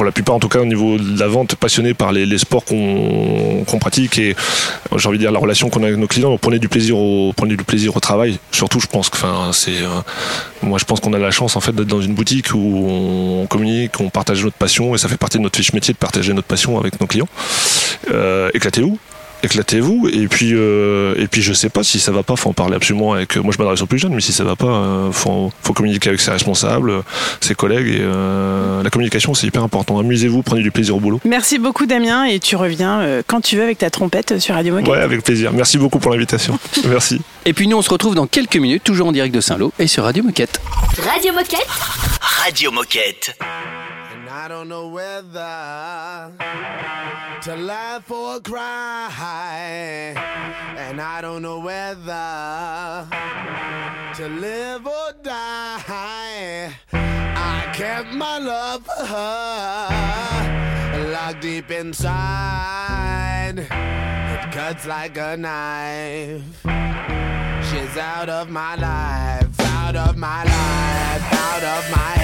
pour 0.00 0.06
la 0.06 0.12
plupart 0.12 0.34
en 0.34 0.40
tout 0.40 0.48
cas 0.48 0.60
au 0.60 0.64
niveau 0.64 0.96
de 0.96 1.20
la 1.20 1.28
vente 1.28 1.56
passionné 1.56 1.92
par 1.92 2.10
les, 2.10 2.38
sports 2.38 2.64
qu'on 2.64 3.78
pratique 3.78 4.18
et 4.18 4.30
euh, 4.30 4.96
j'ai 4.96 5.08
envie 5.08 5.18
de 5.18 5.24
dire 5.24 5.30
la 5.30 5.38
relation 5.38 5.68
qu'on 5.68 5.82
a 5.82 5.88
avec 5.88 5.98
nos 5.98 6.06
clients 6.06 6.38
prenait 6.38 6.58
du 6.58 6.70
plaisir 6.70 6.96
au 6.96 7.34
prenez 7.36 7.54
du 7.54 7.64
plaisir 7.64 7.94
au 7.94 8.00
travail 8.00 8.38
surtout 8.50 8.80
je 8.80 8.86
pense 8.86 9.10
que 9.10 9.18
enfin 9.18 9.50
c'est 9.52 9.82
euh, 9.82 10.00
moi 10.62 10.78
je 10.78 10.86
pense 10.86 11.00
qu'on 11.00 11.12
a 11.12 11.18
la 11.18 11.30
chance 11.30 11.54
en 11.54 11.60
fait 11.60 11.72
d'être 11.72 11.86
dans 11.86 12.00
une 12.00 12.14
boutique 12.14 12.54
où 12.54 12.88
on 13.42 13.46
communique 13.46 14.00
on 14.00 14.08
partage 14.08 14.42
notre 14.42 14.56
passion 14.56 14.94
et 14.94 14.98
ça 14.98 15.06
fait 15.06 15.18
partie 15.18 15.36
de 15.36 15.42
notre 15.42 15.58
fiche 15.58 15.74
métier 15.74 15.92
de 15.92 15.98
partager 15.98 16.32
notre 16.32 16.48
passion 16.48 16.78
avec 16.80 16.98
nos 16.98 17.06
clients 17.06 17.28
euh, 18.10 18.48
éclatez-vous 18.54 18.98
éclatez-vous. 19.42 20.08
Et 20.12 20.28
puis 20.28 20.52
euh, 20.54 21.14
et 21.16 21.26
puis 21.28 21.42
je 21.42 21.52
sais 21.52 21.68
pas 21.68 21.82
si 21.82 21.98
ça 22.00 22.12
va 22.12 22.22
pas. 22.22 22.36
Faut 22.36 22.50
en 22.50 22.52
parler 22.54 22.76
absolument 22.76 23.12
avec 23.12 23.36
moi 23.36 23.52
je 23.56 23.58
m'adresse 23.62 23.82
aux 23.82 23.86
plus 23.86 23.98
jeunes 23.98 24.14
mais 24.14 24.20
si 24.20 24.32
ça 24.32 24.44
va 24.44 24.56
pas 24.56 24.66
euh, 24.66 25.12
faut, 25.12 25.52
faut 25.62 25.72
communiquer 25.72 26.08
avec 26.10 26.20
ses 26.20 26.30
responsables 26.30 26.90
euh, 26.90 27.02
ses 27.40 27.54
collègues. 27.54 27.88
Et 27.88 28.00
euh, 28.00 28.82
la 28.82 28.90
communication 28.90 29.34
c'est 29.34 29.46
hyper 29.46 29.62
important. 29.62 29.98
Amusez-vous 29.98 30.42
prenez 30.42 30.62
du 30.62 30.70
plaisir 30.70 30.96
au 30.96 31.00
boulot. 31.00 31.20
Merci 31.24 31.58
beaucoup 31.58 31.86
Damien. 31.86 32.24
Et 32.24 32.38
tu 32.40 32.56
reviens 32.56 33.00
euh, 33.00 33.22
quand 33.26 33.40
tu 33.40 33.56
veux 33.56 33.62
avec 33.62 33.78
ta 33.78 33.90
trompette 33.90 34.38
sur 34.38 34.54
Radio 34.54 34.74
Moquette. 34.74 34.88
ouais 34.88 34.98
avec 35.00 35.22
plaisir. 35.22 35.52
Merci 35.52 35.78
beaucoup 35.78 35.98
pour 35.98 36.12
l'invitation. 36.12 36.58
Merci. 36.88 37.20
Et 37.46 37.52
puis 37.52 37.66
nous, 37.66 37.76
on 37.76 37.82
se 37.82 37.90
retrouve 37.90 38.14
dans 38.14 38.26
quelques 38.26 38.56
minutes, 38.56 38.84
toujours 38.84 39.08
en 39.08 39.12
direct 39.12 39.34
de 39.34 39.40
Saint-Lô 39.40 39.72
et 39.78 39.86
sur 39.86 40.04
Radio 40.04 40.22
Moquette. 40.22 40.60
Radio 41.10 41.32
Moquette. 41.32 41.66
Radio 42.20 42.70
Moquette. 42.70 43.36
I 44.32 44.46
don't 44.46 44.68
know 44.68 44.86
whether 44.88 46.32
to 47.42 47.56
laugh 47.56 48.08
or 48.10 48.40
cry. 48.40 49.10
And 50.76 51.00
I 51.00 51.20
don't 51.20 51.42
know 51.42 51.58
whether 51.58 53.08
to 54.16 54.28
live 54.28 54.86
or 54.86 55.12
die. 55.22 56.72
I 56.92 57.72
kept 57.74 58.12
my 58.12 58.38
love 58.38 58.86
for 58.86 59.04
her 59.04 60.10
locked 61.12 61.40
deep 61.40 61.70
inside. 61.70 63.58
It 63.58 64.52
cuts 64.52 64.86
like 64.86 65.16
a 65.18 65.36
knife. 65.36 66.62
She's 67.68 67.96
out 67.96 68.28
of 68.28 68.48
my 68.48 68.76
life, 68.76 69.60
out 69.60 69.96
of 69.96 70.16
my 70.16 70.44
life, 70.44 71.32
out 71.32 71.64
of 71.64 71.90
my 71.90 72.19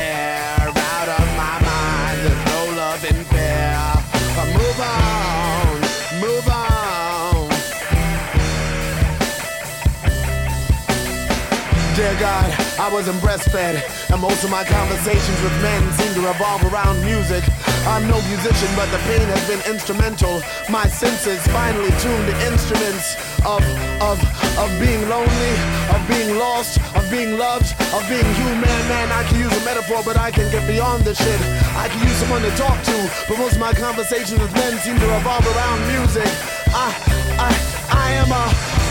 God, 12.18 12.50
I 12.80 12.88
wasn't 12.90 13.18
breastfed, 13.18 14.10
and 14.10 14.22
most 14.22 14.42
of 14.42 14.50
my 14.50 14.64
conversations 14.64 15.42
with 15.42 15.52
men 15.60 15.92
seem 15.92 16.14
to 16.14 16.26
revolve 16.26 16.64
around 16.72 17.04
music. 17.04 17.44
I'm 17.86 18.02
no 18.10 18.20
musician, 18.26 18.66
but 18.74 18.90
the 18.90 18.98
pain 19.06 19.22
has 19.30 19.46
been 19.46 19.62
instrumental. 19.70 20.42
My 20.68 20.86
senses 20.90 21.38
finally 21.54 21.94
tuned 22.02 22.26
to 22.26 22.34
instruments 22.50 23.14
of 23.46 23.62
of 24.02 24.18
of 24.58 24.68
being 24.82 25.06
lonely, 25.08 25.54
of 25.94 26.02
being 26.10 26.34
lost, 26.34 26.82
of 26.98 27.06
being 27.10 27.38
loved, 27.38 27.70
of 27.94 28.02
being 28.10 28.26
human. 28.34 28.82
Man, 28.90 29.12
I 29.14 29.22
can 29.30 29.38
use 29.38 29.54
a 29.54 29.64
metaphor, 29.64 30.02
but 30.04 30.18
I 30.18 30.32
can 30.32 30.50
get 30.50 30.66
beyond 30.66 31.04
this 31.04 31.18
shit. 31.18 31.40
I 31.78 31.86
can 31.86 32.02
use 32.02 32.18
someone 32.18 32.42
to 32.42 32.50
talk 32.58 32.74
to, 32.90 32.96
but 33.28 33.38
most 33.38 33.54
of 33.54 33.60
my 33.60 33.72
conversations 33.72 34.40
with 34.40 34.52
men 34.54 34.78
seem 34.82 34.98
to 34.98 35.06
revolve 35.06 35.46
around 35.54 35.78
music. 35.86 36.26
I 36.74 36.90
I 37.38 37.50
I 37.94 38.06
am 38.18 38.34
a 38.34 38.46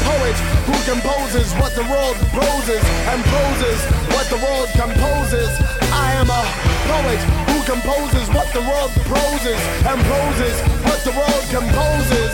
poet 0.07 0.37
who 0.71 0.75
composes 0.87 1.51
what 1.59 1.75
the 1.75 1.83
world 1.91 2.15
proses 2.31 2.83
and 3.11 3.19
proses 3.27 3.79
what 4.15 4.25
the 4.31 4.39
world 4.39 4.69
composes. 4.71 5.74
Am 6.17 6.29
a 6.29 6.43
poet 6.87 7.19
who 7.49 7.61
composes 7.65 8.29
what 8.29 8.47
the 8.53 8.61
world 8.61 8.91
proses 9.03 9.59
and 9.85 9.99
proses 10.11 10.61
what 10.87 11.03
the 11.03 11.11
world 11.11 11.45
composes. 11.51 12.31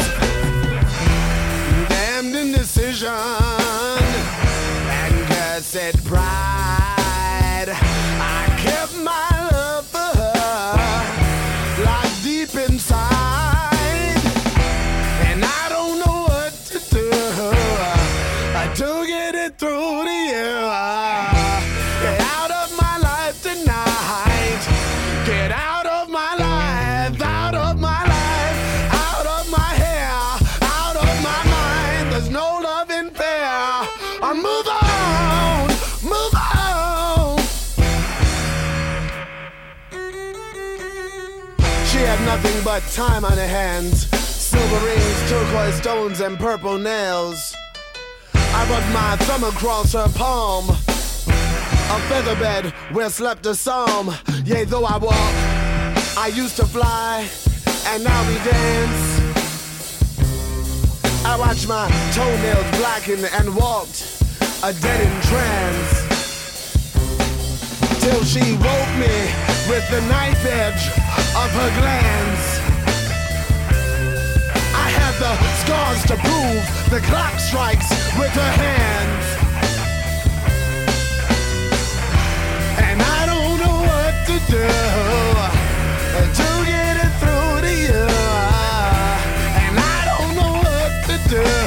Damned 1.89 2.35
indecision 2.35 3.09
and 4.99 5.27
cursed 5.27 6.05
pride. 6.05 6.80
But 42.63 42.83
time 42.91 43.25
on 43.25 43.33
her 43.33 43.47
hands. 43.47 44.07
Silver 44.17 44.85
rings, 44.85 45.29
turquoise 45.29 45.75
stones, 45.75 46.19
and 46.19 46.37
purple 46.37 46.77
nails. 46.77 47.55
I 48.33 48.69
rubbed 48.69 48.93
my 48.93 49.15
thumb 49.25 49.43
across 49.43 49.93
her 49.93 50.07
palm. 50.15 50.69
A 50.69 51.99
feather 52.09 52.35
bed 52.35 52.73
where 52.93 53.09
slept 53.09 53.45
a 53.45 53.55
psalm. 53.55 54.13
Yea, 54.45 54.65
though 54.65 54.85
I 54.85 54.97
walk, 54.97 55.33
I 56.17 56.31
used 56.33 56.57
to 56.57 56.65
fly, 56.65 57.27
and 57.87 58.03
now 58.03 58.27
we 58.27 58.35
dance. 58.49 59.21
I 61.25 61.37
watched 61.37 61.67
my 61.67 61.87
toenails 62.13 62.77
blacken 62.77 63.25
and 63.39 63.55
walked 63.55 64.23
a 64.63 64.73
dead 64.73 65.01
in 65.01 65.21
trance. 65.21 66.10
Till 68.01 68.23
she 68.23 68.53
woke 68.53 68.93
me 68.97 69.15
with 69.69 69.87
the 69.91 70.01
knife 70.09 70.43
edge 70.43 70.87
of 71.37 71.49
her 71.59 71.71
glance. 71.79 72.45
I 74.73 74.87
have 74.99 75.15
the 75.19 75.33
scars 75.61 76.01
to 76.09 76.15
prove 76.17 76.63
the 76.89 76.99
clock 77.07 77.37
strikes 77.39 77.89
with 78.17 78.31
her 78.31 78.51
hands. 78.65 79.25
And 82.79 82.99
I 82.99 83.25
don't 83.27 83.59
know 83.59 83.77
what 83.91 84.13
to 84.29 84.51
do 84.51 84.67
to 86.39 86.65
get 86.65 86.95
it 87.05 87.13
through 87.21 87.61
to 87.67 87.73
you. 87.85 88.03
And 89.63 89.75
I 89.77 89.99
don't 90.09 90.33
know 90.39 90.53
what 90.65 90.91
to 91.05 91.29
do 91.29 91.60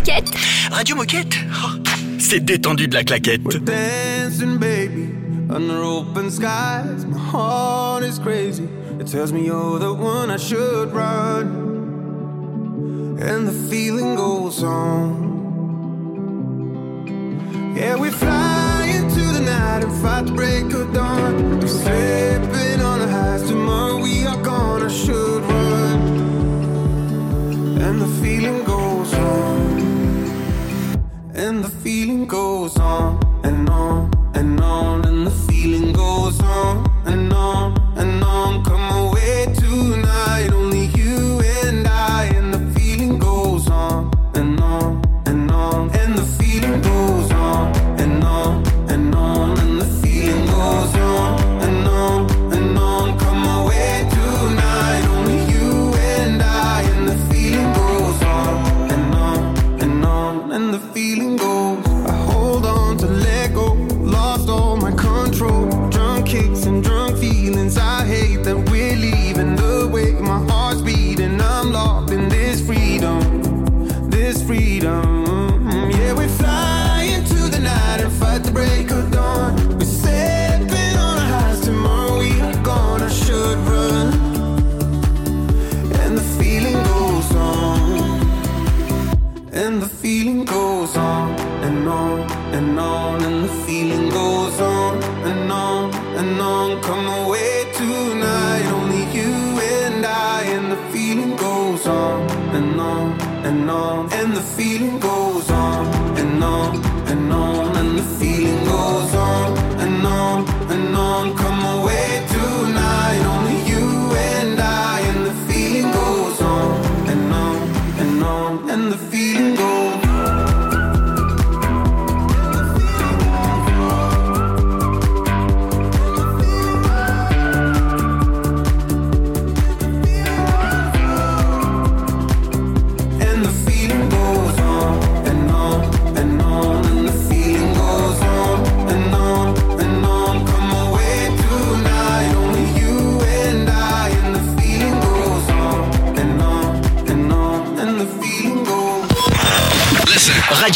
Moquette. 0.00 0.30
Radio 0.70 0.96
Moquette 0.96 1.36
Oh, 1.62 1.68
C'est 2.18 2.40
détendu 2.40 2.88
de 2.88 2.94
la 2.94 3.04
claquette. 3.04 3.42
dancing, 3.64 4.56
baby, 4.58 5.10
under 5.50 5.82
open 5.82 6.30
skies. 6.30 7.04
My 7.06 7.18
heart 7.18 8.02
is 8.04 8.18
crazy. 8.18 8.66
It 8.98 9.08
tells 9.08 9.30
me 9.30 9.44
you're 9.44 9.78
the 9.78 9.92
one 9.92 10.30
I 10.30 10.38
should 10.38 10.90
run. 10.94 11.46
And 13.20 13.46
the 13.46 13.52
feeling 13.68 14.14
goes 14.16 14.62
on. 14.62 15.28
Yeah, 17.76 17.96
we 17.96 18.08
fly 18.10 18.86
into 18.94 19.20
the 19.20 19.40
night 19.40 19.84
and 19.84 19.92
fight 20.02 20.24
the 20.26 20.32
break 20.32 20.72
of 20.72 20.94
dawn. 20.94 21.60
We're 21.60 21.66
slipping 21.68 22.80
on 22.80 23.00
the 23.00 23.08
highs. 23.08 23.42
Tomorrow 23.48 23.98
we 24.02 24.24
are 24.26 24.40
gonna 24.42 24.88
should 24.88 25.42
run. 25.42 25.59
Goes 32.30 32.78
on 32.78 33.18
and 33.42 33.68
on 33.68 34.08
and 34.34 34.60
on, 34.60 35.04
and 35.04 35.26
the 35.26 35.32
feeling 35.32 35.92
goes 35.92 36.40
on 36.40 36.88
and 37.04 37.32
on 37.32 37.76
and 37.96 38.22
on. 38.22 38.62
Come 38.62 38.88
away 39.04 39.52
tonight, 39.56 40.52
only 40.52 40.86
you 40.96 41.40
and 41.40 41.88
I, 41.88 42.26
and 42.26 42.54
the 42.54 42.78
feeling 42.78 43.18
goes 43.18 43.68
on 43.68 44.12
and 44.34 44.60
on 44.60 45.02
and 45.26 45.50
on, 45.50 45.90
and 45.90 46.16
the 46.16 46.22
feeling 46.38 46.80
goes 46.80 47.32
on 47.32 47.74
and 47.98 48.22
on 48.22 48.64
and 48.88 49.12
on, 49.12 49.58
and 49.58 49.80
the 49.80 49.86
feeling 50.00 50.46
goes 50.46 50.94
on 50.94 51.40
and 51.66 51.88
on 51.88 52.30
and 52.52 52.78
on. 52.78 53.18
Come 53.18 53.44
away 53.58 54.08
tonight, 54.08 55.04
only 55.16 55.52
you 55.52 55.94
and 55.94 56.40
I, 56.40 56.82
and 56.92 57.08
the 57.08 57.16
feeling 57.28 57.72
goes 57.72 58.22
on 58.22 58.90
and 58.92 59.14
on 59.16 59.80
and 59.82 60.04
on, 60.04 60.52
and 60.52 60.72
the 60.72 60.78
feeling 60.94 61.36
goes. 61.36 61.89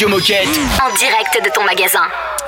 Radio 0.04 0.18
Moquette. 0.18 0.48
En 0.82 0.94
direct 0.98 1.42
de 1.42 1.50
ton 1.54 1.64
magasin. 1.64 2.02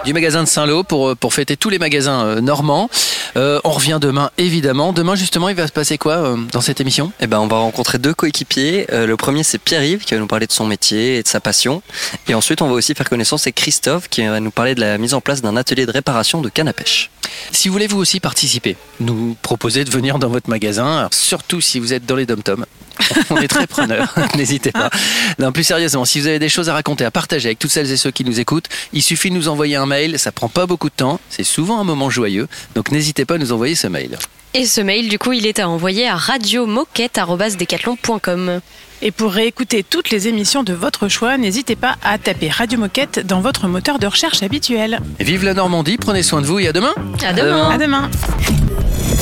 du 0.04 0.12
magasin 0.12 0.42
de 0.42 0.48
Saint-Lô 0.48 0.84
pour, 0.84 1.08
euh, 1.08 1.14
pour 1.14 1.32
fêter 1.32 1.56
tous 1.56 1.70
les 1.70 1.78
magasins 1.78 2.22
euh, 2.26 2.40
normands. 2.42 2.90
Euh, 3.36 3.60
on 3.64 3.70
revient 3.70 3.98
demain, 3.98 4.30
évidemment. 4.36 4.92
Demain, 4.92 5.14
justement, 5.14 5.48
il 5.48 5.56
va 5.56 5.66
se 5.66 5.72
passer 5.72 5.96
quoi 5.96 6.16
euh, 6.16 6.36
dans 6.52 6.60
cette 6.60 6.82
émission? 6.82 7.12
Eh 7.20 7.26
ben, 7.26 7.38
on 7.38 7.46
va 7.46 7.56
rencontrer 7.56 7.96
deux 7.96 8.12
coéquipiers. 8.12 8.86
Euh, 8.92 9.06
le 9.06 9.16
premier, 9.16 9.42
c'est 9.42 9.56
Pierre-Yves 9.56 10.04
qui 10.04 10.12
va 10.12 10.20
nous 10.20 10.26
parler 10.26 10.46
de 10.46 10.52
son 10.52 10.66
métier 10.66 11.16
et 11.16 11.22
de 11.22 11.28
sa 11.28 11.40
passion. 11.40 11.80
Et 12.28 12.34
ensuite, 12.34 12.60
on 12.60 12.68
va 12.68 12.74
aussi 12.74 12.94
faire 12.94 13.08
connaissance 13.08 13.44
avec 13.44 13.54
Christophe 13.54 14.08
qui 14.10 14.26
va 14.26 14.38
nous 14.38 14.50
parler 14.50 14.74
de 14.74 14.80
la 14.80 14.98
mise 14.98 15.14
en 15.14 15.22
place 15.22 15.40
d'un 15.40 15.56
atelier 15.56 15.86
de 15.86 15.92
réparation 15.92 16.42
de 16.42 16.50
canne 16.50 16.68
à 16.68 16.74
pêche. 16.74 17.10
Si 17.52 17.68
vous 17.68 17.72
voulez 17.72 17.86
vous 17.86 17.98
aussi 17.98 18.20
participer, 18.20 18.76
nous 19.00 19.34
proposer 19.40 19.84
de 19.84 19.90
venir 19.90 20.18
dans 20.18 20.28
votre 20.28 20.50
magasin, 20.50 21.08
surtout 21.10 21.62
si 21.62 21.80
vous 21.80 21.94
êtes 21.94 22.04
dans 22.04 22.16
les 22.16 22.26
dom-toms. 22.26 22.66
On 23.30 23.36
est 23.36 23.48
très 23.48 23.66
preneurs, 23.66 24.14
n'hésitez 24.36 24.72
pas. 24.72 24.90
Non, 25.38 25.52
plus 25.52 25.64
sérieusement, 25.64 26.04
si 26.04 26.20
vous 26.20 26.26
avez 26.26 26.38
des 26.38 26.48
choses 26.48 26.68
à 26.68 26.74
raconter, 26.74 27.04
à 27.04 27.10
partager 27.10 27.48
avec 27.48 27.58
toutes 27.58 27.70
celles 27.70 27.90
et 27.90 27.96
ceux 27.96 28.10
qui 28.10 28.24
nous 28.24 28.40
écoutent, 28.40 28.68
il 28.92 29.02
suffit 29.02 29.30
de 29.30 29.34
nous 29.34 29.48
envoyer 29.48 29.76
un 29.76 29.86
mail, 29.86 30.18
ça 30.18 30.32
prend 30.32 30.48
pas 30.48 30.66
beaucoup 30.66 30.88
de 30.88 30.94
temps, 30.94 31.20
c'est 31.30 31.44
souvent 31.44 31.80
un 31.80 31.84
moment 31.84 32.10
joyeux, 32.10 32.48
donc 32.74 32.90
n'hésitez 32.90 33.24
pas 33.24 33.34
à 33.34 33.38
nous 33.38 33.52
envoyer 33.52 33.74
ce 33.74 33.86
mail. 33.86 34.18
Et 34.54 34.64
ce 34.64 34.80
mail, 34.80 35.08
du 35.10 35.18
coup, 35.18 35.32
il 35.34 35.44
est 35.46 35.58
à 35.58 35.68
envoyer 35.68 36.08
à 36.08 36.16
radiomoquette.com. 36.16 38.60
Et 39.02 39.10
pour 39.10 39.32
réécouter 39.32 39.82
toutes 39.82 40.08
les 40.08 40.28
émissions 40.28 40.62
de 40.62 40.72
votre 40.72 41.08
choix, 41.08 41.36
n'hésitez 41.36 41.76
pas 41.76 41.96
à 42.02 42.16
taper 42.16 42.48
Radio 42.48 42.78
Moquette 42.78 43.26
dans 43.26 43.42
votre 43.42 43.68
moteur 43.68 43.98
de 43.98 44.06
recherche 44.06 44.42
habituel. 44.42 45.00
Vive 45.20 45.44
la 45.44 45.52
Normandie, 45.52 45.98
prenez 45.98 46.22
soin 46.22 46.40
de 46.40 46.46
vous 46.46 46.58
et 46.58 46.68
à 46.68 46.72
demain 46.72 46.94
À 47.22 47.34
demain. 47.34 47.68
À 47.68 47.76
demain. 47.76 48.10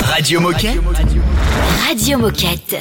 Radio 0.04 0.38
Moquette. 0.40 0.78
Radio 1.88 2.18
Moquette. 2.18 2.76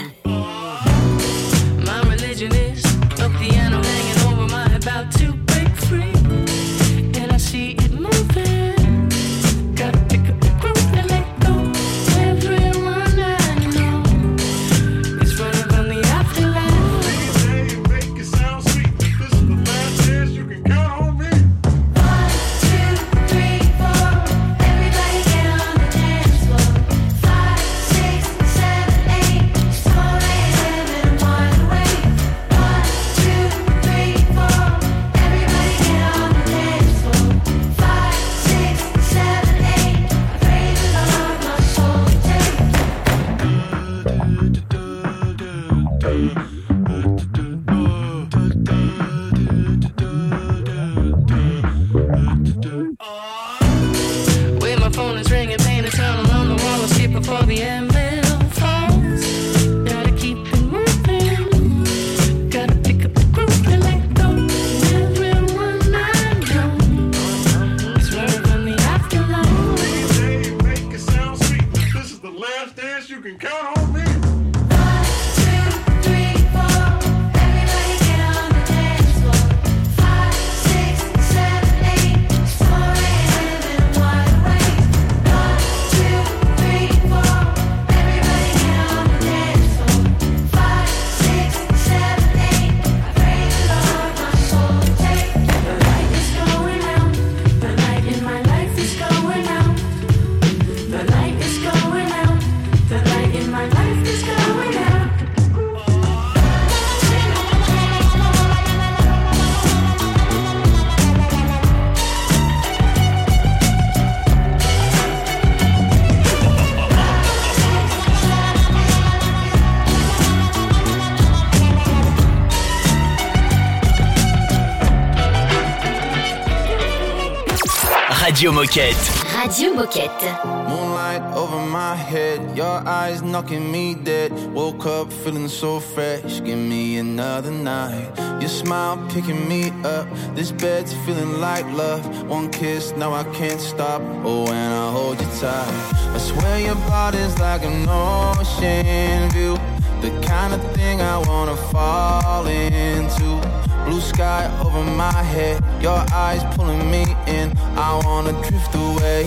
Radio 128.43 128.59
Moquette. 128.59 129.23
Radio 129.33 129.73
Moquette. 129.73 130.43
Moonlight 130.67 131.21
over 131.33 131.65
my 131.65 131.95
head, 131.95 132.57
your 132.57 132.85
eyes 132.85 133.21
knocking 133.21 133.71
me 133.71 133.95
dead. 133.95 134.33
Woke 134.53 134.85
up 134.85 135.13
feeling 135.13 135.47
so 135.47 135.79
fresh, 135.79 136.41
give 136.43 136.57
me 136.57 136.97
another 136.97 137.51
night. 137.51 138.11
Your 138.41 138.49
smile 138.49 138.97
picking 139.07 139.47
me 139.47 139.71
up, 139.85 140.05
this 140.35 140.51
bed's 140.51 140.93
feeling 141.05 141.39
like 141.39 141.65
love. 141.71 142.03
One 142.27 142.51
kiss, 142.51 142.91
now 142.97 143.13
I 143.13 143.23
can't 143.33 143.61
stop. 143.61 144.01
Oh, 144.25 144.45
and 144.51 144.73
I 144.73 144.91
hold 144.91 145.21
you 145.21 145.27
tight. 145.39 146.13
I 146.13 146.17
swear 146.17 146.59
your 146.59 146.75
body's 146.91 147.39
like 147.39 147.63
an 147.63 147.87
ocean 147.87 149.29
view. 149.29 149.55
The 150.01 150.11
kind 150.27 150.53
of 150.53 150.61
thing 150.73 150.99
I 150.99 151.17
wanna 151.17 151.55
fall 151.71 152.45
into 152.45 153.42
Blue 153.85 154.01
sky 154.01 154.49
over 154.65 154.83
my 154.83 155.11
head, 155.11 155.63
your 155.81 156.03
eyes 156.13 156.43
pulling 156.55 156.89
me 156.89 157.03
in. 157.27 157.51
I 157.77 158.01
wanna 158.05 158.33
drift 158.47 158.73
away. 158.75 159.25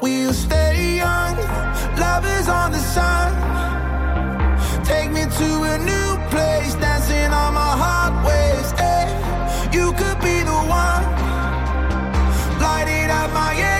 We'll 0.00 0.32
stay 0.32 0.96
young, 0.96 1.36
love 1.98 2.24
is 2.24 2.48
on 2.48 2.72
the 2.72 2.82
sun. 2.94 3.30
Take 4.84 5.10
me 5.10 5.24
to 5.40 5.48
a 5.72 5.78
new 5.78 6.08
place, 6.30 6.74
dancing 6.74 7.32
on 7.32 7.54
my 7.54 7.72
heart 7.82 8.14
waves. 8.26 8.70
Hey, 8.72 9.06
you 9.72 9.92
could 9.92 10.18
be 10.20 10.36
the 10.50 10.60
one, 10.84 11.04
lighting 12.60 13.10
up 13.10 13.32
my. 13.32 13.54
Air. 13.56 13.73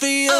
for 0.00 0.06
you. 0.06 0.39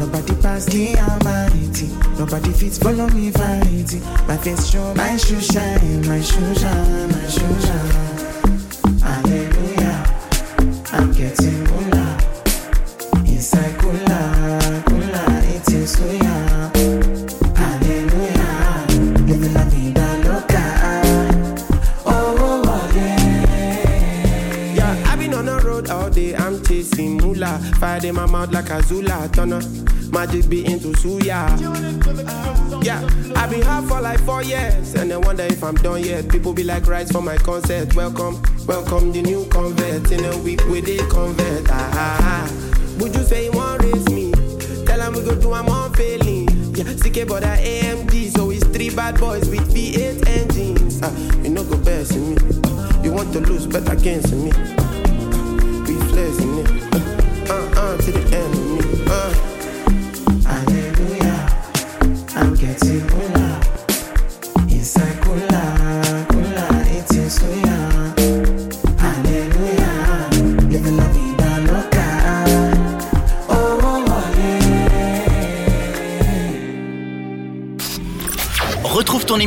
Nobody 0.00 0.34
pass 0.40 0.64
the 0.64 0.96
almighty. 0.96 1.88
Nobody 2.18 2.52
fits 2.52 2.78
follow 2.78 3.06
me 3.10 3.30
fighting. 3.30 4.02
My 4.26 4.36
face 4.38 4.66
show, 4.70 4.94
my 4.94 5.16
shoe 5.18 5.40
shine, 5.40 6.06
my 6.08 6.20
shoe 6.22 6.54
shine, 6.54 7.08
my 7.12 7.26
shoe 7.28 7.60
shine. 7.60 8.18
Hallelujah. 9.04 9.98
I'm 10.92 11.12
getting 11.12 11.64
moolah. 11.64 12.16
Inside 13.26 13.78
cooler, 13.78 14.82
cooler, 14.88 15.28
eating 15.52 15.84
suya. 15.84 16.36
Hallelujah. 17.60 18.86
Living 19.28 19.52
la 19.52 19.64
vida 19.68 20.06
loca. 20.24 20.64
Oh, 22.06 22.36
oh, 22.38 22.62
oh, 22.66 22.92
yeah. 22.96 24.74
Yeah, 24.74 25.12
I've 25.12 25.18
been 25.18 25.34
on 25.34 25.44
the 25.44 25.60
road 25.60 25.90
all 25.90 26.08
day, 26.08 26.34
I'm 26.34 26.62
chasing 26.64 27.18
moolah. 27.18 27.58
Fire 27.78 28.00
in 28.04 28.14
my 28.14 28.24
mouth 28.24 28.50
like 28.50 28.70
a 28.70 28.82
Zula 28.82 29.28
turner. 29.32 29.60
Magic 30.12 30.48
be 30.48 30.64
into 30.66 30.88
suya. 30.98 31.46
Yeah, 32.84 33.00
I've 33.36 33.50
been 33.50 33.62
hard 33.62 33.84
for 33.88 34.00
like 34.00 34.18
four 34.20 34.42
years, 34.42 34.94
and 34.94 35.12
I 35.12 35.16
wonder 35.18 35.44
if 35.44 35.62
I'm 35.62 35.74
done 35.76 36.02
yet. 36.02 36.28
People 36.28 36.52
be 36.52 36.64
like, 36.64 36.86
rise 36.86 37.10
for 37.12 37.22
my 37.22 37.36
concert. 37.36 37.94
Welcome, 37.94 38.42
welcome 38.66 39.12
the 39.12 39.22
new 39.22 39.44
convert. 39.46 40.10
In 40.10 40.24
a 40.24 40.36
week 40.38 40.64
with 40.66 40.88
a 40.88 40.98
convert. 41.08 41.68
Ah, 41.70 41.90
ah, 41.94 42.18
ah. 42.22 42.96
Would 42.98 43.14
you 43.14 43.22
say 43.22 43.44
you 43.46 43.52
want 43.52 43.82
raise 43.82 44.08
me? 44.10 44.32
Tell 44.84 45.00
'em 45.00 45.12
we 45.14 45.22
go 45.22 45.34
do 45.34 45.52
I'm 45.52 45.68
on 45.68 45.92
failing. 45.94 46.48
Yeah, 46.74 46.84
CK 46.94 47.28
but 47.28 47.44
I 47.44 47.56
AMD, 47.58 48.30
so 48.30 48.50
it's 48.50 48.64
three 48.66 48.90
bad 48.90 49.18
boys 49.20 49.48
with 49.48 49.72
V8 49.74 50.26
engines. 50.26 51.00
Ah, 51.02 51.12
you 51.42 51.50
know 51.50 51.64
go 51.64 51.76
best 51.78 52.12
in 52.12 52.34
me. 52.34 52.36
You 53.04 53.12
want 53.12 53.32
to 53.34 53.40
lose, 53.40 53.66
bet 53.66 53.88
against 53.92 54.32
me. 54.34 54.50
Be 55.86 55.94
flexing 56.10 56.58
it. 56.58 56.70
Uh, 56.94 57.54
uh, 57.54 57.80
uh, 57.80 57.96
to 57.98 58.10
the 58.12 58.36
end 58.36 58.59